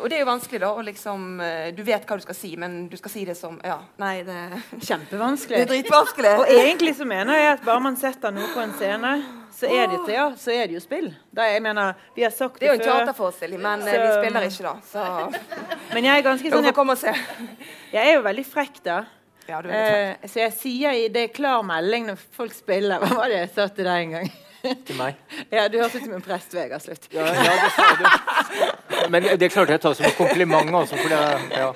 og 0.00 0.08
det 0.10 0.18
er 0.18 0.22
jo 0.22 0.28
vanskelig, 0.28 0.60
da. 0.62 0.70
Liksom, 0.88 1.24
uh, 1.40 1.68
du 1.76 1.82
vet 1.86 2.04
hva 2.08 2.18
du 2.18 2.24
skal 2.24 2.36
si, 2.38 2.50
men 2.60 2.76
du 2.90 2.96
skal 3.00 3.12
si 3.12 3.24
det 3.28 3.36
som 3.38 3.56
Ja, 3.64 3.78
nei, 4.00 4.16
det 4.26 4.36
Kjempevanskelig. 4.88 5.60
Det 5.60 5.64
er 5.64 5.72
dritvanskelig. 5.72 6.34
og 6.42 6.52
egentlig 6.52 6.94
så 6.98 7.08
mener 7.08 7.40
jeg 7.40 7.56
at 7.56 7.64
bare 7.66 7.84
man 7.84 7.98
setter 8.00 8.34
noe 8.34 8.50
på 8.54 8.62
en 8.64 8.76
scene, 8.78 9.14
så 9.54 9.70
er 9.70 9.90
det, 9.90 9.98
ja, 10.10 10.28
så 10.38 10.50
er 10.54 10.68
det 10.68 10.78
jo 10.78 10.82
spill. 10.82 11.10
Da, 11.34 11.46
jeg 11.46 11.62
mener, 11.62 11.98
vi 12.16 12.24
har 12.26 12.32
sagt 12.34 12.58
det, 12.58 12.66
det 12.66 12.70
er 12.70 12.74
jo 12.74 12.80
en 12.80 12.86
teaterforestilling, 12.88 13.60
men 13.62 13.84
så, 13.86 13.98
vi 14.02 14.14
spiller 14.18 14.48
ikke, 14.48 14.70
da. 14.70 14.74
Så. 14.90 15.04
Men 15.94 16.08
jeg 16.08 16.18
er 16.18 16.24
ganske 16.26 16.50
sånn 16.50 16.66
jeg, 16.66 16.74
og 16.74 17.92
jeg 17.94 18.02
er 18.02 18.16
jo 18.16 18.24
veldig 18.24 18.44
frekk, 18.48 18.80
da. 18.86 19.04
Ja, 19.48 19.60
uh, 19.60 20.24
så 20.24 20.40
jeg 20.40 20.54
sier 20.56 20.96
i 20.96 21.08
det 21.12 21.28
klar 21.36 21.60
melding 21.66 22.08
når 22.08 22.20
folk 22.32 22.54
spiller 22.56 22.98
Hva 23.02 23.10
var 23.18 23.28
det 23.28 23.42
jeg 23.42 23.50
sa 23.52 23.68
til 23.68 23.84
deg 23.84 24.06
en 24.06 24.16
gang? 24.18 24.30
til 24.86 24.96
meg. 24.98 25.18
Ja, 25.52 25.66
du 25.68 25.78
høres 25.78 25.94
ut 25.94 26.04
som 26.04 26.14
en 26.16 26.24
prest, 26.24 26.54
Vegard. 26.56 26.82
Slutt. 26.84 27.08
Ja, 27.12 27.26
ja, 27.28 27.54
det 27.60 27.70
sa 27.74 27.88
du. 28.00 29.08
Men 29.12 29.26
det 29.40 29.50
klarte 29.52 29.74
jeg 29.74 29.80
å 29.80 29.84
ta 29.84 29.92
som 29.96 30.06
en 30.08 30.14
kompliment 30.16 30.76
også, 30.80 30.98
for 31.00 31.12
det 31.12 31.20
ja. 31.52 31.70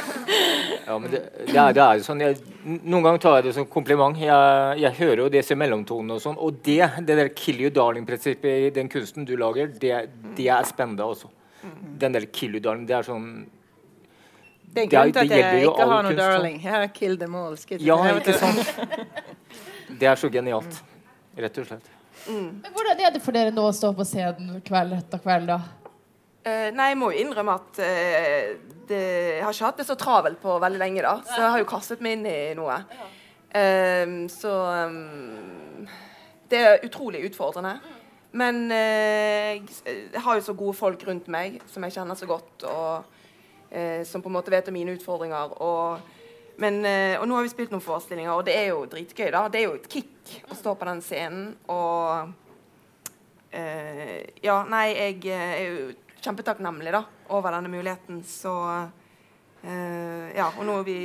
ja 0.88 0.96
men 1.00 1.12
det, 1.12 1.20
det, 1.46 1.54
er, 1.54 1.76
det 1.76 1.84
er 1.84 2.00
jo 2.00 2.04
sånn 2.04 2.24
jeg, 2.24 2.40
Noen 2.64 3.06
ganger 3.06 3.22
tar 3.22 3.38
jeg 3.38 3.48
det 3.48 3.54
som 3.56 3.68
kompliment. 3.70 4.18
Jeg, 4.20 4.80
jeg 4.82 4.98
hører 4.98 5.24
jo 5.24 5.28
disse 5.32 5.56
mellomtonene 5.56 6.18
og 6.18 6.24
sånn. 6.24 6.36
Og 6.40 6.58
det, 6.66 6.82
det 7.06 7.16
der 7.22 7.30
'kill 7.32 7.62
you 7.64 7.70
darling'-prinsippet 7.74 8.66
i 8.66 8.74
den 8.74 8.90
kunsten 8.92 9.28
du 9.28 9.36
lager, 9.40 9.70
det, 9.72 9.94
det 10.36 10.50
er 10.52 10.68
spennende 10.68 11.06
også. 11.06 11.30
Den 12.00 12.14
der 12.16 12.28
'kill 12.28 12.58
you 12.58 12.64
darling', 12.64 12.86
det 12.88 12.98
er 12.98 13.08
sånn 13.08 13.30
Det 14.70 14.84
er 14.84 14.92
grunnen 14.92 15.16
til 15.16 15.24
at 15.24 15.38
jeg 15.38 15.64
ikke 15.64 15.86
har 15.86 16.02
noe 16.04 16.12
kunst, 16.12 16.20
darling. 16.20 16.60
Jeg 16.62 16.76
har 16.76 16.92
kill 16.94 17.16
them 17.18 17.34
all. 17.34 17.56
Ja, 17.80 17.96
ikke 18.12 18.36
sant? 18.38 18.76
Det 20.00 20.06
er 20.06 20.20
så 20.20 20.30
genialt. 20.30 20.84
Rett 21.40 21.58
og 21.58 21.66
slett. 21.66 21.88
Men 22.28 22.72
hvordan 22.74 23.00
er 23.00 23.14
det 23.14 23.22
for 23.24 23.36
dere 23.36 23.52
nå 23.54 23.64
å 23.68 23.74
stå 23.74 23.92
på 23.96 24.06
scenen 24.06 24.60
kveld 24.66 24.96
etter 24.98 25.22
kveld, 25.22 25.48
da? 25.50 25.60
Uh, 26.40 26.70
nei, 26.72 26.90
jeg 26.92 26.96
må 26.96 27.10
jo 27.12 27.20
innrømme 27.20 27.54
at 27.58 27.80
uh, 27.84 28.76
det, 28.88 29.00
jeg 29.36 29.44
har 29.44 29.52
ikke 29.52 29.66
hatt 29.66 29.80
det 29.82 29.88
så 29.90 29.96
travelt 30.00 30.40
på 30.40 30.56
veldig 30.62 30.80
lenge, 30.80 31.02
da. 31.04 31.18
Så 31.26 31.36
jeg 31.36 31.52
har 31.52 31.60
jo 31.60 31.68
kastet 31.68 32.04
meg 32.04 32.16
inn 32.16 32.28
i 32.30 32.36
noe. 32.56 32.78
Uh, 33.52 34.14
så 34.32 34.54
um, 34.88 35.88
Det 36.48 36.62
er 36.64 36.86
utrolig 36.86 37.26
utfordrende. 37.28 37.76
Men 38.30 38.68
eh, 38.70 39.56
jeg 39.58 40.20
har 40.22 40.36
jo 40.38 40.42
så 40.46 40.52
gode 40.54 40.76
folk 40.78 41.00
rundt 41.08 41.26
meg 41.26 41.56
som 41.66 41.82
jeg 41.82 41.96
kjenner 41.96 42.14
så 42.14 42.28
godt, 42.30 42.62
og 42.62 43.08
som 44.06 44.22
på 44.22 44.30
en 44.30 44.36
måte 44.36 44.52
vet 44.54 44.68
om 44.70 44.76
mine 44.76 44.94
utfordringer. 44.94 45.56
Og, 45.66 46.12
men, 46.60 46.84
eh, 46.84 47.16
og 47.20 47.24
nå 47.28 47.38
har 47.38 47.46
vi 47.46 47.52
spilt 47.52 47.72
noen 47.72 47.80
forestillinger, 47.84 48.34
og 48.34 48.44
det 48.44 48.54
er 48.58 48.66
jo 48.74 48.84
dritgøy. 48.90 49.30
da. 49.32 49.46
Det 49.48 49.62
er 49.62 49.66
jo 49.68 49.78
et 49.78 49.88
kick 49.88 50.32
å 50.52 50.56
stå 50.58 50.74
på 50.76 50.88
den 50.90 51.00
scenen. 51.04 51.46
Og 51.72 52.34
uh, 53.54 54.20
Ja, 54.44 54.58
nei, 54.68 54.86
jeg 54.92 55.24
eh, 55.32 55.54
er 55.56 55.64
jo 55.64 55.94
kjempetakknemlig 56.20 56.92
da, 56.92 57.04
over 57.32 57.56
denne 57.56 57.72
muligheten. 57.72 58.20
Så 58.28 58.52
uh, 58.60 60.26
Ja, 60.36 60.50
og 60.50 60.62
nå 60.68 60.76
er 60.82 60.86
vi 60.90 60.98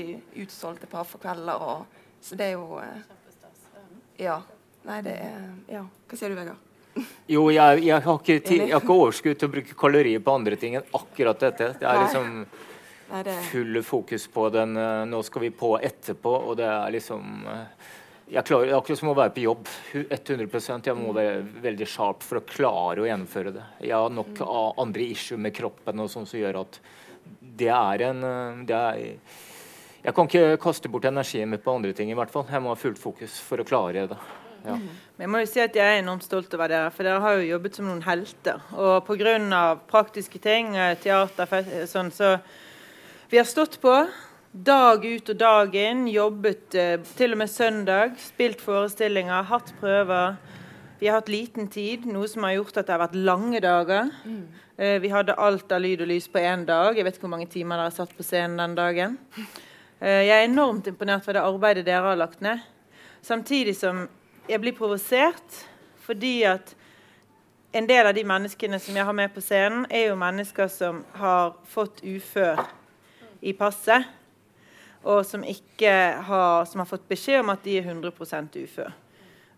utsolgt 0.43 0.83
et 0.83 0.91
par 0.91 1.07
for 1.07 1.23
kvelder, 1.23 1.63
og, 1.63 2.03
så 2.19 2.35
det 2.35 2.51
er 2.51 2.59
jo 2.59 2.81
uh, 2.83 3.15
Ja. 4.19 4.41
Nei, 4.85 5.01
det 5.07 5.17
er 5.23 5.49
Ja. 5.71 5.87
Hva 5.87 6.19
sier 6.19 6.35
du, 6.35 6.39
Vegard? 6.41 6.59
Jo, 7.31 7.47
jeg, 7.51 7.83
jeg, 7.87 8.03
har 8.03 8.19
ikke, 8.19 8.41
jeg 8.43 8.71
har 8.75 8.83
ikke 8.83 8.99
overskudd 8.99 9.39
til 9.39 9.47
å 9.47 9.55
bruke 9.55 9.79
kalorier 9.79 10.19
på 10.19 10.35
andre 10.35 10.59
ting 10.59 10.75
enn 10.75 10.95
akkurat 10.99 11.47
dette. 11.47 11.77
Det 11.79 11.87
er 11.87 12.03
liksom 12.03 12.43
det 13.25 13.35
full 13.51 13.81
fokus 13.85 14.27
på 14.33 14.47
den 14.49 14.77
eh, 14.77 15.03
Nå 15.05 15.21
skal 15.23 15.45
vi 15.45 15.51
på 15.53 15.75
etterpå, 15.77 16.31
og 16.49 16.57
det 16.57 16.65
er 16.65 16.95
liksom 16.95 17.45
eh, 17.51 17.91
jeg 18.25 18.41
klarer, 18.47 18.71
er 18.71 18.79
akkurat 18.79 18.97
som 18.97 19.11
å 19.11 19.17
være 19.17 19.33
på 19.35 19.43
jobb. 19.43 19.67
hu- 19.91 20.07
100 20.09 20.87
Jeg 20.87 20.95
må 20.97 21.11
være 21.13 21.43
veldig 21.61 21.87
sharp 21.87 22.23
for 22.25 22.39
å 22.39 22.45
klare 22.49 23.03
å 23.03 23.05
gjennomføre 23.05 23.51
det. 23.53 23.65
Jeg 23.85 23.93
har 23.93 24.09
nok 24.09 24.41
av 24.41 24.79
andre 24.81 25.05
issue 25.05 25.37
med 25.37 25.53
kroppen 25.53 26.01
og 26.01 26.09
sånn 26.09 26.25
som 26.25 26.39
gjør 26.39 26.63
at 26.63 26.79
det 27.61 27.69
er 27.69 28.01
en 28.09 28.23
eh, 28.23 28.63
det 28.65 28.79
er, 28.79 29.03
Jeg 30.07 30.13
kan 30.17 30.25
ikke 30.29 30.57
kaste 30.61 30.89
bort 30.89 31.05
energien 31.05 31.49
min 31.49 31.61
på 31.61 31.77
andre 31.77 31.93
ting, 31.93 32.09
i 32.09 32.17
hvert 32.17 32.33
fall. 32.33 32.47
Jeg 32.49 32.61
må 32.65 32.73
ha 32.73 32.79
fullt 32.79 32.99
fokus 33.01 33.37
for 33.45 33.61
å 33.61 33.67
klare 33.67 34.07
det. 34.09 34.17
Ja. 34.65 34.73
Men 34.73 35.23
jeg 35.27 35.29
må 35.29 35.39
jo 35.43 35.47
si 35.49 35.61
at 35.61 35.75
jeg 35.77 35.85
er 35.85 36.01
enormt 36.01 36.25
stolt 36.25 36.53
over 36.57 36.69
dere, 36.69 36.89
for 36.93 37.05
dere 37.05 37.21
har 37.21 37.37
jo 37.37 37.47
jobbet 37.51 37.77
som 37.77 37.85
noen 37.85 38.01
helter. 38.05 38.61
Og 38.73 39.05
pga. 39.05 39.61
praktiske 39.89 40.41
ting, 40.41 40.73
teater, 41.01 41.85
sånn, 41.89 42.09
så 42.13 42.39
Vi 43.29 43.37
har 43.37 43.45
stått 43.45 43.81
på 43.81 44.07
dag 44.51 45.05
ut 45.05 45.29
og 45.33 45.37
dag 45.39 45.75
inn, 45.75 46.03
jobbet 46.13 46.75
eh, 46.77 46.99
til 47.17 47.33
og 47.33 47.39
med 47.41 47.49
søndag, 47.49 48.19
spilt 48.21 48.59
forestillinger, 48.61 49.47
hatt 49.49 49.71
prøver. 49.79 50.35
Vi 50.99 51.09
har 51.09 51.17
hatt 51.17 51.31
liten 51.33 51.65
tid, 51.73 52.05
noe 52.05 52.29
som 52.29 52.45
har 52.45 52.53
gjort 52.59 52.77
at 52.77 52.85
det 52.85 52.93
har 52.93 53.01
vært 53.01 53.17
lange 53.17 53.63
dager. 53.65 54.11
Eh, 54.77 54.99
vi 55.01 55.09
hadde 55.09 55.39
alt 55.41 55.73
av 55.73 55.81
lyd 55.81 56.05
og 56.05 56.11
lys 56.13 56.29
på 56.29 56.43
én 56.43 56.67
dag. 56.69 56.93
Jeg 56.93 57.07
vet 57.07 57.17
ikke 57.17 57.25
hvor 57.25 57.33
mange 57.33 57.49
timer 57.49 57.81
dere 57.81 57.95
satt 57.97 58.13
på 58.13 58.27
scenen 58.27 58.61
den 58.61 58.77
dagen. 58.77 59.17
Eh, 59.41 60.21
jeg 60.27 60.35
er 60.35 60.45
enormt 60.45 60.93
imponert 60.93 61.25
over 61.25 61.39
det 61.39 61.45
arbeidet 61.47 61.87
dere 61.89 62.05
har 62.11 62.21
lagt 62.21 62.45
ned. 62.45 62.61
Samtidig 63.25 63.73
som 63.81 64.05
jeg 64.45 64.61
blir 64.61 64.77
provosert 64.77 65.63
fordi 66.05 66.43
at 66.45 66.77
en 67.73 67.89
del 67.89 68.05
av 68.05 68.13
de 68.13 68.21
menneskene 68.21 68.77
som 68.77 68.93
jeg 68.93 69.09
har 69.09 69.17
med 69.17 69.33
på 69.33 69.41
scenen, 69.41 69.87
er 69.89 70.11
jo 70.11 70.23
mennesker 70.27 70.69
som 70.69 71.01
har 71.17 71.55
fått 71.73 72.05
ufør 72.05 72.61
i 73.45 73.53
passet, 73.57 74.05
og 75.05 75.21
som, 75.25 75.43
har, 75.45 76.65
som 76.65 76.81
har 76.81 76.89
fått 76.89 77.05
beskjed 77.09 77.43
om 77.43 77.51
at 77.53 77.61
de 77.65 77.77
er 77.77 77.85
100 77.85 78.11
ufør. 78.63 78.93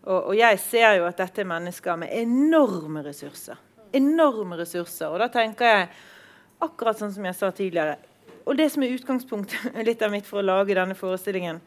Og, 0.04 0.30
og 0.30 0.34
jeg 0.36 0.60
ser 0.60 0.98
jo 0.98 1.06
at 1.08 1.18
dette 1.20 1.42
er 1.42 1.48
mennesker 1.48 1.96
med 2.00 2.12
enorme 2.12 3.02
ressurser. 3.06 3.56
Enorme 3.96 4.58
ressurser. 4.60 5.08
Og 5.08 5.20
da 5.22 5.30
tenker 5.32 5.72
jeg, 5.72 5.88
akkurat 6.64 7.00
sånn 7.00 7.14
som 7.14 7.26
jeg 7.28 7.36
sa 7.38 7.52
tidligere 7.54 7.98
Og 8.48 8.56
det 8.58 8.66
som 8.72 8.82
er 8.82 8.94
utgangspunktet 8.96 9.76
litt 9.88 10.00
av 10.02 10.12
mitt 10.12 10.26
for 10.26 10.40
å 10.40 10.46
lage 10.46 10.76
denne 10.76 10.96
forestillingen, 10.96 11.60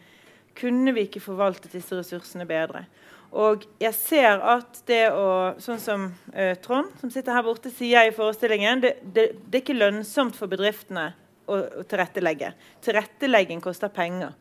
kunne 0.58 0.92
vi 0.94 1.06
ikke 1.08 1.22
forvaltet 1.24 1.74
disse 1.74 1.96
ressursene 1.96 2.48
bedre? 2.50 2.84
Og 3.32 3.64
jeg 3.80 3.94
ser 3.96 4.42
at 4.44 4.82
det 4.90 5.06
å 5.16 5.54
Sånn 5.62 5.80
som 5.80 6.10
uh, 6.36 6.56
Trond, 6.64 6.90
som 7.00 7.12
sitter 7.14 7.38
her 7.38 7.46
borte, 7.46 7.72
sier 7.72 8.10
i 8.10 8.16
forestillingen 8.16 8.82
det, 8.84 8.96
det, 9.02 9.28
det 9.46 9.60
er 9.60 9.64
ikke 9.64 9.78
lønnsomt 9.78 10.36
for 10.36 10.52
bedriftene 10.52 11.12
å, 11.48 11.58
å 11.82 11.84
tilrettelegge. 11.88 12.54
Tilrettelegging 12.86 13.62
koster 13.64 13.92
penger. 13.94 14.34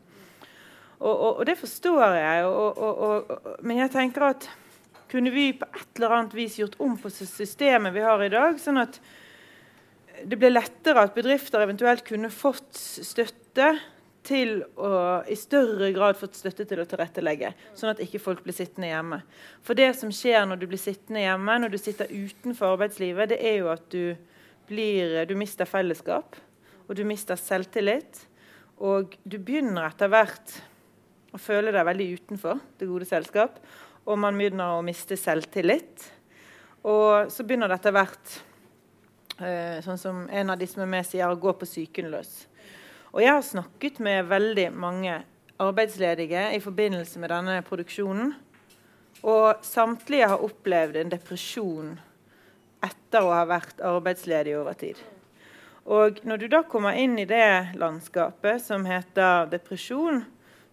Og, 1.01 1.11
og, 1.11 1.31
og 1.41 1.45
det 1.49 1.57
forstår 1.57 2.17
jeg. 2.17 2.49
Og, 2.49 3.31
men 3.65 3.81
jeg 3.81 3.93
tenker 3.95 4.27
at 4.31 4.49
kunne 5.11 5.33
vi 5.33 5.49
på 5.59 5.67
et 5.67 5.97
eller 5.99 6.15
annet 6.15 6.35
vis 6.37 6.59
gjort 6.59 6.77
om 6.79 6.93
på 6.99 7.09
systemet 7.11 7.93
vi 7.95 8.03
har 8.05 8.21
i 8.23 8.31
dag, 8.31 8.59
sånn 8.61 8.79
at 8.79 9.01
det 10.27 10.37
ble 10.39 10.51
lettere 10.53 11.03
at 11.03 11.15
bedrifter 11.15 11.63
eventuelt 11.65 12.05
kunne 12.07 12.29
fått 12.31 12.77
støtte 12.77 13.73
til 14.27 14.59
å 14.77 14.91
i 15.25 15.35
større 15.39 15.89
grad 15.95 16.19
fått 16.19 16.37
støtte 16.37 16.67
til 16.69 16.83
å 16.83 16.85
tilrettelegge, 16.87 17.51
sånn 17.77 17.91
at 17.95 18.01
ikke 18.03 18.21
folk 18.21 18.43
blir 18.45 18.55
sittende 18.55 18.91
hjemme. 18.91 19.21
For 19.65 19.77
det 19.77 19.89
som 19.97 20.13
skjer 20.13 20.45
når 20.47 20.61
du 20.61 20.67
blir 20.69 20.81
sittende 20.81 21.23
hjemme, 21.23 21.57
når 21.63 21.73
du 21.73 21.79
sitter 21.81 22.11
utenfor 22.11 22.75
arbeidslivet, 22.75 23.33
det 23.33 23.41
er 23.41 23.57
jo 23.63 23.71
at 23.73 23.87
du, 23.93 24.13
blir, 24.69 25.17
du 25.25 25.33
mister 25.39 25.69
fellesskap, 25.69 26.37
og 26.91 26.97
du 26.99 27.05
mister 27.07 27.39
selvtillit. 27.39 28.25
Og 28.83 29.13
du 29.23 29.37
begynner 29.39 29.85
etter 29.87 30.11
hvert 30.11 30.57
å 31.31 31.39
føle 31.39 31.71
deg 31.71 31.87
veldig 31.87 32.07
utenfor 32.19 32.59
det 32.81 32.89
gode 32.89 33.07
selskap. 33.07 33.61
Og 34.03 34.19
man 34.19 34.35
begynner 34.35 34.75
å 34.75 34.83
miste 34.83 35.15
selvtillit. 35.15 36.03
Og 36.83 37.31
så 37.31 37.45
begynner 37.47 37.71
det 37.71 37.77
etter 37.79 37.95
hvert, 37.95 38.33
eh, 39.39 39.79
sånn 39.85 40.01
som 40.01 40.25
en 40.27 40.49
av 40.49 40.59
de 40.59 40.67
som 40.67 40.83
er 40.83 40.91
med, 40.97 41.07
sier, 41.07 41.29
å 41.29 41.39
gå 41.39 41.53
på 41.53 41.69
psyken 41.69 42.11
løs. 42.11 42.47
Og 43.13 43.21
jeg 43.21 43.31
har 43.31 43.41
snakket 43.45 43.99
med 44.03 44.27
veldig 44.27 44.67
mange 44.75 45.23
arbeidsledige 45.61 46.49
i 46.57 46.59
forbindelse 46.59 47.19
med 47.19 47.29
denne 47.29 47.61
produksjonen. 47.61 48.35
Og 49.23 49.63
samtlige 49.63 50.27
har 50.27 50.43
opplevd 50.43 50.97
en 50.97 51.15
depresjon 51.15 51.95
etter 52.83 53.21
å 53.21 53.31
ha 53.31 53.45
vært 53.45 53.79
arbeidsledig 53.79 54.57
over 54.57 54.73
tid. 54.73 54.97
Og 55.85 56.19
når 56.27 56.37
du 56.37 56.47
da 56.51 56.61
kommer 56.69 56.97
inn 56.97 57.17
i 57.19 57.25
det 57.25 57.73
landskapet 57.79 58.61
som 58.61 58.85
heter 58.85 59.49
depresjon, 59.49 60.21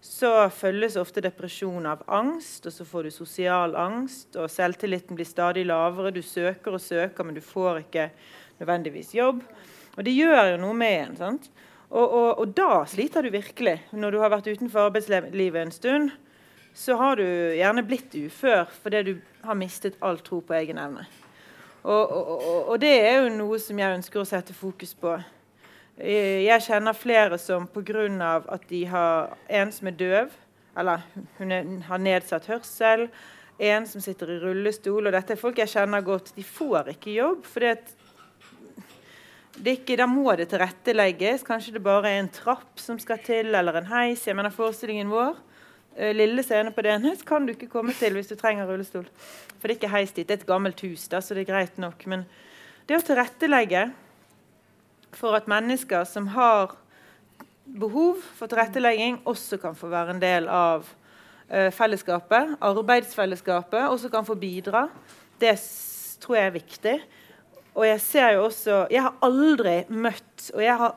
så 0.01 0.47
følges 0.53 0.95
ofte 0.99 1.23
depresjon 1.23 1.87
av 1.89 2.05
angst, 2.07 2.67
og 2.69 2.73
så 2.73 2.85
får 2.87 3.07
du 3.07 3.11
sosial 3.11 3.75
angst, 3.75 4.37
og 4.39 4.51
selvtilliten 4.51 5.17
blir 5.17 5.27
stadig 5.27 5.65
lavere. 5.67 6.13
Du 6.15 6.21
søker 6.23 6.77
og 6.77 6.83
søker, 6.83 7.25
men 7.25 7.35
du 7.35 7.41
får 7.43 7.81
ikke 7.83 8.09
nødvendigvis 8.61 9.11
jobb. 9.17 9.41
Og 9.97 10.05
det 10.05 10.15
gjør 10.15 10.53
jo 10.53 10.61
noe 10.61 10.77
med 10.77 10.95
en. 11.01 11.17
sant? 11.19 11.49
Og, 11.89 12.05
og, 12.05 12.29
og 12.39 12.53
da 12.55 12.85
sliter 12.87 13.25
du 13.25 13.31
virkelig. 13.33 13.79
Når 13.91 14.11
du 14.11 14.19
har 14.21 14.31
vært 14.31 14.47
utenfor 14.47 14.87
arbeidslivet 14.87 15.61
en 15.61 15.73
stund, 15.73 16.11
så 16.73 16.95
har 16.95 17.17
du 17.19 17.25
gjerne 17.57 17.83
blitt 17.83 18.13
ufør 18.15 18.69
fordi 18.83 19.01
du 19.09 19.15
har 19.43 19.57
mistet 19.57 19.97
all 20.05 20.21
tro 20.23 20.39
på 20.45 20.55
egen 20.61 20.79
evne. 20.79 21.07
Og, 21.83 22.11
og, 22.11 22.69
og, 22.69 22.75
det 22.81 22.91
er 22.91 23.21
jo 23.21 23.35
noe 23.37 23.59
som 23.61 23.79
jeg 23.79 23.99
ønsker 23.99 24.19
å 24.19 24.27
sette 24.27 24.55
fokus 24.55 24.91
på. 24.99 25.13
Eh, 25.95 26.43
Jeg 26.43 26.65
kjenner 26.65 26.97
flere 26.97 27.37
som 27.39 27.67
pga. 27.67 28.43
at 28.47 28.67
de 28.67 28.85
har 28.85 29.37
en 29.47 29.71
som 29.71 29.87
er 29.87 29.91
døv, 29.91 30.29
eller 30.77 30.99
hun 31.37 31.51
er, 31.51 31.65
har 31.87 31.97
nedsatt 31.97 32.47
hørsel, 32.47 33.09
en 33.59 33.87
som 33.87 34.01
sitter 34.01 34.31
i 34.31 34.39
rullestol, 34.39 35.07
og 35.07 35.13
dette 35.13 35.33
er 35.33 35.39
folk 35.39 35.57
jeg 35.57 35.67
kjenner 35.67 36.01
godt, 36.01 36.35
de 36.35 36.43
får 36.43 36.93
ikke 36.95 37.11
jobb. 37.15 37.45
at 37.63 37.95
det 39.59 39.71
er 39.71 39.77
ikke, 39.81 39.97
Da 39.97 40.05
må 40.07 40.35
det 40.35 40.49
tilrettelegges. 40.49 41.43
Kanskje 41.43 41.73
det 41.73 41.83
bare 41.83 42.07
er 42.09 42.19
en 42.19 42.29
trapp 42.29 42.79
som 42.79 42.99
skal 42.99 43.17
til, 43.19 43.53
eller 43.55 43.75
en 43.75 43.85
heis. 43.91 44.25
Jeg 44.27 44.35
mener 44.35 44.49
Forestillingen 44.49 45.09
vår, 45.09 45.35
lille 46.15 46.43
scene 46.45 46.71
på 46.71 46.83
DNS, 46.85 47.23
kan 47.27 47.45
du 47.45 47.53
ikke 47.53 47.71
komme 47.71 47.93
til 47.97 48.15
hvis 48.15 48.29
du 48.29 48.35
trenger 48.39 48.69
rullestol. 48.69 49.07
For 49.59 49.67
det 49.67 49.73
er 49.73 49.79
ikke 49.79 49.95
heis 49.95 50.13
dit. 50.13 50.27
Det 50.27 50.37
er 50.37 50.41
et 50.43 50.47
gammelt 50.47 50.81
hus, 50.85 51.07
da, 51.11 51.19
så 51.19 51.35
det 51.35 51.43
er 51.43 51.51
greit 51.51 51.81
nok. 51.81 52.05
Men 52.07 52.23
det 52.87 52.99
å 52.99 53.03
tilrettelegge 53.05 53.89
for 55.17 55.35
at 55.35 55.49
mennesker 55.49 56.05
som 56.07 56.29
har 56.35 56.77
behov 57.79 58.21
for 58.37 58.49
tilrettelegging, 58.49 59.19
også 59.29 59.59
kan 59.61 59.75
få 59.77 59.89
være 59.91 60.15
en 60.15 60.21
del 60.21 60.47
av 60.49 60.87
uh, 60.87 61.69
fellesskapet, 61.75 62.55
arbeidsfellesskapet, 62.65 63.89
også 63.89 64.09
kan 64.13 64.25
få 64.25 64.37
bidra. 64.39 64.87
Det 65.41 65.55
tror 66.23 66.39
jeg 66.39 66.49
er 66.49 66.55
viktig. 66.55 66.95
Og 67.77 67.85
jeg 67.85 68.01
ser 68.01 68.31
jo 68.33 68.47
også 68.47 68.79
Jeg 68.91 69.03
har 69.05 69.13
aldri 69.23 69.75
møtt 69.93 70.49
Og 70.57 70.63
jeg 70.63 70.73
har 70.75 70.95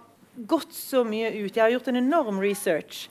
gått 0.48 0.72
så 0.74 1.02
mye 1.04 1.28
ut. 1.28 1.52
Jeg 1.52 1.62
har 1.62 1.70
gjort 1.74 1.90
en 1.92 2.00
enorm 2.00 2.40
research. 2.40 3.04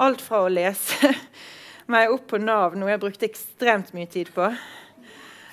Alt 0.00 0.22
fra 0.24 0.44
å 0.46 0.52
lese 0.52 1.10
meg 1.92 2.12
opp 2.12 2.30
på 2.32 2.40
Nav, 2.40 2.76
noe 2.78 2.94
jeg 2.94 3.02
brukte 3.02 3.28
ekstremt 3.28 3.92
mye 3.96 4.08
tid 4.08 4.30
på. 4.32 4.48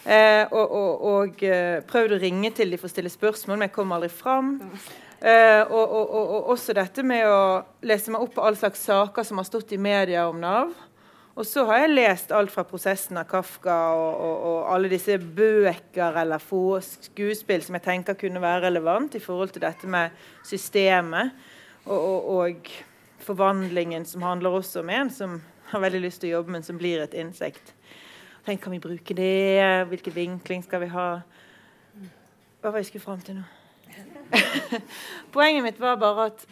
Eh, 0.06 0.46
og, 0.48 0.72
og, 0.72 1.02
og 1.12 1.44
eh, 1.44 1.82
prøvd 1.86 2.16
å 2.16 2.22
ringe 2.22 2.54
til 2.56 2.72
de 2.72 2.80
for 2.80 2.88
å 2.88 2.94
stille 2.94 3.12
spørsmål, 3.12 3.58
men 3.58 3.68
jeg 3.68 3.76
kom 3.76 3.92
aldri 3.96 4.12
fram. 4.14 4.54
Eh, 5.20 5.62
og, 5.68 5.96
og, 6.00 6.52
også 6.54 6.74
dette 6.78 7.04
med 7.04 7.26
å 7.28 7.42
lese 7.84 8.14
meg 8.14 8.24
opp 8.24 8.38
på 8.38 8.46
all 8.46 8.56
slags 8.56 8.86
saker 8.88 9.28
som 9.28 9.42
har 9.42 9.50
stått 9.50 9.76
i 9.76 9.82
media 9.82 10.30
om 10.30 10.40
Nav. 10.40 10.72
Og 11.40 11.48
så 11.48 11.64
har 11.68 11.84
jeg 11.84 11.94
lest 11.94 12.32
alt 12.36 12.52
fra 12.52 12.66
prosessen 12.68 13.20
av 13.20 13.28
Kafka 13.30 13.76
og, 13.96 14.10
og, 14.16 14.40
og, 14.50 14.58
alle 14.74 14.90
disse 14.92 15.16
bøker 15.20 16.18
eller 16.24 16.42
få 16.44 16.80
skuespill 16.84 17.64
som 17.64 17.78
jeg 17.78 17.86
tenker 17.86 18.18
kunne 18.20 18.42
være 18.44 18.66
relevant 18.66 19.16
i 19.16 19.22
forhold 19.24 19.54
til 19.56 19.64
dette 19.64 19.88
med 19.88 20.16
systemet 20.48 21.32
og, 21.86 22.28
og 22.34 22.74
forvandlingen 23.24 24.06
som 24.06 24.24
handler 24.26 24.60
også 24.60 24.84
om 24.84 24.90
en 24.94 25.12
som 25.14 25.40
har 25.70 25.84
veldig 25.84 26.02
lyst 26.06 26.22
til 26.24 26.32
å 26.32 26.40
jobbe, 26.40 26.54
men 26.56 26.66
som 26.66 26.80
blir 26.80 27.04
et 27.04 27.14
insekt. 27.18 27.74
Tenk, 28.46 28.62
kan 28.64 28.74
vi 28.74 28.82
bruke 28.82 29.14
det? 29.14 29.86
Hvilken 29.92 30.16
vinkling 30.16 30.64
skal 30.66 30.84
vi 30.86 30.90
ha? 30.94 31.10
Hva 32.60 32.72
var 32.72 32.82
jeg 32.82 32.90
skulle 32.90 33.06
fram 33.06 33.22
til 33.24 33.40
nå? 33.40 33.46
Poenget 35.36 35.66
mitt 35.66 35.80
var 35.82 35.98
bare 36.00 36.30
at 36.30 36.44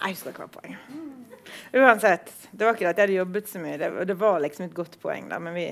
Jeg 0.00 0.14
husker 0.14 0.32
ikke 0.32 0.46
hva 0.46 0.52
poenget 0.54 1.74
Uansett. 1.74 2.30
Det 2.52 2.64
var 2.64 2.76
ikke 2.76 2.88
at 2.88 2.98
jeg 2.98 3.04
hadde 3.04 3.18
jobbet 3.18 3.48
så 3.50 3.60
mye. 3.60 3.76
Det, 3.78 3.88
det 4.08 4.16
var 4.20 4.38
liksom 4.40 4.64
et 4.66 4.76
godt 4.76 4.96
poeng. 5.02 5.28
da, 5.30 5.38
men 5.42 5.56
vi, 5.56 5.66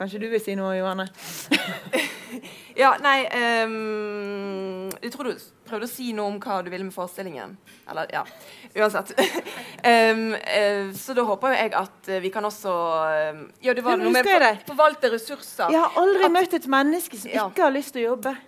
Kanskje 0.00 0.22
du 0.22 0.30
vil 0.32 0.40
si 0.40 0.54
noe, 0.56 0.72
Johanne? 0.78 1.04
ja, 2.82 2.94
nei 3.04 3.18
um, 3.66 4.86
Jeg 5.02 5.12
tror 5.12 5.28
du 5.28 5.42
prøvde 5.68 5.84
å 5.84 5.90
si 5.90 6.14
noe 6.16 6.32
om 6.32 6.38
hva 6.40 6.62
du 6.64 6.70
ville 6.72 6.86
med 6.86 6.94
forestillingen. 6.94 7.52
Eller, 7.92 8.08
ja. 8.14 8.22
Uansett. 8.80 9.12
um, 9.84 10.22
uh, 10.56 10.88
så 10.96 11.16
da 11.18 11.26
håper 11.28 11.58
jeg 11.58 11.74
at 11.76 12.12
vi 12.24 12.32
kan 12.32 12.48
også 12.48 12.76
um, 13.36 13.42
Ja, 13.60 13.76
det 13.76 13.84
var 13.84 14.00
noe 14.00 14.14
med 14.14 14.24
for, 14.24 14.46
forvalte 14.72 15.12
ressurser. 15.12 15.68
Jeg 15.68 15.84
har 15.84 16.00
aldri 16.00 16.30
at, 16.30 16.36
møtt 16.38 16.56
et 16.62 16.70
menneske 16.78 17.20
som 17.20 17.34
ja. 17.34 17.50
ikke 17.52 17.68
har 17.68 17.76
lyst 17.76 17.92
til 17.92 18.06
å 18.06 18.14
jobbe. 18.14 18.38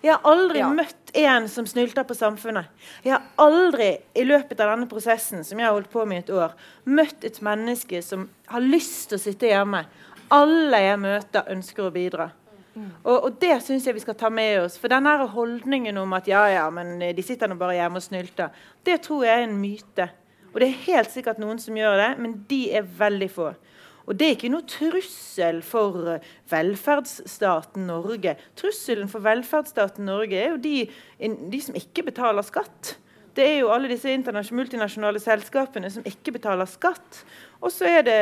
Jeg 0.00 0.14
har 0.14 0.28
aldri 0.28 0.60
ja. 0.62 0.68
møtt 0.72 1.10
en 1.20 1.48
som 1.52 1.66
snylter 1.68 2.06
på 2.08 2.16
samfunnet. 2.16 2.68
Jeg 3.04 3.12
har 3.12 3.24
aldri 3.40 3.90
i 4.16 4.24
løpet 4.24 4.60
av 4.60 4.72
denne 4.72 4.88
prosessen 4.88 5.44
som 5.44 5.60
jeg 5.60 5.68
har 5.68 5.76
holdt 5.76 5.90
på 5.92 6.06
med 6.08 6.22
i 6.22 6.24
et 6.24 6.32
år, 6.32 6.54
møtt 6.88 7.24
et 7.28 7.40
menneske 7.44 8.00
som 8.04 8.28
har 8.48 8.64
lyst 8.64 9.10
til 9.10 9.18
å 9.18 9.24
sitte 9.24 9.50
hjemme. 9.50 9.82
Alle 10.30 10.84
jeg 10.84 11.00
møter, 11.02 11.48
ønsker 11.50 11.88
å 11.88 11.94
bidra. 11.94 12.30
Mm. 12.74 12.90
Og, 13.02 13.16
og, 13.16 13.30
det 13.42 13.56
syns 13.64 13.86
jeg 13.86 13.96
vi 13.96 14.02
skal 14.04 14.16
ta 14.18 14.30
med 14.32 14.60
oss. 14.62 14.78
For 14.78 14.92
denne 14.92 15.16
holdningen 15.32 15.98
om 15.98 16.14
at 16.16 16.30
ja, 16.30 16.44
ja, 16.52 16.68
men 16.74 16.98
de 17.00 17.24
sitter 17.26 17.50
nå 17.50 17.58
bare 17.60 17.78
hjemme 17.80 17.98
og 17.98 18.06
snylter, 18.06 18.54
det 18.86 19.00
tror 19.06 19.26
jeg 19.26 19.40
er 19.40 19.48
en 19.48 19.58
myte. 19.58 20.06
Og 20.50 20.62
det 20.62 20.68
er 20.68 20.86
helt 20.86 21.12
sikkert 21.12 21.42
noen 21.42 21.60
som 21.62 21.76
gjør 21.78 21.98
det, 22.00 22.10
men 22.22 22.40
de 22.50 22.62
er 22.78 22.86
veldig 22.98 23.30
få. 23.30 23.50
Og 24.10 24.16
det 24.18 24.26
er 24.26 24.34
ikke 24.34 24.50
noe 24.50 24.66
trussel 24.66 25.60
for 25.62 26.14
eh, 26.16 26.24
velferdsstaten 26.50 27.84
Norge. 27.86 28.34
Trusselen 28.58 29.10
for 29.12 29.22
velferdsstaten 29.22 30.08
Norge 30.08 30.40
er 30.40 30.54
jo 30.54 30.58
de, 30.62 30.88
de 31.52 31.60
som 31.62 31.78
ikke 31.78 32.08
betaler 32.08 32.46
skatt. 32.46 32.96
Det 33.36 33.44
er 33.46 33.60
jo 33.60 33.70
alle 33.70 33.90
disse 33.92 34.10
multinasjonale 34.50 35.22
selskapene 35.22 35.92
som 35.94 36.06
ikke 36.08 36.34
betaler 36.34 36.66
skatt. 36.66 37.22
Og 37.60 37.72
så 37.72 37.88
er 37.88 38.04
det 38.06 38.20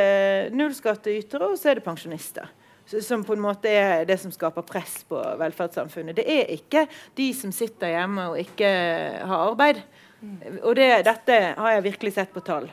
nullskattytere, 0.55 1.47
og 1.47 1.59
så 1.59 1.71
er 1.71 1.79
det 1.79 1.85
pensjonister. 1.85 2.49
Som 2.89 3.23
på 3.23 3.35
en 3.35 3.43
måte 3.43 3.69
er 3.69 4.05
det 4.09 4.17
som 4.19 4.31
skaper 4.33 4.65
press 4.65 5.03
på 5.07 5.19
velferdssamfunnet. 5.39 6.17
Det 6.17 6.25
er 6.25 6.53
ikke 6.55 6.87
de 7.15 7.29
som 7.37 7.53
sitter 7.53 7.93
hjemme 7.93 8.31
og 8.31 8.39
ikke 8.41 8.69
har 9.29 9.43
arbeid. 9.51 9.83
Og 10.63 10.73
det, 10.75 10.89
dette 11.07 11.37
har 11.55 11.75
jeg 11.75 11.85
virkelig 11.85 12.15
sett 12.17 12.33
på 12.33 12.43
tall. 12.43 12.67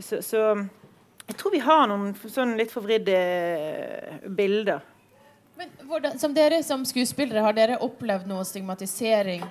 Så, 0.00 0.22
så 0.24 0.40
jeg 1.30 1.36
tror 1.38 1.52
vi 1.54 1.60
har 1.62 1.84
noen 1.86 2.14
sånn 2.24 2.56
litt 2.58 2.72
forvridde 2.72 3.18
bilder. 4.34 4.80
Men 5.60 5.70
hvordan, 5.86 6.16
som 6.18 6.32
dere 6.34 6.62
som 6.64 6.86
skuespillere, 6.88 7.44
har 7.44 7.54
dere 7.54 7.76
opplevd 7.84 8.26
noe 8.30 8.46
stigmatisering 8.48 9.44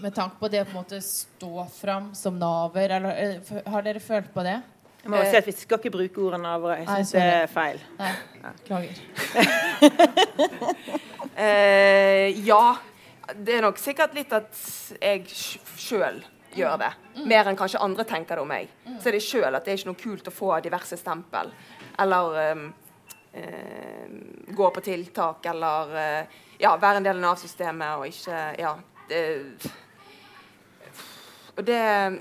med 0.00 0.14
tanke 0.14 0.38
på 0.38 0.48
det 0.52 0.62
å 0.62 0.68
på 0.68 0.76
en 0.76 0.78
måte 0.78 1.00
stå 1.02 1.66
fram 1.74 2.12
som 2.14 2.38
naver? 2.38 2.94
Eller 3.00 3.18
eh, 3.18 3.52
har 3.66 3.84
dere 3.84 4.00
følt 4.00 4.30
på 4.32 4.46
det? 4.46 4.60
Jeg 5.06 5.12
må 5.12 5.22
si 5.30 5.38
at 5.38 5.46
Vi 5.46 5.54
skal 5.54 5.78
ikke 5.78 5.92
bruke 5.94 6.22
ordet 6.26 6.40
av 6.50 6.64
Jeg 6.72 6.86
syns 6.88 7.12
det 7.14 7.22
er 7.22 7.50
feil. 7.50 7.82
Nei, 8.00 8.12
eh, 11.46 12.40
ja. 12.46 12.62
Det 13.34 13.56
er 13.56 13.62
nok 13.64 13.78
sikkert 13.82 14.14
litt 14.14 14.32
at 14.34 14.58
jeg 15.00 15.24
sjøl 15.30 16.20
gjør 16.56 16.76
det. 16.80 16.90
Mer 17.26 17.50
enn 17.50 17.58
kanskje 17.58 17.82
andre 17.82 18.06
tenker 18.08 18.38
det 18.38 18.42
om 18.42 18.50
meg. 18.50 18.70
Så 18.98 19.10
er 19.10 19.16
det 19.18 19.22
sjøl 19.24 19.54
at 19.54 19.64
det 19.66 19.74
er 19.74 19.80
ikke 19.80 19.90
noe 19.92 20.02
kult 20.02 20.30
å 20.30 20.34
få 20.34 20.52
diverse 20.64 20.98
stempel. 20.98 21.50
Eller 22.02 22.38
um, 22.56 22.68
uh, 23.36 24.04
gå 24.58 24.70
på 24.74 24.84
tiltak, 24.84 25.46
eller 25.52 25.96
uh, 25.96 26.38
ja, 26.62 26.76
være 26.80 27.02
en 27.02 27.08
del 27.08 27.18
av 27.18 27.24
Nav-systemet 27.30 27.98
og 27.98 28.06
ikke 28.10 28.44
Ja. 28.62 28.76
Det, 29.06 29.20
og 31.56 31.64
det, 31.64 31.76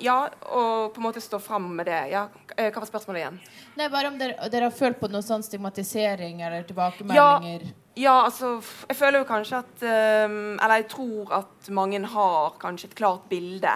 ja, 0.06 0.20
og 0.56 0.94
på 0.94 1.02
en 1.02 1.06
måte 1.10 1.24
stå 1.24 1.40
fram 1.44 1.66
med 1.76 1.90
det. 1.90 2.02
Ja, 2.14 2.28
hva 2.56 2.82
var 2.82 2.88
spørsmålet 2.88 3.22
igjen? 3.22 3.40
Nei, 3.76 3.90
bare 3.92 4.12
om 4.12 4.20
dere, 4.20 4.50
dere 4.52 4.70
har 4.70 4.76
følt 4.76 5.00
på 5.02 5.10
noe 5.12 5.24
sånn 5.26 5.44
stigmatisering 5.44 6.40
eller 6.46 6.64
tilbakemeldinger? 6.68 7.66
Ja, 7.68 7.76
ja, 7.96 8.16
altså 8.26 8.58
Jeg 8.90 8.98
føler 9.00 9.22
jo 9.22 9.28
kanskje 9.30 9.62
at 9.64 9.84
um, 10.28 10.58
Eller 10.60 10.82
jeg 10.82 10.90
tror 10.92 11.32
at 11.40 11.70
mange 11.72 12.02
har 12.12 12.58
kanskje 12.60 12.90
et 12.92 12.98
klart 12.98 13.30
bilde 13.32 13.72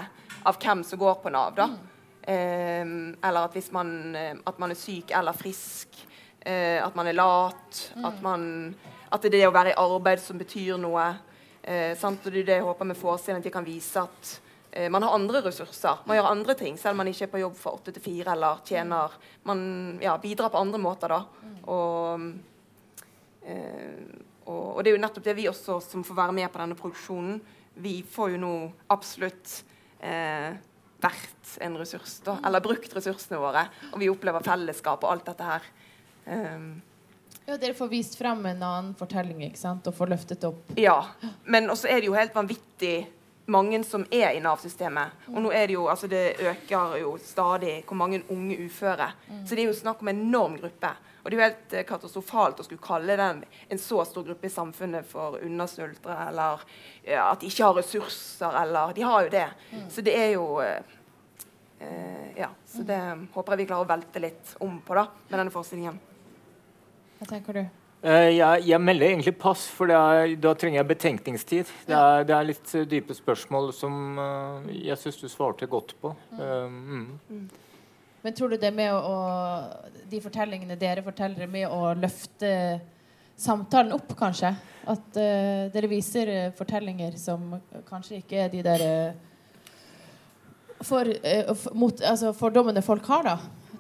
av 0.48 0.60
hvem 0.60 0.84
som 0.88 1.00
går 1.00 1.18
på 1.20 1.32
Nav. 1.36 1.56
da. 1.56 1.66
Mm. 1.68 1.80
Um, 2.30 2.92
eller 3.24 3.48
at 3.48 3.56
hvis 3.58 3.72
man, 3.76 4.16
eh, 4.16 4.38
at 4.48 4.60
man, 4.62 4.72
er 4.72 4.78
syk 4.80 5.12
eller 5.12 5.36
frisk, 5.36 5.98
uh, 6.46 6.80
at 6.86 6.96
man 6.96 7.10
er 7.12 7.18
lat, 7.18 7.80
mm. 7.96 8.06
at, 8.08 8.22
man, 8.24 8.46
at, 9.12 9.22
det 9.22 9.34
er 9.34 9.36
det 9.36 9.50
å 9.50 9.56
være 9.56 9.74
i 9.74 9.80
arbeid 9.82 10.22
som 10.24 10.40
betyr 10.40 10.78
noe. 10.80 11.10
sant, 12.00 12.24
og 12.24 12.32
det 12.32 12.40
er 12.40 12.48
det 12.48 12.56
jeg 12.62 12.66
håper 12.66 12.88
med 12.88 12.98
forestillingen, 12.98 13.44
at 13.44 13.50
de 13.50 13.52
kan 13.52 13.68
vise 13.68 14.00
at 14.00 14.30
eh, 14.32 14.49
man 14.92 15.04
har 15.04 15.16
andre 15.18 15.42
ressurser. 15.42 16.04
Man 16.06 16.20
gjør 16.20 16.28
andre 16.30 16.56
ting, 16.56 16.78
selv 16.78 16.94
om 16.94 17.02
man 17.02 17.10
ikke 17.10 17.26
er 17.26 17.32
på 17.32 17.42
jobb 17.42 17.56
fra 17.58 17.74
åtte 17.74 17.94
til 17.96 18.04
fire 18.06 18.36
eller 18.36 18.62
tjener. 18.68 19.16
Man 19.50 19.62
ja, 20.04 20.14
bidrar 20.22 20.52
på 20.54 20.62
andre 20.62 20.82
måter, 20.82 21.14
da. 21.16 21.24
Mm. 21.42 21.56
Og, 21.74 22.28
eh, 23.50 24.04
og, 24.46 24.66
og, 24.76 24.84
det 24.84 24.92
er 24.92 24.98
jo 24.98 25.02
nettopp 25.02 25.26
det 25.26 25.36
vi 25.40 25.48
også 25.50 25.80
som 25.82 26.06
får 26.06 26.20
være 26.22 26.38
med 26.38 26.52
på 26.54 26.62
denne 26.62 26.78
produksjonen. 26.78 27.40
Vi 27.82 27.96
får 28.06 28.36
jo 28.36 28.42
nå 28.44 28.54
absolutt 28.94 29.56
eh, 30.06 30.52
vært 31.00 31.56
en 31.64 31.78
ressurs, 31.80 32.20
da, 32.26 32.38
eller 32.46 32.64
brukt 32.64 32.94
ressursene 32.96 33.40
våre. 33.42 33.66
Og 33.94 34.02
vi 34.02 34.12
opplever 34.12 34.46
fellesskap 34.46 35.06
og 35.06 35.14
alt 35.14 35.30
dette 35.32 35.48
her. 35.48 35.70
Um, 36.30 36.72
ja, 37.48 37.56
Dere 37.58 37.74
får 37.74 37.90
vist 37.90 38.18
frem 38.20 38.44
en 38.46 38.60
annen 38.62 38.90
fortelling 38.98 39.42
ikke 39.48 39.62
sant? 39.62 39.88
og 39.90 39.96
får 39.98 40.12
løftet 40.12 40.44
opp. 40.46 40.74
Ja, 40.78 41.00
men 41.50 41.72
også 41.72 41.90
er 41.90 42.02
det 42.02 42.12
jo 42.12 42.18
helt 42.18 42.36
vanvittig 42.36 42.98
mange 43.52 43.82
som 43.84 44.06
er 44.12 44.32
i 44.36 44.42
Nav-systemet. 44.44 45.28
Og 45.34 45.42
nå 45.44 45.52
er 45.56 45.68
det 45.68 45.76
jo, 45.76 45.88
altså 45.92 46.10
det 46.12 46.40
øker 46.40 46.98
jo 47.02 47.14
stadig 47.24 47.80
hvor 47.88 48.00
mange 48.00 48.22
unge 48.30 48.58
uføre. 48.66 49.12
Mm. 49.28 49.46
Så 49.46 49.56
det 49.56 49.64
er 49.64 49.72
jo 49.72 49.78
snakk 49.78 50.02
om 50.02 50.12
en 50.12 50.22
enorm 50.28 50.58
gruppe. 50.60 50.92
Og 51.20 51.32
det 51.32 51.36
er 51.36 51.40
jo 51.40 51.48
helt 51.48 51.74
eh, 51.76 51.86
katastrofalt 51.88 52.62
å 52.62 52.66
skulle 52.68 52.84
kalle 52.84 53.18
den 53.20 53.42
en 53.70 53.82
så 53.82 54.04
stor 54.08 54.24
gruppe 54.28 54.48
i 54.48 54.54
samfunnet 54.54 55.08
for 55.08 55.40
undersnultre, 55.44 56.16
eller 56.30 56.64
at 57.20 57.42
de 57.42 57.50
ikke 57.50 57.66
har 57.66 57.76
ressurser, 57.78 58.56
eller 58.62 58.94
De 58.96 59.04
har 59.06 59.26
jo 59.26 59.34
det. 59.34 59.48
Mm. 59.72 59.90
Så 59.92 60.06
det 60.06 60.16
er 60.16 60.32
jo 60.36 60.46
eh, 60.64 60.96
eh, 61.80 62.32
Ja. 62.40 62.54
Så 62.70 62.86
det 62.88 63.02
håper 63.34 63.56
jeg 63.56 63.64
vi 63.64 63.70
klarer 63.72 63.88
å 63.88 63.90
velte 63.90 64.22
litt 64.24 64.56
om 64.64 64.80
på 64.86 64.96
da, 64.96 65.08
med 65.28 65.40
denne 65.42 65.54
forskningen. 65.54 66.00
Hva 67.20 67.28
tenker 67.28 67.58
du? 67.58 67.79
Uh, 68.00 68.30
jeg, 68.32 68.62
jeg, 68.70 68.80
melder 68.80 69.10
egentlig 69.10 69.34
pass, 69.42 69.66
for 69.76 69.92
er, 69.92 70.36
da 70.40 70.54
trenger 70.56 70.80
jeg 70.80 70.90
betenkningstid. 70.94 71.72
Det 71.88 71.98
er, 71.98 72.28
det 72.28 72.36
er 72.36 72.46
litt 72.48 72.76
uh, 72.78 72.86
dype 72.88 73.18
spørsmål 73.18 73.74
som 73.76 74.20
uh, 74.20 74.70
jeg 74.72 74.96
syns 75.02 75.20
du 75.20 75.28
svarte 75.32 75.68
godt 75.68 75.98
på. 76.00 76.14
Mm. 76.38 77.10
Mm. 77.28 77.50
Men 78.22 78.36
tror 78.36 78.50
du 78.52 78.58
det 78.60 78.72
med 78.76 78.94
å, 78.96 79.18
de 80.12 80.20
fortellingene 80.24 80.76
dere 80.80 81.04
forteller, 81.04 81.48
med 81.48 81.68
å 81.72 81.94
løfte 81.96 82.80
samtalen 83.40 83.94
opp, 83.96 84.12
kanskje? 84.20 84.52
At 84.90 85.20
uh, 85.20 85.70
dere 85.74 85.92
viser 85.92 86.32
uh, 86.34 86.52
fortellinger 86.58 87.16
som 87.20 87.54
kanskje 87.88 88.20
ikke 88.20 88.44
er 88.46 88.52
de 88.52 88.64
der 88.66 88.84
uh, 88.84 89.26
for, 90.84 91.08
mot, 91.76 92.04
altså 92.08 92.34
fordommene 92.36 92.84
folk 92.84 93.08
har, 93.12 93.28
da? 93.28 93.38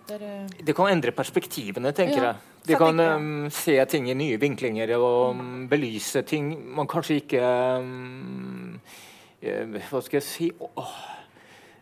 Dere 0.09 0.31
det 0.65 0.75
kan 0.75 0.89
endre 0.91 1.13
perspektivene, 1.15 1.91
tenker 1.95 2.19
ja. 2.19 2.31
jeg. 2.31 2.58
Det 2.69 2.79
kan 2.79 2.99
um, 3.01 3.29
se 3.53 3.77
ting 3.89 4.09
i 4.11 4.17
nye 4.17 4.39
vinklinger 4.41 4.95
og 4.99 5.37
um, 5.37 5.63
belyse 5.69 6.21
ting 6.27 6.51
man 6.77 6.89
kanskje 6.89 7.21
ikke 7.23 7.53
um, 7.81 8.75
Hva 9.41 10.01
skal 10.05 10.19
jeg 10.19 10.27
si 10.27 10.51
oh, 10.59 10.93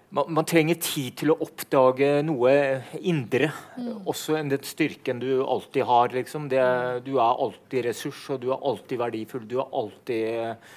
man, 0.10 0.26
man, 0.34 0.46
trenger 0.48 0.80
tid 0.82 1.16
til 1.22 1.34
å 1.34 1.38
oppdage 1.44 2.22
noe 2.26 2.54
indre. 3.02 3.52
Mm. 3.78 4.06
Også 4.08 4.38
enn 4.40 4.52
den 4.52 4.64
styrken 4.66 5.22
du 5.24 5.44
alltid 5.44 5.88
har. 5.90 6.14
Liksom. 6.16 6.48
Det, 6.52 6.64
du 7.06 7.18
er 7.18 7.44
alltid 7.46 7.88
ressurs, 7.90 8.24
og 8.34 8.42
du 8.44 8.52
er 8.54 8.64
alltid 8.72 9.02
verdifull. 9.02 9.48
Du 9.50 9.58
er 9.62 9.76
alltid, 9.82 10.72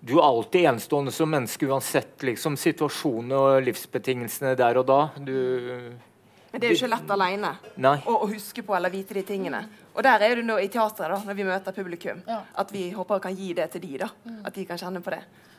du 0.00 0.16
er 0.18 0.26
alltid 0.26 0.70
enestående 0.72 1.14
som 1.14 1.30
menneske, 1.32 1.68
uansett 1.70 2.26
liksom, 2.26 2.58
situasjonen 2.60 3.36
og 3.38 3.62
livsbetingelsene 3.68 4.56
der 4.58 4.82
og 4.82 4.88
da. 4.90 5.00
Du, 5.20 5.38
men 6.56 6.62
det 6.62 6.68
er 6.70 6.72
jo 6.72 6.76
ikke 6.78 6.88
lett 6.88 7.10
alene 7.12 7.48
å, 8.08 8.12
å, 8.14 8.26
huske 8.30 8.62
på 8.64 8.72
eller 8.72 8.88
vite 8.88 9.12
de 9.12 9.22
tingene. 9.28 9.58
Og 9.92 9.98
der 10.06 10.22
er 10.24 10.38
det 10.38 10.44
nå 10.48 10.54
i 10.56 10.70
teatret, 10.72 11.10
da, 11.12 11.18
når 11.20 11.36
vi 11.36 11.44
møter 11.44 11.74
publikum, 11.76 12.22
ja. 12.24 12.38
at 12.62 12.72
vi 12.72 12.86
håper 12.96 13.18
vi 13.18 13.24
kan 13.26 13.36
gi 13.36 13.48
det 13.58 13.66
til 13.74 13.82
de 13.82 13.98
da. 14.00 14.08
Mm. 14.24 14.38
At 14.48 14.56
de 14.56 14.64
kan 14.64 14.80
kjenne 14.80 15.02
på 15.04 15.12
det. 15.12 15.18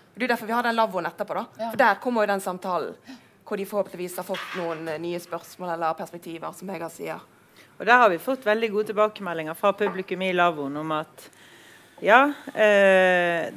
Og 0.09 0.17
Det 0.17 0.25
er 0.25 0.31
derfor 0.33 0.49
vi 0.49 0.55
har 0.57 0.65
den 0.65 0.79
lavvoen 0.79 1.05
etterpå. 1.05 1.37
da. 1.37 1.45
Ja. 1.59 1.69
For 1.69 1.81
der 1.83 2.01
kommer 2.01 2.25
jo 2.25 2.31
den 2.33 2.41
samtalen 2.41 3.13
hvor 3.45 3.61
de 3.61 3.69
forhåpentligvis 3.69 4.17
har 4.17 4.25
fått 4.25 4.57
noen 4.57 4.89
eh, 4.89 4.97
nye 4.99 5.21
spørsmål 5.21 5.75
eller 5.75 5.93
perspektiver, 6.01 6.57
som 6.57 6.73
Vegard 6.73 6.97
sier. 6.97 7.21
Og 7.77 7.85
Der 7.85 8.01
har 8.01 8.09
vi 8.09 8.17
fått 8.17 8.49
veldig 8.49 8.71
gode 8.73 8.89
tilbakemeldinger 8.89 9.53
fra 9.53 9.75
publikum 9.77 10.25
i 10.25 10.33
lavvoen 10.33 10.81
om 10.81 10.97
at 10.97 11.29
ja, 12.01 12.23
eh, 12.57 13.53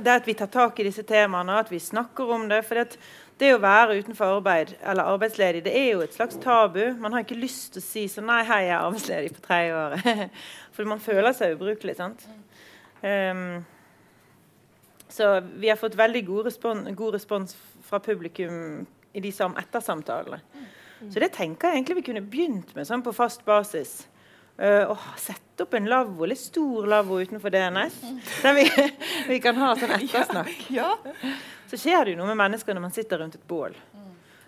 det 0.00 0.16
at 0.16 0.26
vi 0.28 0.34
tar 0.40 0.48
tak 0.52 0.80
i 0.80 0.88
disse 0.88 1.04
temaene, 1.04 1.60
at 1.60 1.70
vi 1.72 1.80
snakker 1.80 2.32
om 2.32 2.48
det. 2.48 2.64
for 2.64 2.80
det, 2.80 2.96
det 3.40 3.50
å 3.54 3.60
være 3.62 3.98
utenfor 4.02 4.36
arbeid 4.36 4.74
eller 4.80 5.08
arbeidsledig 5.14 5.64
det 5.64 5.72
er 5.76 5.88
jo 5.94 6.02
et 6.04 6.14
slags 6.14 6.36
tabu. 6.42 6.82
Man 7.00 7.14
har 7.14 7.24
ikke 7.24 7.38
lyst 7.38 7.72
til 7.74 7.82
å 7.82 7.86
si 7.86 8.06
sånn 8.10 8.28
Nei, 8.28 8.42
hei, 8.46 8.64
jeg 8.68 8.76
er 8.76 8.86
arbeidsledig 8.86 9.32
på 9.36 9.44
tredje 9.46 9.78
året. 9.78 10.40
for 10.76 10.90
man 10.90 11.02
føler 11.02 11.36
seg 11.36 11.56
ubrukelig. 11.56 11.96
sant? 11.98 12.26
Um, 13.02 13.64
så 15.12 15.34
vi 15.60 15.68
har 15.68 15.80
fått 15.80 15.98
veldig 15.98 16.22
god 16.26 16.46
respons, 16.48 16.92
god 16.96 17.16
respons 17.18 17.56
fra 17.88 18.00
publikum 18.00 18.86
i 19.12 19.20
de 19.20 19.32
sam 19.34 19.56
ettersamtalene. 19.60 20.40
Så 21.10 21.20
det 21.20 21.32
tenker 21.34 21.68
jeg 21.68 21.80
egentlig 21.80 21.98
vi 21.98 22.04
kunne 22.06 22.22
begynt 22.22 22.70
med 22.76 22.86
sånn 22.86 23.02
på 23.02 23.12
fast 23.16 23.42
basis. 23.44 24.04
Uh, 24.62 24.92
og 24.92 25.06
sette 25.18 25.64
opp 25.64 25.72
en 25.74 25.88
lavvo, 25.90 26.26
litt 26.30 26.38
stor 26.38 26.86
lavvo 26.86 27.16
utenfor 27.18 27.50
DNS, 27.50 27.96
der 28.44 28.54
vi, 28.54 28.66
vi 29.32 29.40
kan 29.42 29.58
ha 29.58 29.72
sånn 29.78 29.96
ettersnakk. 29.96 30.52
Ja, 30.70 30.92
ja. 31.02 31.32
Så 31.72 31.80
skjer 31.80 32.04
det 32.04 32.14
jo 32.14 32.20
noe 32.20 32.28
med 32.30 32.38
mennesker 32.38 32.76
når 32.76 32.84
man 32.84 32.94
sitter 32.94 33.18
rundt 33.18 33.34
et 33.38 33.46
bål. 33.48 33.74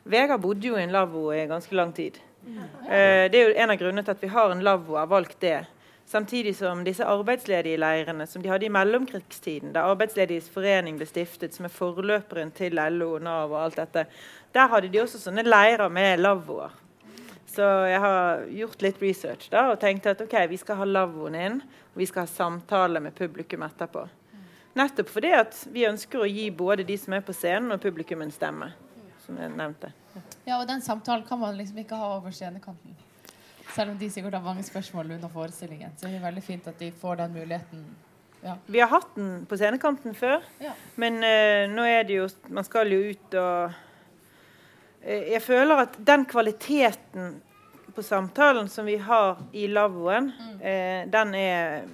Vegard 0.07 0.43
bodde 0.45 0.69
jo 0.69 0.77
i 0.79 0.85
en 0.85 0.93
lavvo 0.95 1.31
i 1.35 1.47
ganske 1.51 1.75
lang 1.75 1.91
tid. 1.97 2.21
Uh, 2.45 3.27
det 3.27 3.41
er 3.41 3.41
jo 3.41 3.57
en 3.65 3.75
av 3.75 3.81
grunnene 3.81 4.05
til 4.07 4.15
at 4.15 4.23
vi 4.23 4.31
har 4.37 4.55
en 4.55 4.63
lavvo, 4.63 5.01
har 5.01 5.11
valgt 5.11 5.41
det. 5.43 5.65
Samtidig 6.07 6.53
som 6.57 6.85
disse 6.85 7.07
arbeidsledige 7.09 7.81
leirene 7.81 8.27
som 8.31 8.43
de 8.45 8.53
hadde 8.53 8.69
i 8.69 8.73
mellomkrigstiden, 8.73 9.73
da 9.75 9.87
Arbeidslediges 9.89 10.51
forening 10.53 11.01
ble 11.01 11.09
stiftet, 11.09 11.57
som 11.57 11.67
er 11.67 11.75
forløperen 11.75 12.53
til 12.55 12.77
LO, 12.77 13.17
Nav 13.25 13.51
og 13.51 13.63
alt 13.65 13.81
dette, 13.81 14.07
der 14.55 14.71
hadde 14.71 14.93
de 14.93 15.01
også 15.03 15.19
sånne 15.25 15.47
leirer 15.49 15.89
med 15.91 16.21
lavvoer. 16.21 16.84
Så 17.55 17.63
jeg 17.87 18.01
har 18.03 18.45
gjort 18.51 18.83
litt 18.83 19.01
research 19.03 19.49
da, 19.53 19.69
og 19.71 19.81
tenkte 19.83 20.15
at 20.15 20.23
ok, 20.25 20.37
vi 20.51 20.59
skal 20.59 20.81
ha 20.81 20.89
lavvoen 20.89 21.39
inn, 21.39 21.61
og 21.93 22.03
vi 22.03 22.07
skal 22.11 22.27
ha 22.27 22.31
samtale 22.31 23.03
med 23.05 23.15
publikum 23.15 23.63
etterpå. 23.67 24.09
Nettopp 24.75 25.11
fordi 25.15 25.31
at 25.37 25.55
vi 25.71 25.85
ønsker 25.87 26.25
å 26.25 26.27
gi 26.27 26.49
både 26.51 26.87
de 26.87 26.97
som 26.99 27.15
er 27.15 27.23
på 27.23 27.35
scenen, 27.37 27.71
og 27.77 27.83
publikum 27.83 28.25
en 28.25 28.35
stemme. 28.35 28.73
som 29.25 29.39
jeg 29.41 29.49
nevnte. 29.57 29.89
Ja, 30.45 30.59
og 30.59 30.67
den 30.69 30.83
samtalen 30.85 31.23
kan 31.25 31.39
man 31.41 31.55
liksom 31.57 31.79
ikke 31.81 31.97
ha 31.97 32.11
over 32.19 32.35
scenekanten. 32.35 32.93
Selv 33.73 33.95
om 33.95 33.99
de 33.99 34.11
sikkert 34.13 34.35
har 34.37 34.43
mange 34.45 34.63
spørsmål 34.63 35.15
under 35.17 35.31
forestillingen. 35.33 35.95
Så 35.97 36.11
det 36.11 36.19
er 36.19 36.27
veldig 36.27 36.43
fint 36.45 36.67
at 36.69 36.77
de 36.79 36.91
får 36.93 37.23
den 37.23 37.33
muligheten. 37.33 37.87
Ja. 38.45 38.59
Vi 38.67 38.83
har 38.83 38.91
hatt 38.93 39.15
den 39.17 39.47
på 39.49 39.57
scenekanten 39.57 40.13
før, 40.15 40.45
ja. 40.61 40.75
men 41.01 41.17
uh, 41.25 41.65
nå 41.73 41.87
er 41.89 42.03
det 42.05 42.19
jo 42.19 42.27
Man 42.53 42.67
skal 42.67 42.93
jo 42.93 42.99
ut 43.15 43.37
og 43.41 43.79
Jeg 45.05 45.43
føler 45.45 45.83
at 45.85 45.99
den 46.01 46.25
kvaliteten 46.25 47.35
på 47.95 48.03
samtalen 48.03 48.69
som 48.73 48.87
vi 48.89 48.97
har 48.97 49.43
i 49.53 49.67
lavvoen, 49.71 50.31
mm. 50.33 50.55
uh, 50.61 51.03
den 51.13 51.35
er 51.39 51.85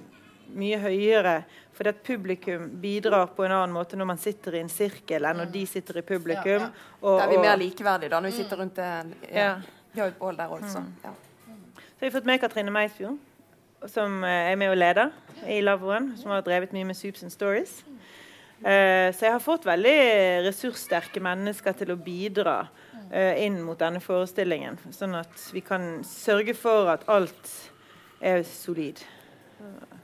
mye 0.55 0.79
høyere. 0.81 1.41
Fordi 1.75 1.89
at 1.89 2.01
publikum 2.05 2.67
bidrar 2.81 3.31
på 3.35 3.45
en 3.45 3.53
annen 3.55 3.73
måte 3.73 3.97
når 3.97 4.09
man 4.11 4.19
sitter 4.21 4.57
i 4.57 4.61
en 4.61 4.69
sirkel, 4.69 5.25
enn 5.25 5.39
når 5.41 5.51
de 5.53 5.65
sitter 5.69 6.01
i 6.01 6.05
publikum. 6.05 6.67
Ja, 6.67 6.87
og, 7.01 7.15
da 7.17 7.25
er 7.25 7.31
vi 7.31 7.39
mer 7.41 7.59
likeverdige 7.61 8.11
da, 8.11 8.19
når 8.19 8.33
vi 8.33 8.41
sitter 8.41 8.61
rundt 8.61 8.81
en 8.83 9.13
ja. 9.31 9.53
Vi 9.91 9.99
har 9.99 10.07
jo 10.07 10.13
et 10.13 10.19
bål 10.19 10.37
der 10.39 10.51
også. 10.55 10.79
Mm. 10.79 10.91
Ja. 11.03 11.13
Så 11.81 12.03
har 12.03 12.05
vi 12.05 12.11
fått 12.13 12.27
med 12.29 12.39
Katrine 12.39 12.71
Meisfjord, 12.71 13.17
som 13.91 14.21
eh, 14.23 14.51
er 14.51 14.59
med 14.59 14.71
og 14.71 14.77
leder 14.77 15.09
i 15.49 15.57
lavvoen. 15.63 16.13
Som 16.21 16.31
har 16.31 16.45
drevet 16.45 16.71
mye 16.75 16.87
med 16.87 16.97
Soups 16.97 17.25
and 17.25 17.33
Stories. 17.33 17.81
Eh, 18.61 19.09
så 19.11 19.25
jeg 19.25 19.33
har 19.33 19.41
fått 19.43 19.65
veldig 19.67 19.97
ressurssterke 20.45 21.23
mennesker 21.23 21.75
til 21.81 21.95
å 21.95 21.99
bidra 21.99 22.59
inn 23.11 23.57
mot 23.65 23.79
denne 23.79 23.99
forestillingen. 23.99 24.77
Sånn 24.95 25.17
at 25.19 25.49
vi 25.51 25.63
kan 25.65 25.97
sørge 26.07 26.55
for 26.55 26.91
at 26.93 27.03
alt 27.11 27.49
er 28.23 28.45
solid. 28.47 29.01
Uh, 29.59 29.97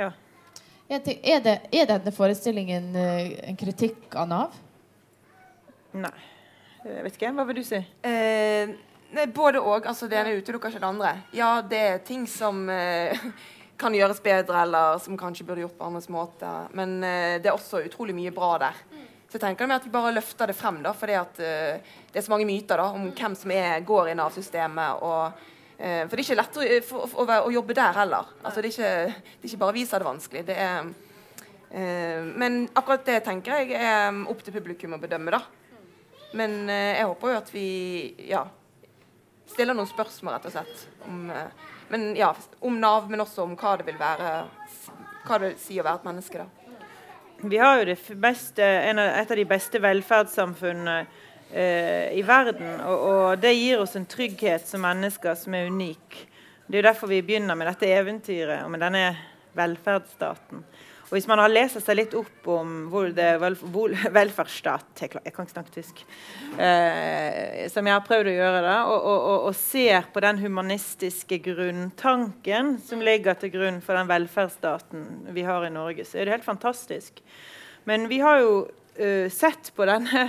ja. 0.00 0.08
Er, 0.88 1.04
det, 1.44 1.54
er 1.68 1.86
denne 1.90 2.12
forestillingen 2.16 2.90
en 2.96 3.58
kritikk 3.60 4.16
av 4.16 4.28
Nav? 4.30 4.58
Nei. 5.92 6.16
Jeg 6.84 7.04
vet 7.04 7.18
ikke. 7.18 7.32
Hva 7.36 7.44
vil 7.48 7.60
du 7.60 7.66
si? 7.66 7.80
Eh, 8.06 8.76
Nei, 9.16 9.24
både 9.32 9.60
òg. 9.60 9.86
Altså, 9.88 10.08
det 10.08 10.18
ene 10.20 10.36
utelukker 10.36 10.72
ikke 10.72 10.82
det 10.82 10.88
andre. 10.88 11.12
Ja, 11.36 11.52
det 11.64 11.78
er 11.80 12.02
ting 12.04 12.26
som 12.28 12.66
eh, 12.72 13.16
kan 13.80 13.94
gjøres 13.96 14.20
bedre, 14.24 14.62
eller 14.66 14.98
som 15.02 15.16
kanskje 15.18 15.46
burde 15.48 15.64
gjort 15.64 15.78
på 15.78 15.88
andres 15.88 16.10
måte. 16.12 16.50
Men 16.76 16.98
eh, 17.06 17.38
det 17.40 17.48
er 17.48 17.56
også 17.56 17.80
utrolig 17.86 18.16
mye 18.16 18.34
bra 18.36 18.54
der. 18.66 18.82
Så 19.28 19.36
jeg 19.36 19.42
tenker 19.42 19.68
at 19.74 19.84
vi 19.84 19.92
bare 19.92 20.14
løfter 20.16 20.48
det 20.48 20.56
frem, 20.56 20.80
da, 20.80 20.94
fordi 20.96 21.16
at 21.18 21.40
uh, 21.44 21.96
det 22.08 22.16
er 22.16 22.24
så 22.24 22.32
mange 22.32 22.48
myter 22.48 22.80
da, 22.80 22.86
om 22.96 23.10
hvem 23.12 23.36
som 23.36 23.52
er, 23.52 23.82
går 23.84 24.08
i 24.08 24.16
Nav-systemet. 24.16 25.02
uh, 25.04 25.48
For 25.76 26.14
det 26.14 26.22
er 26.22 26.24
ikke 26.24 26.38
lett 26.38 26.56
å, 26.56 26.68
for, 26.88 27.10
for, 27.12 27.28
å, 27.28 27.42
å 27.50 27.52
jobbe 27.52 27.76
der 27.76 28.00
heller. 28.00 28.32
Altså, 28.40 28.64
det, 28.64 28.70
er 28.70 28.72
ikke, 28.72 29.26
det 29.28 29.44
er 29.44 29.52
ikke 29.52 29.60
bare 29.66 29.76
vi 29.76 29.84
som 29.84 29.98
har 29.98 30.04
det 30.04 30.08
vanskelig. 30.08 30.44
Det 30.48 30.56
er, 30.64 30.88
uh, 31.74 32.30
men 32.40 32.62
akkurat 32.72 33.04
det 33.10 33.20
tenker 33.28 33.60
jeg 33.60 33.76
er 33.76 34.22
opp 34.32 34.40
til 34.46 34.56
publikum 34.56 34.96
å 34.96 35.02
bedømme. 35.02 35.36
da. 35.36 35.44
Men 36.36 36.68
jeg 36.68 37.06
håper 37.08 37.30
jo 37.30 37.36
at 37.38 37.50
vi 37.54 37.68
ja, 38.28 38.42
stiller 39.48 39.76
noen 39.76 39.88
spørsmål, 39.88 40.36
rett 40.36 40.48
og 40.48 40.54
slett. 40.56 40.86
Om, 41.08 41.24
uh, 41.32 41.68
men, 41.92 42.10
ja, 42.16 42.32
om 42.64 42.80
Nav, 42.80 43.08
men 43.10 43.24
også 43.24 43.44
om 43.44 43.56
hva 43.58 43.76
det 43.80 43.88
vil 43.88 44.00
være 44.00 44.32
Hva 45.28 45.36
det 45.40 45.52
vil 45.52 45.58
si 45.60 45.76
å 45.80 45.84
være 45.84 46.00
et 46.00 46.08
menneske. 46.08 46.44
da. 46.44 46.57
Vi 47.40 47.58
har 47.58 47.78
jo 47.78 47.94
beste, 48.18 48.64
et 48.64 49.30
av 49.30 49.36
de 49.38 49.44
beste 49.46 49.78
velferdssamfunnene 49.78 50.96
eh, 51.52 52.16
i 52.18 52.22
verden. 52.26 52.80
Og, 52.82 52.98
og, 52.98 53.26
det 53.38 53.52
gir 53.54 53.84
oss 53.84 53.94
en 53.94 54.08
trygghet 54.10 54.66
som 54.66 54.82
mennesker 54.82 55.38
som 55.38 55.54
er 55.54 55.70
unik. 55.70 56.18
Det 56.66 56.74
er 56.74 56.82
jo 56.82 56.88
derfor 56.88 57.12
vi 57.12 57.22
begynner 57.22 57.54
med 57.54 57.70
dette 57.70 57.92
eventyret 57.94 58.64
og 58.64 58.72
med 58.74 58.82
denne 58.82 59.04
velferdsstaten. 59.54 60.64
Og 61.08 61.16
Hvis 61.16 61.28
man 61.30 61.40
har 61.40 61.48
lest 61.48 61.78
seg 61.80 61.96
litt 61.96 62.14
opp 62.18 62.48
om 62.52 62.72
hvor 62.92 63.08
det 63.16 63.28
velferdsstat 64.18 65.02
Jeg, 65.02 65.12
kan 65.12 65.30
ikke 65.32 65.54
snakke 65.54 65.72
tysk. 65.72 66.02
Eh, 66.60 67.64
som 67.72 67.88
jeg 67.88 67.96
har 67.96 68.04
prøvd 68.04 68.28
å 68.28 68.36
gjøre, 68.36 68.62
da, 68.66 68.76
og, 68.92 69.08
og, 69.08 69.46
og, 69.48 69.56
ser 69.56 70.10
på 70.12 70.22
den 70.24 70.40
humanistiske 70.42 71.40
grunntanken 71.46 72.76
som 72.84 73.04
ligger 73.04 73.38
til 73.40 73.54
grunn 73.56 73.80
for 73.84 73.96
den 73.96 74.10
velferdsstaten 74.10 75.32
vi 75.36 75.46
har 75.48 75.64
i 75.64 75.72
Norge, 75.72 76.04
så 76.04 76.18
er 76.18 76.28
det 76.28 76.38
helt 76.38 76.48
fantastisk. 76.48 77.22
Men 77.88 78.08
vi 78.12 78.20
har 78.20 78.42
jo 78.42 78.52
uh, 79.00 79.28
sett 79.32 79.72
på 79.76 79.88
denne 79.88 80.28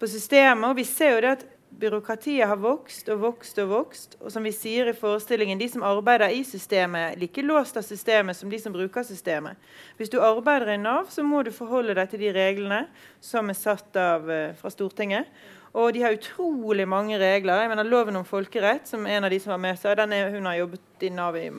på 0.00 0.08
systemet, 0.10 0.68
og 0.68 0.76
vi 0.76 0.84
ser 0.88 1.14
jo 1.14 1.22
det 1.24 1.36
at 1.38 1.46
byråkratiet 1.80 2.48
har 2.48 2.58
vokst 2.60 3.08
og 3.12 3.20
vokst 3.20 3.58
og 3.62 3.68
vokst. 3.70 4.16
Og 4.20 4.32
som 4.32 4.46
vi 4.46 4.52
sier 4.54 4.90
i 4.90 4.96
forestillingen, 4.96 5.58
de 5.60 5.68
som 5.70 5.84
arbeider 5.86 6.32
i 6.32 6.42
systemet, 6.46 7.12
er 7.12 7.20
like 7.20 7.44
låst 7.44 7.76
av 7.76 7.84
systemet 7.86 8.38
som 8.38 8.50
de 8.52 8.60
som 8.60 8.74
bruker 8.74 9.04
systemet. 9.06 9.60
Hvis 9.98 10.12
du 10.12 10.18
arbeider 10.24 10.72
i 10.74 10.78
Nav, 10.80 11.10
så 11.12 11.24
må 11.26 11.42
du 11.44 11.52
forholde 11.54 11.96
deg 11.98 12.10
til 12.10 12.24
de 12.24 12.32
reglene 12.36 12.86
som 13.20 13.52
er 13.52 13.58
satt 13.58 14.00
av 14.00 14.26
uh, 14.30 14.54
fra 14.56 14.72
Stortinget. 14.72 15.28
Og 15.76 15.92
de 15.92 16.00
har 16.06 16.16
utrolig 16.16 16.86
mange 16.88 17.18
regler. 17.20 17.60
Jeg 17.60 17.68
mener 17.68 17.84
Loven 17.84 18.16
om 18.16 18.24
folkerett, 18.24 18.88
som 18.88 19.04
en 19.04 19.26
av 19.28 19.32
de 19.32 19.40
som 19.42 19.52
var 19.52 19.60
med 19.60 19.76
seg, 19.76 20.00
er, 20.00 20.30
hun 20.32 20.48
har 20.48 20.56
jobbet 20.62 21.04
NAV 21.12 21.36
i, 21.42 21.50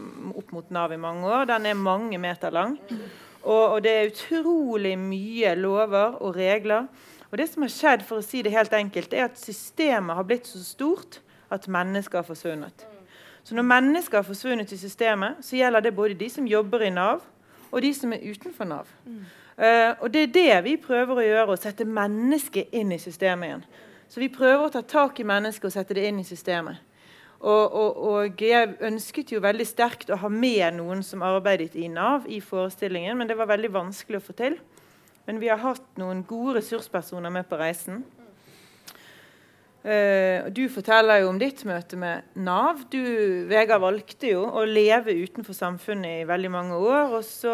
opp 0.41 0.55
mot 0.55 0.71
Nav 0.73 0.95
i 0.95 1.01
mange 1.01 1.29
år. 1.29 1.45
Den 1.51 1.69
er 1.69 1.77
mange 1.77 2.17
meter 2.17 2.53
lang. 2.55 2.79
Og, 3.43 3.61
og 3.75 3.77
det 3.85 3.93
er 3.93 4.09
utrolig 4.09 4.95
mye 4.97 5.53
lover 5.59 6.17
og 6.17 6.33
regler. 6.35 6.89
Og 7.31 7.37
det 7.37 7.49
som 7.49 7.63
har 7.65 7.71
skjedd, 7.71 8.03
for 8.07 8.21
å 8.21 8.25
si 8.25 8.41
det 8.43 8.53
helt 8.53 8.73
enkelt, 8.73 9.13
er 9.13 9.27
at 9.27 9.39
systemet 9.39 10.15
har 10.15 10.27
blitt 10.27 10.47
så 10.47 10.61
stort 10.63 11.19
at 11.51 11.67
mennesker 11.67 12.21
har 12.21 12.27
forsvunnet. 12.27 12.85
Så 13.43 13.55
når 13.55 13.67
mennesker 13.67 14.19
har 14.19 14.27
forsvunnet 14.27 14.71
i 14.71 14.77
systemet, 14.79 15.39
så 15.41 15.55
gjelder 15.55 15.83
det 15.85 15.95
både 15.95 16.17
de 16.19 16.29
som 16.29 16.47
jobber 16.47 16.83
i 16.87 16.91
Nav, 16.91 17.21
og 17.71 17.81
de 17.83 17.93
som 17.95 18.13
er 18.13 18.23
utenfor 18.23 18.67
Nav. 18.67 18.89
Mm. 19.05 19.21
Uh, 19.57 19.93
og 19.99 20.13
det 20.13 20.23
er 20.23 20.33
det 20.33 20.57
vi 20.63 20.75
prøver 20.77 21.17
å 21.17 21.25
gjøre, 21.25 21.53
å 21.53 21.59
sette 21.59 21.87
mennesket 21.87 22.75
inn 22.75 22.91
i 22.91 22.99
systemet 23.01 23.47
igjen. 23.47 23.63
Så 24.07 24.21
vi 24.21 24.29
prøver 24.31 24.67
å 24.67 24.71
ta 24.71 24.83
tak 24.85 25.19
i 25.19 25.25
mennesket 25.27 25.67
og 25.67 25.73
sette 25.73 25.95
det 25.97 26.05
inn 26.07 26.19
i 26.21 26.27
systemet. 26.27 26.83
Og, 27.37 27.73
og, 27.73 27.97
og, 28.09 28.41
jeg 28.41 28.73
ønsket 28.81 29.31
jo 29.35 29.41
veldig 29.43 29.65
sterkt 29.67 30.09
å 30.09 30.17
ha 30.17 30.29
med 30.31 30.79
noen 30.79 31.03
som 31.05 31.21
arbeidet 31.25 31.75
i 31.77 31.89
Nav 31.91 32.25
i 32.29 32.39
forestillingen, 32.41 33.17
men 33.17 33.29
det 33.29 33.37
var 33.37 33.49
veldig 33.51 33.73
vanskelig 33.75 34.21
å 34.21 34.25
få 34.25 34.33
til. 34.37 34.57
Men 35.27 35.41
vi 35.43 35.49
har 35.51 35.59
hatt 35.59 35.99
noen 35.99 36.23
gode 36.27 36.61
ressurspersoner 36.61 37.33
med 37.33 37.49
på 37.49 37.59
reisen. 37.59 38.05
Uh, 39.87 40.47
du 40.51 40.65
forteller 40.71 41.21
jo 41.21 41.29
om 41.31 41.37
ditt 41.39 41.61
møte 41.67 41.99
med 41.99 42.25
Nav. 42.39 42.85
Du, 42.91 42.99
Vegard 43.47 43.83
valgte 43.83 44.31
jo 44.33 44.45
å 44.47 44.63
leve 44.67 45.15
utenfor 45.15 45.55
samfunnet 45.55 46.23
i 46.23 46.27
veldig 46.27 46.51
mange 46.51 46.79
år. 46.79 47.17
Og 47.19 47.27
så 47.27 47.53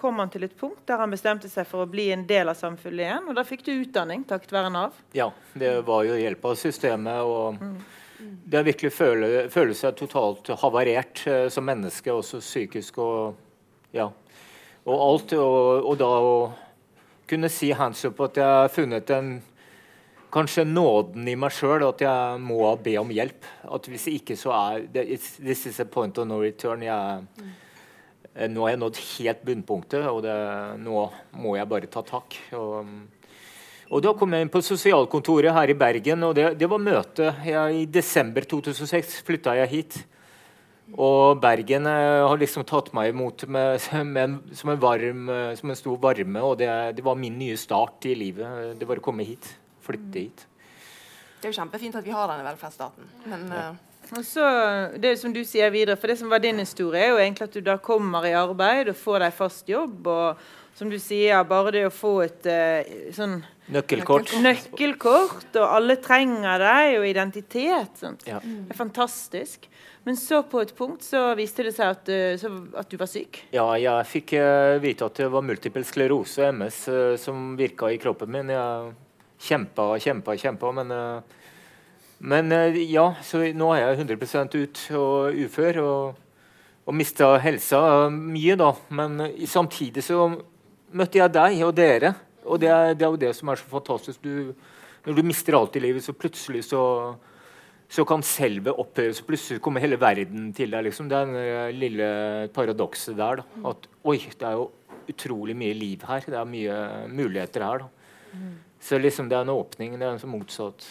kom 0.00 0.20
han 0.20 0.32
til 0.32 0.46
et 0.46 0.56
punkt 0.56 0.84
der 0.88 1.00
han 1.02 1.12
bestemte 1.12 1.48
seg 1.52 1.68
for 1.68 1.84
å 1.84 1.90
bli 1.90 2.08
en 2.14 2.26
del 2.28 2.52
av 2.52 2.56
samfunnet 2.60 3.04
igjen. 3.04 3.28
Og 3.28 3.36
da 3.36 3.44
fikk 3.48 3.66
du 3.66 3.72
utdanning 3.74 4.24
takket 4.28 4.54
være 4.56 4.72
Nav. 4.72 5.00
Ja, 5.16 5.28
det 5.56 5.74
var 5.88 6.06
jo 6.08 6.16
hjelp 6.20 6.44
av 6.52 6.60
systemet. 6.60 7.24
og 7.24 7.60
mm. 7.60 7.76
Det 8.20 8.58
har 8.60 8.68
virkelig 8.68 8.92
føle, 8.92 9.28
føle, 9.52 9.76
seg 9.76 9.96
totalt 9.96 10.52
havarert 10.60 11.24
uh, 11.24 11.46
som 11.52 11.64
menneske, 11.64 12.12
også 12.12 12.40
psykisk 12.44 13.00
og 13.00 13.46
ja, 13.96 14.10
og 14.90 15.06
alt. 15.06 15.36
Og, 15.38 15.86
og 15.92 16.00
da 16.00 16.10
å 16.10 16.34
kunne 17.30 17.50
si 17.52 17.70
hands 17.76 18.02
up 18.08 18.20
at 18.26 18.40
jeg 18.40 18.58
har 18.58 18.74
funnet 18.74 19.14
en 19.14 19.38
kanskje 20.30 20.64
nåden 20.66 21.26
i 21.28 21.36
meg 21.38 21.54
sjøl 21.54 21.84
at 21.88 22.02
jeg 22.04 22.42
må 22.42 22.62
be 22.82 22.96
om 23.00 23.10
hjelp. 23.14 23.46
At 23.70 23.88
hvis 23.90 24.08
ikke 24.12 24.38
så 24.38 24.54
er 24.56 24.86
This 24.92 25.66
is 25.66 25.80
a 25.82 25.86
point 25.86 26.18
of 26.18 26.28
no 26.28 26.40
return. 26.42 26.84
Jeg, 26.86 27.26
mm. 27.40 27.56
Nå 28.50 28.62
har 28.62 28.74
jeg 28.74 28.80
nådd 28.80 29.00
helt 29.18 29.40
bunnpunktet, 29.46 30.04
og 30.06 30.22
det, 30.22 30.34
nå 30.78 31.08
må 31.42 31.56
jeg 31.58 31.70
bare 31.70 31.90
ta 31.90 32.02
tak. 32.06 32.36
Og, 32.54 32.86
og 33.90 34.04
da 34.04 34.12
kom 34.14 34.36
jeg 34.36 34.46
inn 34.46 34.52
på 34.52 34.62
sosialkontoret 34.62 35.54
her 35.56 35.72
i 35.72 35.76
Bergen, 35.78 36.22
og 36.28 36.36
det, 36.38 36.52
det 36.60 36.68
var 36.70 36.82
møte. 36.82 37.32
Jeg, 37.42 37.82
I 37.82 37.88
desember 37.90 38.46
2006 38.46 39.18
flytta 39.26 39.56
jeg 39.58 39.72
hit. 39.74 39.98
Og 40.98 41.40
Bergen 41.42 41.86
eh, 41.86 42.24
har 42.26 42.40
liksom 42.40 42.66
tatt 42.68 42.90
meg 42.96 43.12
imot 43.12 43.46
med, 43.46 43.78
med 44.14 44.38
som, 44.58 44.72
en 44.72 44.82
varm, 44.82 45.28
eh, 45.30 45.54
som, 45.58 45.70
en 45.70 45.78
stor 45.78 45.98
varme. 46.02 46.42
Og 46.42 46.58
det, 46.60 46.70
det, 46.98 47.04
var 47.06 47.18
min 47.18 47.38
nye 47.38 47.58
start 47.60 48.08
i 48.10 48.16
livet. 48.18 48.78
Det 48.80 48.88
var 48.88 49.02
å 49.02 49.04
komme 49.04 49.26
hit 49.26 49.52
flytte 49.90 50.18
hit. 50.18 50.46
Det 51.40 51.48
er 51.48 51.54
jo 51.54 51.60
kjempefint 51.62 51.96
at 51.96 52.04
vi 52.04 52.12
har 52.14 52.28
denne 52.28 52.44
velferdsstaten, 52.44 53.06
men 53.30 53.46
ja. 53.48 53.68
uh, 53.72 53.86
og 54.10 54.24
så, 54.26 54.44
det 54.98 55.14
som 55.20 55.32
du 55.32 55.40
sier 55.46 55.70
videre, 55.72 55.96
for 56.00 56.10
det 56.10 56.18
som 56.18 56.30
var 56.32 56.42
din 56.42 56.58
historie, 56.58 57.04
er 57.04 57.12
jo 57.12 57.20
egentlig 57.20 57.46
at 57.46 57.54
du 57.54 57.60
da 57.64 57.76
kommer 57.80 58.24
i 58.26 58.32
arbeid 58.34 58.90
og 58.90 58.98
får 58.98 59.22
deg 59.22 59.36
fast 59.36 59.68
jobb. 59.70 60.08
og 60.10 60.40
som 60.80 60.88
du 60.90 60.96
sier, 61.02 61.42
bare 61.44 61.74
det 61.76 61.84
å 61.86 61.92
få 61.92 62.14
et 62.24 62.48
uh, 62.48 62.94
sånn 63.12 63.42
nøkkelkort. 63.70 64.32
nøkkelkort, 64.46 65.50
og 65.60 65.66
alle 65.66 65.98
trenger 66.00 66.64
deg, 66.64 66.94
og 67.02 67.06
identitet. 67.10 68.00
Ja. 68.24 68.40
Det 68.40 68.72
er 68.72 68.78
fantastisk. 68.78 69.68
Men 70.08 70.16
så 70.16 70.40
på 70.48 70.62
et 70.64 70.72
punkt 70.74 71.04
så 71.04 71.34
viste 71.36 71.66
det 71.66 71.74
seg 71.76 71.92
at, 71.92 72.08
uh, 72.08 72.56
at 72.80 72.88
du 72.88 72.96
var 72.96 73.12
syk? 73.12 73.42
Ja, 73.52 73.68
jeg 73.76 74.08
fikk 74.08 74.34
uh, 74.40 74.80
vite 74.80 75.06
at 75.06 75.20
det 75.20 75.28
var 75.30 75.44
multiple 75.44 75.84
sklerose, 75.84 76.48
MS, 76.56 76.82
som 77.20 77.52
virka 77.60 77.92
i 77.92 78.00
kroppen 78.00 78.32
min. 78.32 78.50
Jeg 78.56 78.90
kjempa 79.40 79.90
og 79.94 80.02
kjempa, 80.02 80.36
kjempa. 80.36 80.72
Men, 80.76 80.90
eh, 80.90 81.20
men 82.18 82.52
eh, 82.52 82.80
ja, 82.90 83.10
så 83.24 83.42
nå 83.56 83.72
er 83.74 83.84
jeg 83.84 84.04
100% 84.06 84.58
ut 84.58 84.82
og 84.96 85.44
ufør. 85.46 85.84
og 85.84 86.26
og 86.88 86.94
mista 86.96 87.36
helsa 87.38 88.08
mye, 88.10 88.56
da. 88.58 88.72
Men 88.88 89.20
samtidig 89.46 90.02
så 90.02 90.24
møtte 90.96 91.20
jeg 91.20 91.32
deg 91.34 91.62
og 91.66 91.74
dere. 91.76 92.14
Og 92.44 92.60
det 92.60 92.70
er, 92.72 92.94
det 92.96 93.04
er, 93.04 93.10
jo 93.12 93.20
det 93.20 93.32
som 93.36 93.50
er 93.52 93.60
så 93.60 93.68
fantastisk. 93.70 94.22
Du, 94.24 94.54
når 95.06 95.18
du 95.18 95.26
mister 95.26 95.56
alt 95.58 95.76
i 95.76 95.82
livet, 95.84 96.04
så 96.04 96.14
plutselig 96.16 96.64
så, 96.68 96.82
så 97.90 98.04
kan 98.08 98.24
selve 98.26 98.72
opphøye 98.80 99.12
Så 99.16 99.26
plutselig 99.28 99.62
kommer 99.64 99.84
hele 99.84 100.00
verden 100.00 100.50
til 100.56 100.72
deg. 100.72 100.88
Liksom. 100.88 101.10
Det 101.10 101.18
er 101.18 101.34
det 101.34 101.44
eh, 101.52 101.76
lille 101.76 102.08
paradokset 102.54 103.18
der. 103.18 103.42
Da. 103.42 103.70
At 103.72 103.88
oi, 104.04 104.18
det 104.18 104.48
er 104.48 104.58
jo 104.58 104.70
utrolig 105.10 105.56
mye 105.58 105.76
liv 105.76 106.08
her. 106.08 106.26
Det 106.26 106.40
er 106.40 106.50
mye 106.56 106.80
muligheter 107.12 107.66
her. 107.66 107.86
da. 107.86 108.40
Så 108.80 108.98
liksom 108.98 109.28
det 109.28 109.36
er 109.36 109.44
en 109.44 109.54
åpning. 109.54 109.98
Det 109.98 110.06
er 110.06 110.14
en 110.14 110.22
sånn 110.22 110.32
motsatt 110.32 110.86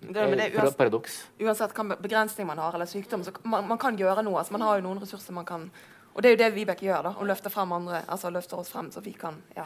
det, 0.00 0.14
det, 0.14 0.50
uansett, 0.54 0.76
paradoks. 0.78 1.14
Uansett 1.42 1.72
hvilken 1.74 2.02
begrensning 2.02 2.46
man 2.46 2.60
har, 2.62 2.74
eller 2.76 2.86
sykdom, 2.86 3.24
så 3.26 3.32
man, 3.42 3.66
man 3.66 3.80
kan 3.82 3.96
gjøre 3.98 4.22
noe. 4.22 4.38
Altså, 4.38 4.54
man 4.54 4.62
har 4.62 4.78
jo 4.78 4.84
noen 4.86 5.00
ressurser 5.02 5.34
man 5.34 5.46
kan 5.48 5.66
Og 6.18 6.22
det 6.22 6.32
er 6.32 6.34
jo 6.34 6.40
det 6.40 6.50
Vibeke 6.56 6.82
gjør. 6.82 7.04
da, 7.06 7.10
Hun 7.14 7.28
løfter 7.30 7.52
frem 7.54 7.72
andre, 7.76 8.02
altså 8.10 8.32
løfter 8.34 8.58
oss 8.58 8.72
frem 8.74 8.90
så 8.90 9.00
vi 9.04 9.12
kan 9.14 9.36
ja, 9.54 9.62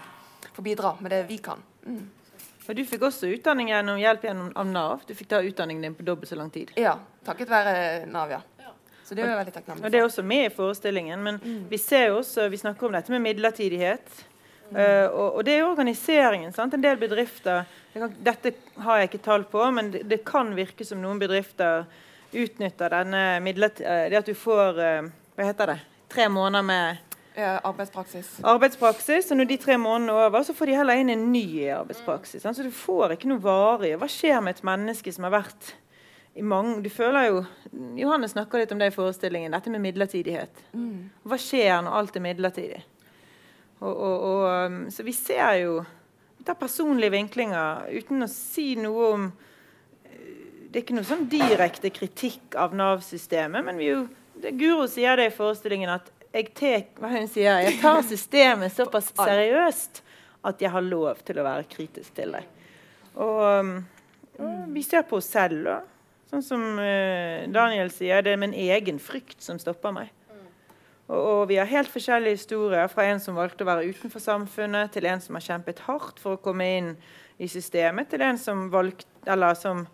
få 0.53 0.63
bidra 0.63 0.93
med 1.01 1.15
det 1.15 1.23
vi 1.31 1.39
kan. 1.41 1.63
Mm. 1.87 2.11
Og 2.69 2.77
Du 2.77 2.85
fikk 2.87 3.07
også 3.09 3.31
utdanning 3.33 3.73
gjennom 3.73 3.97
hjelp 3.99 4.27
gjennom 4.29 4.51
av 4.55 4.67
Nav. 4.69 5.07
Du 5.09 5.15
fikk 5.17 5.33
ta 5.33 5.41
utdanningen 5.41 5.89
din 5.89 5.95
på 5.97 6.05
dobbelt 6.05 6.29
så 6.29 6.37
lang 6.37 6.51
tid. 6.53 6.71
Ja, 6.77 6.99
takket 7.25 7.49
være 7.51 8.05
Nav, 8.07 8.31
ja. 8.31 8.43
Så 9.03 9.17
det 9.17 9.25
er 9.25 9.33
jo 9.33 9.39
veldig 9.41 9.53
takknemlig 9.53 9.85
Og 9.85 9.93
Det 9.93 9.99
er 9.99 10.05
også 10.07 10.23
med 10.23 10.45
i 10.47 10.53
forestillingen. 10.55 11.23
Men 11.25 11.41
mm. 11.43 11.65
vi 11.73 11.79
ser 11.81 12.07
jo 12.11 12.21
også, 12.21 12.47
vi 12.53 12.61
snakker 12.61 12.87
om 12.87 12.95
dette 12.97 13.13
med 13.13 13.25
midlertidighet. 13.25 14.13
Uh, 14.73 15.09
og, 15.11 15.27
og, 15.37 15.41
det 15.45 15.57
er 15.57 15.67
organiseringen. 15.67 16.53
Sant? 16.53 16.73
En 16.73 16.85
del 16.85 16.97
bedrifter 17.01 17.67
kan, 17.93 18.13
Dette 18.25 18.55
har 18.81 19.01
jeg 19.01 19.11
ikke 19.11 19.25
tall 19.27 19.45
på, 19.49 19.65
men 19.75 19.91
det, 19.93 20.07
det, 20.09 20.23
kan 20.25 20.55
virke 20.57 20.87
som 20.89 21.03
noen 21.03 21.21
bedrifter 21.21 21.85
utnytter 22.33 22.95
denne 22.95 23.25
midlertidigheten 23.45 24.13
Det 24.13 24.21
at 24.23 24.31
du 24.31 24.37
får 24.39 24.81
uh, 24.81 25.11
Hva 25.37 25.49
heter 25.51 25.75
det? 25.75 25.81
Tre 26.13 26.29
måneder 26.29 26.63
med 26.63 26.97
arbeidspraksis. 27.41 28.41
Arbeidspraksis, 28.45 29.31
og 29.31 29.37
Når 29.37 29.45
de 29.45 29.57
tre 29.57 29.79
månedene 29.81 30.13
er 30.13 30.27
over, 30.27 30.43
så 30.43 30.55
får 30.55 30.69
de 30.69 30.77
heller 30.77 31.01
inn 31.01 31.11
en 31.11 31.31
ny 31.33 31.47
arbeidspraksis. 31.73 32.43
Sant? 32.43 32.57
Så 32.57 32.67
du 32.67 32.71
får 32.71 33.17
ikke 33.17 33.31
noe 33.31 33.41
varig. 33.43 33.95
Hva 33.97 34.09
skjer 34.11 34.41
med 34.45 34.59
et 34.59 34.67
menneske 34.67 35.13
som 35.13 35.25
har 35.29 35.39
vært 35.41 35.73
i 36.35 36.43
mange 36.43 36.81
Du 36.81 36.89
føler 36.89 37.27
jo 37.29 37.41
Johannes 37.97 38.33
snakker 38.33 38.63
litt 38.63 38.71
om 38.73 38.79
det 38.81 38.89
i 38.89 38.95
forestillingen, 38.95 39.53
dette 39.53 39.71
med 39.71 39.83
midlertidighet. 39.85 40.63
Mm. 40.73 41.11
Hva 41.29 41.39
skjer 41.41 41.83
når 41.85 41.99
alt 41.99 42.17
er 42.17 42.25
midlertidig? 42.25 42.81
Og, 43.83 43.91
og, 43.91 44.17
og, 44.23 44.45
um, 44.67 44.79
så 44.91 45.05
vi 45.05 45.13
ser 45.13 45.57
jo 45.65 45.83
Vi 46.39 46.47
tar 46.47 46.59
personlige 46.61 47.13
vinklinger 47.13 47.89
uten 47.93 48.25
å 48.25 48.31
si 48.31 48.73
noe 48.79 49.09
om 49.13 49.27
eh, 49.29 50.69
Det 50.71 50.79
er 50.79 50.85
ikke 50.85 50.97
noe 50.97 51.09
sånn 51.09 51.29
direkte 51.31 51.93
kritikk 51.95 52.57
av 52.59 52.77
Nav-systemet, 52.79 53.65
men 53.67 53.81
vi 53.81 53.91
jo, 53.91 54.07
det, 54.43 54.55
Guro 54.59 54.87
sier 54.91 55.19
det 55.19 55.31
i 55.31 55.35
forestillingen 55.35 55.93
at 55.95 56.11
jeg, 56.33 56.49
tek, 56.57 56.97
sier, 57.31 57.61
jeg 57.67 57.79
tar 57.83 58.01
systemet 58.09 58.73
såpass 58.73 59.11
seriøst 59.19 60.03
at 60.49 60.63
jeg 60.63 60.73
har 60.73 60.85
lov 60.85 61.21
til 61.27 61.39
å 61.39 61.47
være 61.47 61.69
kritisk 61.71 62.15
til 62.17 62.35
det. 62.35 62.43
Og, 63.15 63.43
um, 63.61 63.75
og 64.41 64.73
vi 64.73 64.83
ser 64.87 65.05
på 65.07 65.21
oss 65.21 65.29
selv, 65.31 65.69
òg. 65.69 65.89
Sånn 66.33 66.45
som 66.47 66.63
uh, 66.81 67.45
Daniel 67.53 67.93
sier, 67.93 68.25
det 68.25 68.33
er 68.33 68.41
min 68.41 68.57
egen 68.57 68.99
frykt 69.03 69.45
som 69.45 69.61
stopper 69.61 69.93
meg. 69.95 70.11
Og, 71.13 71.19
og, 71.19 71.41
vi 71.51 71.59
har 71.61 71.69
helt 71.69 71.93
forskjellige 71.93 72.41
historier, 72.41 72.89
fra 72.89 73.05
en 73.11 73.21
som 73.21 73.37
valgte 73.37 73.67
å 73.67 73.69
være 73.69 73.93
utenfor 73.93 74.23
samfunnet, 74.25 74.95
til 74.95 75.07
en 75.11 75.21
som 75.21 75.37
har 75.37 75.45
kjempet 75.45 75.85
hardt 75.85 76.23
for 76.23 76.39
å 76.39 76.43
komme 76.43 76.69
inn 76.79 76.93
i 77.43 77.51
systemet, 77.53 78.09
til 78.09 78.25
en 78.25 78.41
som, 78.41 78.69
valgte, 78.73 79.39
som 79.61 79.85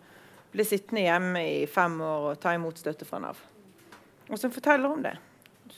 ble 0.53 0.65
sittende 0.65 1.05
hjemme 1.05 1.45
i 1.59 1.63
fem 1.69 1.99
år 2.01 2.31
og 2.31 2.41
ta 2.41 2.55
imot 2.55 2.79
støtte 2.79 3.07
fra 3.09 3.19
Nav. 3.21 3.41
Og 4.29 4.39
som 4.39 4.51
forteller 4.53 4.89
om 4.89 5.01
det. 5.03 5.15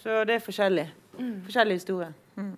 Så 0.02 0.24
det 0.28 0.36
er 0.36 0.43
forskjellig. 0.43 0.89
Mm. 1.18 1.39
Forskjellige 1.45 1.82
historier. 1.82 2.14
Mm. 2.36 2.58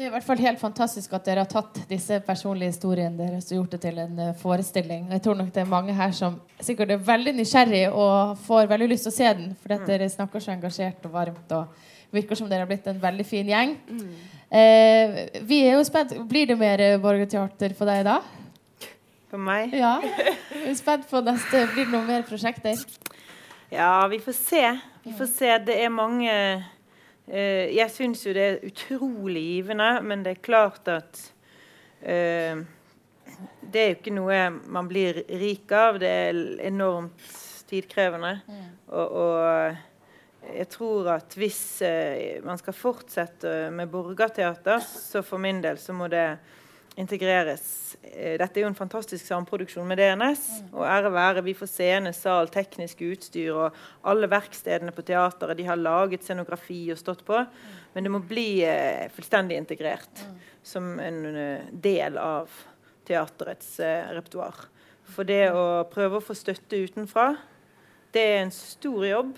Det 0.00 0.06
er 0.06 0.08
i 0.08 0.12
hvert 0.14 0.24
fall 0.24 0.40
helt 0.40 0.60
fantastisk 0.62 1.12
at 1.12 1.26
dere 1.28 1.42
har 1.42 1.48
tatt 1.50 1.82
disse 1.90 2.16
personlige 2.24 2.72
historiene 2.72 3.18
deres 3.18 3.50
og 3.50 3.58
gjort 3.58 3.74
det 3.74 3.80
til 3.82 3.98
en 4.00 4.14
uh, 4.16 4.30
forestilling. 4.40 5.10
Jeg 5.12 5.20
tror 5.26 5.36
nok 5.36 5.50
det 5.52 5.60
er 5.60 5.68
mange 5.68 5.92
her 5.92 6.14
som 6.16 6.38
sikkert 6.56 6.94
er 6.94 7.02
veldig 7.04 7.34
nysgjerrig 7.36 7.82
og 7.90 8.38
får 8.46 8.70
veldig 8.70 8.88
lyst 8.94 9.04
til 9.04 9.12
å 9.12 9.16
se 9.18 9.32
den, 9.42 9.50
fordi 9.60 9.76
at 9.76 9.84
dere 9.90 10.08
snakker 10.08 10.40
så 10.40 10.54
engasjert 10.54 11.04
og 11.04 11.12
varmt 11.18 11.52
og 11.52 11.84
virker 12.16 12.40
som 12.40 12.48
dere 12.48 12.64
har 12.64 12.70
blitt 12.70 12.88
en 12.88 13.02
veldig 13.02 13.26
fin 13.28 13.52
gjeng. 13.52 13.76
Mm. 13.90 14.14
Eh, 14.62 15.20
vi 15.52 15.60
er 15.66 15.76
jo 15.76 15.84
spent. 15.84 16.16
Blir 16.32 16.48
det 16.48 16.56
mer 16.58 16.80
uh, 16.80 16.96
Borgerteater 17.04 17.76
for 17.76 17.92
deg 17.92 18.00
da? 18.08 18.16
For 19.28 19.38
meg? 19.50 19.76
Ja. 19.76 19.98
Vi 20.00 20.64
er 20.72 20.80
spent 20.80 21.04
på 21.12 21.20
neste. 21.28 21.66
Blir 21.74 21.84
det 21.84 21.92
noen 21.92 22.08
mer 22.08 22.24
prosjekter? 22.24 22.80
Ja, 23.70 24.06
vi 24.10 24.18
får 24.20 24.32
se. 24.32 24.66
Vi 25.02 25.12
får 25.16 25.26
se. 25.26 25.58
Det 25.58 25.78
er 25.84 25.92
mange 25.94 26.34
Uh, 27.30 27.68
jeg 27.70 27.86
syns 27.94 28.24
jo 28.24 28.32
det 28.34 28.42
er 28.42 28.64
utrolig 28.66 29.42
givende, 29.44 29.90
men 30.02 30.24
det 30.26 30.32
er 30.34 30.42
klart 30.42 30.88
at 30.90 31.20
uh, 32.02 32.62
Det 33.60 33.82
er 33.82 33.92
jo 33.92 33.98
ikke 34.00 34.14
noe 34.16 34.38
man 34.66 34.88
blir 34.90 35.22
rik 35.28 35.70
av. 35.70 36.00
Det 36.02 36.10
er 36.10 36.40
enormt 36.66 37.36
tidkrevende. 37.70 38.40
Mm. 38.50 38.64
Og, 38.88 39.14
og, 39.22 39.86
jeg 40.50 40.66
tror 40.72 41.12
at 41.12 41.36
hvis 41.38 41.60
uh, 41.86 42.40
man 42.42 42.58
skal 42.58 42.74
fortsette 42.74 43.52
med 43.70 43.92
borgerteater, 43.92 44.82
så 44.82 45.22
for 45.22 45.38
min 45.38 45.62
del 45.62 45.78
så 45.78 45.94
må 45.94 46.10
det 46.10 46.24
integreres. 47.00 47.96
Eh, 48.02 48.36
dette 48.40 48.60
er 48.60 48.64
jo 48.64 48.70
en 48.70 48.78
fantastisk 48.78 49.24
samproduksjon 49.26 49.88
med 49.88 50.00
DNS. 50.00 50.46
Og 50.72 50.84
ære 50.86 51.12
være, 51.14 51.44
vi 51.46 51.56
får 51.56 51.70
scene, 51.72 52.12
sal, 52.16 52.50
teknisk 52.52 53.02
utstyr 53.06 53.56
og 53.56 53.78
alle 54.08 54.28
verkstedene 54.30 54.94
på 54.94 55.04
teateret. 55.08 55.58
De 55.58 55.68
har 55.68 55.80
laget 55.80 56.26
scenografi 56.26 56.82
og 56.92 57.00
stått 57.00 57.24
på. 57.26 57.40
Men 57.94 58.06
det 58.06 58.12
må 58.12 58.22
bli 58.22 58.62
eh, 58.66 59.08
fullstendig 59.14 59.58
integrert 59.58 60.24
som 60.62 60.98
en 61.00 61.22
uh, 61.32 61.68
del 61.72 62.18
av 62.20 62.50
teaterets 63.08 63.78
uh, 63.80 64.10
repertoar. 64.12 64.66
For 65.10 65.26
det 65.26 65.48
å 65.56 65.86
prøve 65.90 66.20
å 66.20 66.22
få 66.22 66.36
støtte 66.36 66.78
utenfra, 66.84 67.32
det 68.12 68.22
er 68.22 68.42
en 68.42 68.52
stor 68.54 69.06
jobb. 69.08 69.32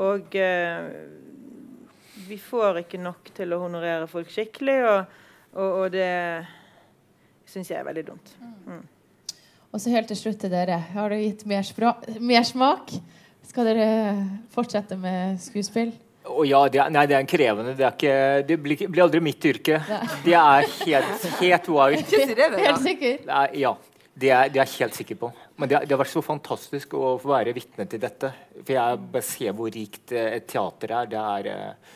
Og 0.00 0.36
uh, 0.38 0.86
vi 2.24 2.38
får 2.40 2.84
ikke 2.84 3.02
nok 3.02 3.34
til 3.36 3.52
å 3.52 3.60
honorere 3.66 4.08
folk 4.08 4.30
skikkelig. 4.32 4.78
og, 4.88 5.16
og, 5.58 5.70
og 5.82 5.88
det 5.92 6.12
syns 7.54 7.70
jeg 7.70 7.80
er 7.80 7.86
veldig 7.86 8.06
dumt. 8.10 8.34
Mm. 8.66 8.82
Og 9.74 9.82
så 9.82 9.90
helt 9.94 10.10
til 10.10 10.18
slutt 10.18 10.40
til 10.42 10.52
dere. 10.52 10.78
Har 10.94 11.10
det 11.10 11.22
gitt 11.22 11.44
mer, 11.50 11.66
mer 12.22 12.46
smak? 12.46 12.94
Skal 13.44 13.70
dere 13.70 13.88
fortsette 14.54 14.98
med 14.98 15.40
skuespill? 15.42 15.92
Oh, 16.24 16.44
ja, 16.48 16.62
det 16.72 16.80
er, 16.80 16.92
nei, 16.92 17.02
det 17.10 17.16
er 17.18 17.24
en 17.24 17.28
krevende. 17.28 17.74
Det, 17.76 17.84
er 17.84 17.96
ikke, 17.98 18.44
det 18.48 18.56
blir, 18.64 18.84
blir, 18.86 19.02
aldri 19.04 19.20
mitt 19.20 19.44
yrke. 19.44 19.80
Nei. 19.90 20.04
Det 20.24 20.36
er 20.40 20.68
helt, 20.86 21.26
helt 21.42 21.68
wild. 21.74 22.14
Helt 22.14 22.86
sikker? 22.86 23.18
Er, 23.26 23.50
ja. 23.60 23.74
Det 24.14 24.30
er, 24.30 24.48
det 24.48 24.62
er, 24.62 24.70
jeg 24.70 24.86
helt 24.86 24.96
sikker 24.96 25.18
på. 25.20 25.30
Men 25.58 25.68
det, 25.68 25.82
det, 25.84 25.92
har 25.92 26.00
vært 26.00 26.14
så 26.14 26.22
fantastisk 26.24 26.94
å 26.96 27.16
få 27.20 27.32
være 27.34 27.52
vitne 27.56 27.84
til 27.90 28.00
dette. 28.00 28.30
For 28.60 28.72
jeg 28.76 29.02
bare 29.12 29.26
ser 29.26 29.58
hvor 29.58 29.74
rikt 29.74 30.14
eh, 30.14 30.36
et 30.38 30.46
teater 30.48 30.94
er. 31.00 31.10
Det 31.12 31.20
er, 31.20 31.50
eh, 31.50 31.94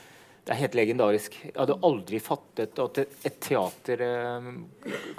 det 0.49 0.55
er 0.55 0.63
helt 0.63 0.77
legendarisk. 0.79 1.35
Jeg 1.45 1.53
hadde 1.59 1.75
aldri 1.85 2.19
fattet 2.25 2.79
at 2.81 3.03
et, 3.05 3.35
teater 3.45 4.01
eh, 4.01 4.47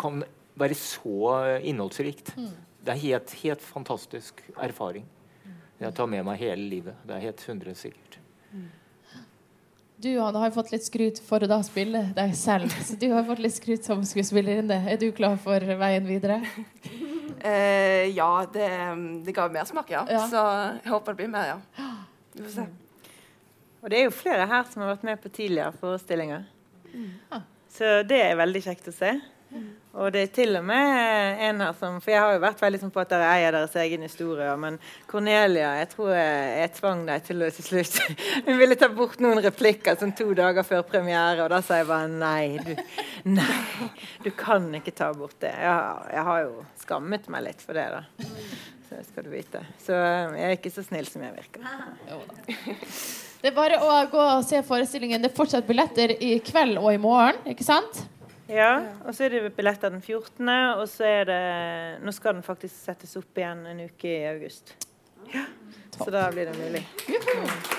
kan 0.01 0.23
være 0.57 0.77
så 0.77 1.59
innholdsrikt. 1.69 2.33
Mm. 2.33 2.49
Det 2.81 2.95
er 2.95 3.01
helt, 3.03 3.35
helt 3.43 3.61
fantastisk 3.61 4.41
erfaring. 4.57 5.05
Jeg 5.79 5.93
tar 5.95 6.09
med 6.09 6.25
meg 6.25 6.41
hele 6.41 6.65
livet. 6.71 6.97
Det 7.05 7.13
er 7.13 7.27
helt 7.27 7.45
hundre 7.45 7.77
sikkert. 7.77 8.17
Du 9.99 10.09
Anne, 10.17 10.41
har 10.41 10.51
fått 10.55 10.73
litt 10.73 10.85
skryt 10.87 11.21
for 11.21 11.43
å 11.43 11.51
da 11.51 11.59
spille 11.67 12.07
deg 12.17 12.33
selv. 12.39 12.73
Så 12.87 12.97
du 12.97 13.09
har 13.11 13.25
fått 13.27 13.43
litt 13.43 13.53
skryt 13.59 13.85
som 13.85 14.01
skuespillerinne. 14.07 14.81
Er 14.89 14.97
du 14.97 15.11
klar 15.13 15.37
for 15.43 15.61
veien 15.61 16.09
videre? 16.09 16.41
Uh, 17.45 18.07
ja, 18.19 18.31
det, 18.49 18.69
det 19.27 19.35
ga 19.37 19.49
mersmak, 19.53 19.93
ja. 19.93 20.07
ja. 20.09 20.25
Så 20.31 20.45
jeg 20.79 20.93
håper 20.95 21.13
det 21.13 21.21
blir 21.21 21.33
mer, 21.37 21.53
ja. 21.53 21.89
Vi 22.33 22.47
får 22.47 22.55
se. 22.61 22.71
Og 23.79 23.89
det 23.91 23.99
er 23.99 24.07
jo 24.07 24.15
flere 24.15 24.47
her 24.49 24.65
som 24.69 24.83
har 24.83 24.93
vært 24.93 25.07
med 25.07 25.21
på 25.23 25.31
tidligere 25.31 25.73
forestillinger. 25.79 26.47
Mm. 26.93 27.43
Så 27.71 27.99
det 28.09 28.23
er 28.25 28.39
veldig 28.39 28.63
kjekt 28.65 28.89
å 28.91 28.95
se. 28.95 29.13
Og 29.97 30.11
det 30.13 30.21
er 30.21 30.33
til 30.33 30.53
og 30.59 30.65
med 30.69 31.39
en 31.41 31.61
her 31.63 31.71
som 31.73 31.95
For 32.03 32.13
jeg 32.13 32.21
har 32.21 32.35
jo 32.35 32.41
vært 32.43 32.59
veldig 32.61 32.79
sånn 32.83 32.91
på 32.93 33.01
at 33.01 33.09
dere 33.09 33.29
eier 33.33 33.55
deres 33.55 33.73
egen 33.81 34.03
historie. 34.05 34.49
Men 34.61 34.77
Cornelia, 35.09 35.71
jeg 35.79 35.89
tror 35.95 36.11
jeg, 36.13 36.43
jeg 36.59 36.73
tvang 36.77 37.01
deg 37.07 37.23
til 37.25 37.45
å 37.45 37.49
til 37.55 37.65
slutt 37.65 37.97
Hun 38.47 38.59
ville 38.61 38.77
ta 38.79 38.91
bort 38.93 39.23
noen 39.23 39.41
replikker 39.43 39.97
sånn 39.99 40.13
to 40.17 40.27
dager 40.37 40.67
før 40.67 40.85
premiere, 40.91 41.41
og 41.45 41.49
da 41.53 41.61
sa 41.65 41.79
jeg 41.81 41.89
bare 41.89 42.11
nei. 42.11 42.59
Du, 42.65 42.75
nei, 43.39 43.89
du 44.25 44.29
kan 44.37 44.69
ikke 44.77 44.93
ta 44.99 45.09
bort 45.17 45.39
det. 45.41 45.55
Jeg, 45.57 46.11
jeg 46.13 46.27
har 46.29 46.43
jo 46.45 46.67
skammet 46.83 47.31
meg 47.33 47.47
litt 47.49 47.65
for 47.65 47.79
det, 47.79 47.87
da. 47.95 48.29
Så 48.89 49.01
skal 49.09 49.25
du 49.25 49.33
vite. 49.33 49.63
Så 49.81 49.97
jeg 49.97 50.45
er 50.45 50.55
ikke 50.59 50.73
så 50.73 50.85
snill 50.85 51.09
som 51.09 51.25
jeg 51.25 51.33
virker. 51.41 51.65
Det 53.39 53.53
er 53.53 53.55
bare 53.55 53.77
å 53.79 53.91
gå 54.11 54.19
og 54.19 54.43
se 54.43 54.59
forestillingen. 54.67 55.21
Det 55.23 55.29
er 55.31 55.35
fortsatt 55.37 55.67
billetter 55.67 56.11
i 56.19 56.33
kveld 56.43 56.79
og 56.81 56.91
i 56.91 56.99
morgen, 56.99 57.39
ikke 57.47 57.63
sant? 57.63 58.01
Ja, 58.49 58.81
og 59.05 59.13
så 59.15 59.27
er 59.27 59.35
det 59.35 59.53
billetter 59.55 59.93
den 59.93 60.01
14., 60.01 60.49
og 60.81 60.85
så 60.89 61.05
er 61.05 61.27
det 61.29 61.41
Nå 62.03 62.11
skal 62.15 62.35
den 62.35 62.43
faktisk 62.43 62.73
settes 62.73 63.13
opp 63.19 63.37
igjen 63.37 63.61
en 63.69 63.83
uke 63.85 64.09
i 64.09 64.25
august. 64.31 64.73
Ja. 65.31 65.45
Så 65.99 66.09
da 66.11 66.25
blir 66.33 66.49
det 66.49 66.57
mulig. 66.57 66.83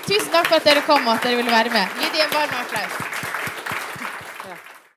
Tusen 0.07 0.31
takk 0.31 0.47
for 0.47 0.57
at 0.57 0.67
dere 0.67 0.85
kom 0.87 1.05
og 1.07 1.15
at 1.17 1.25
dere 1.25 1.41
ville 1.41 1.53
være 1.53 1.73
med. 1.73 1.97
Gi 1.99 2.11
dem 2.15 2.25
en 2.27 2.35
varm 2.37 2.57
applaus. 2.61 3.40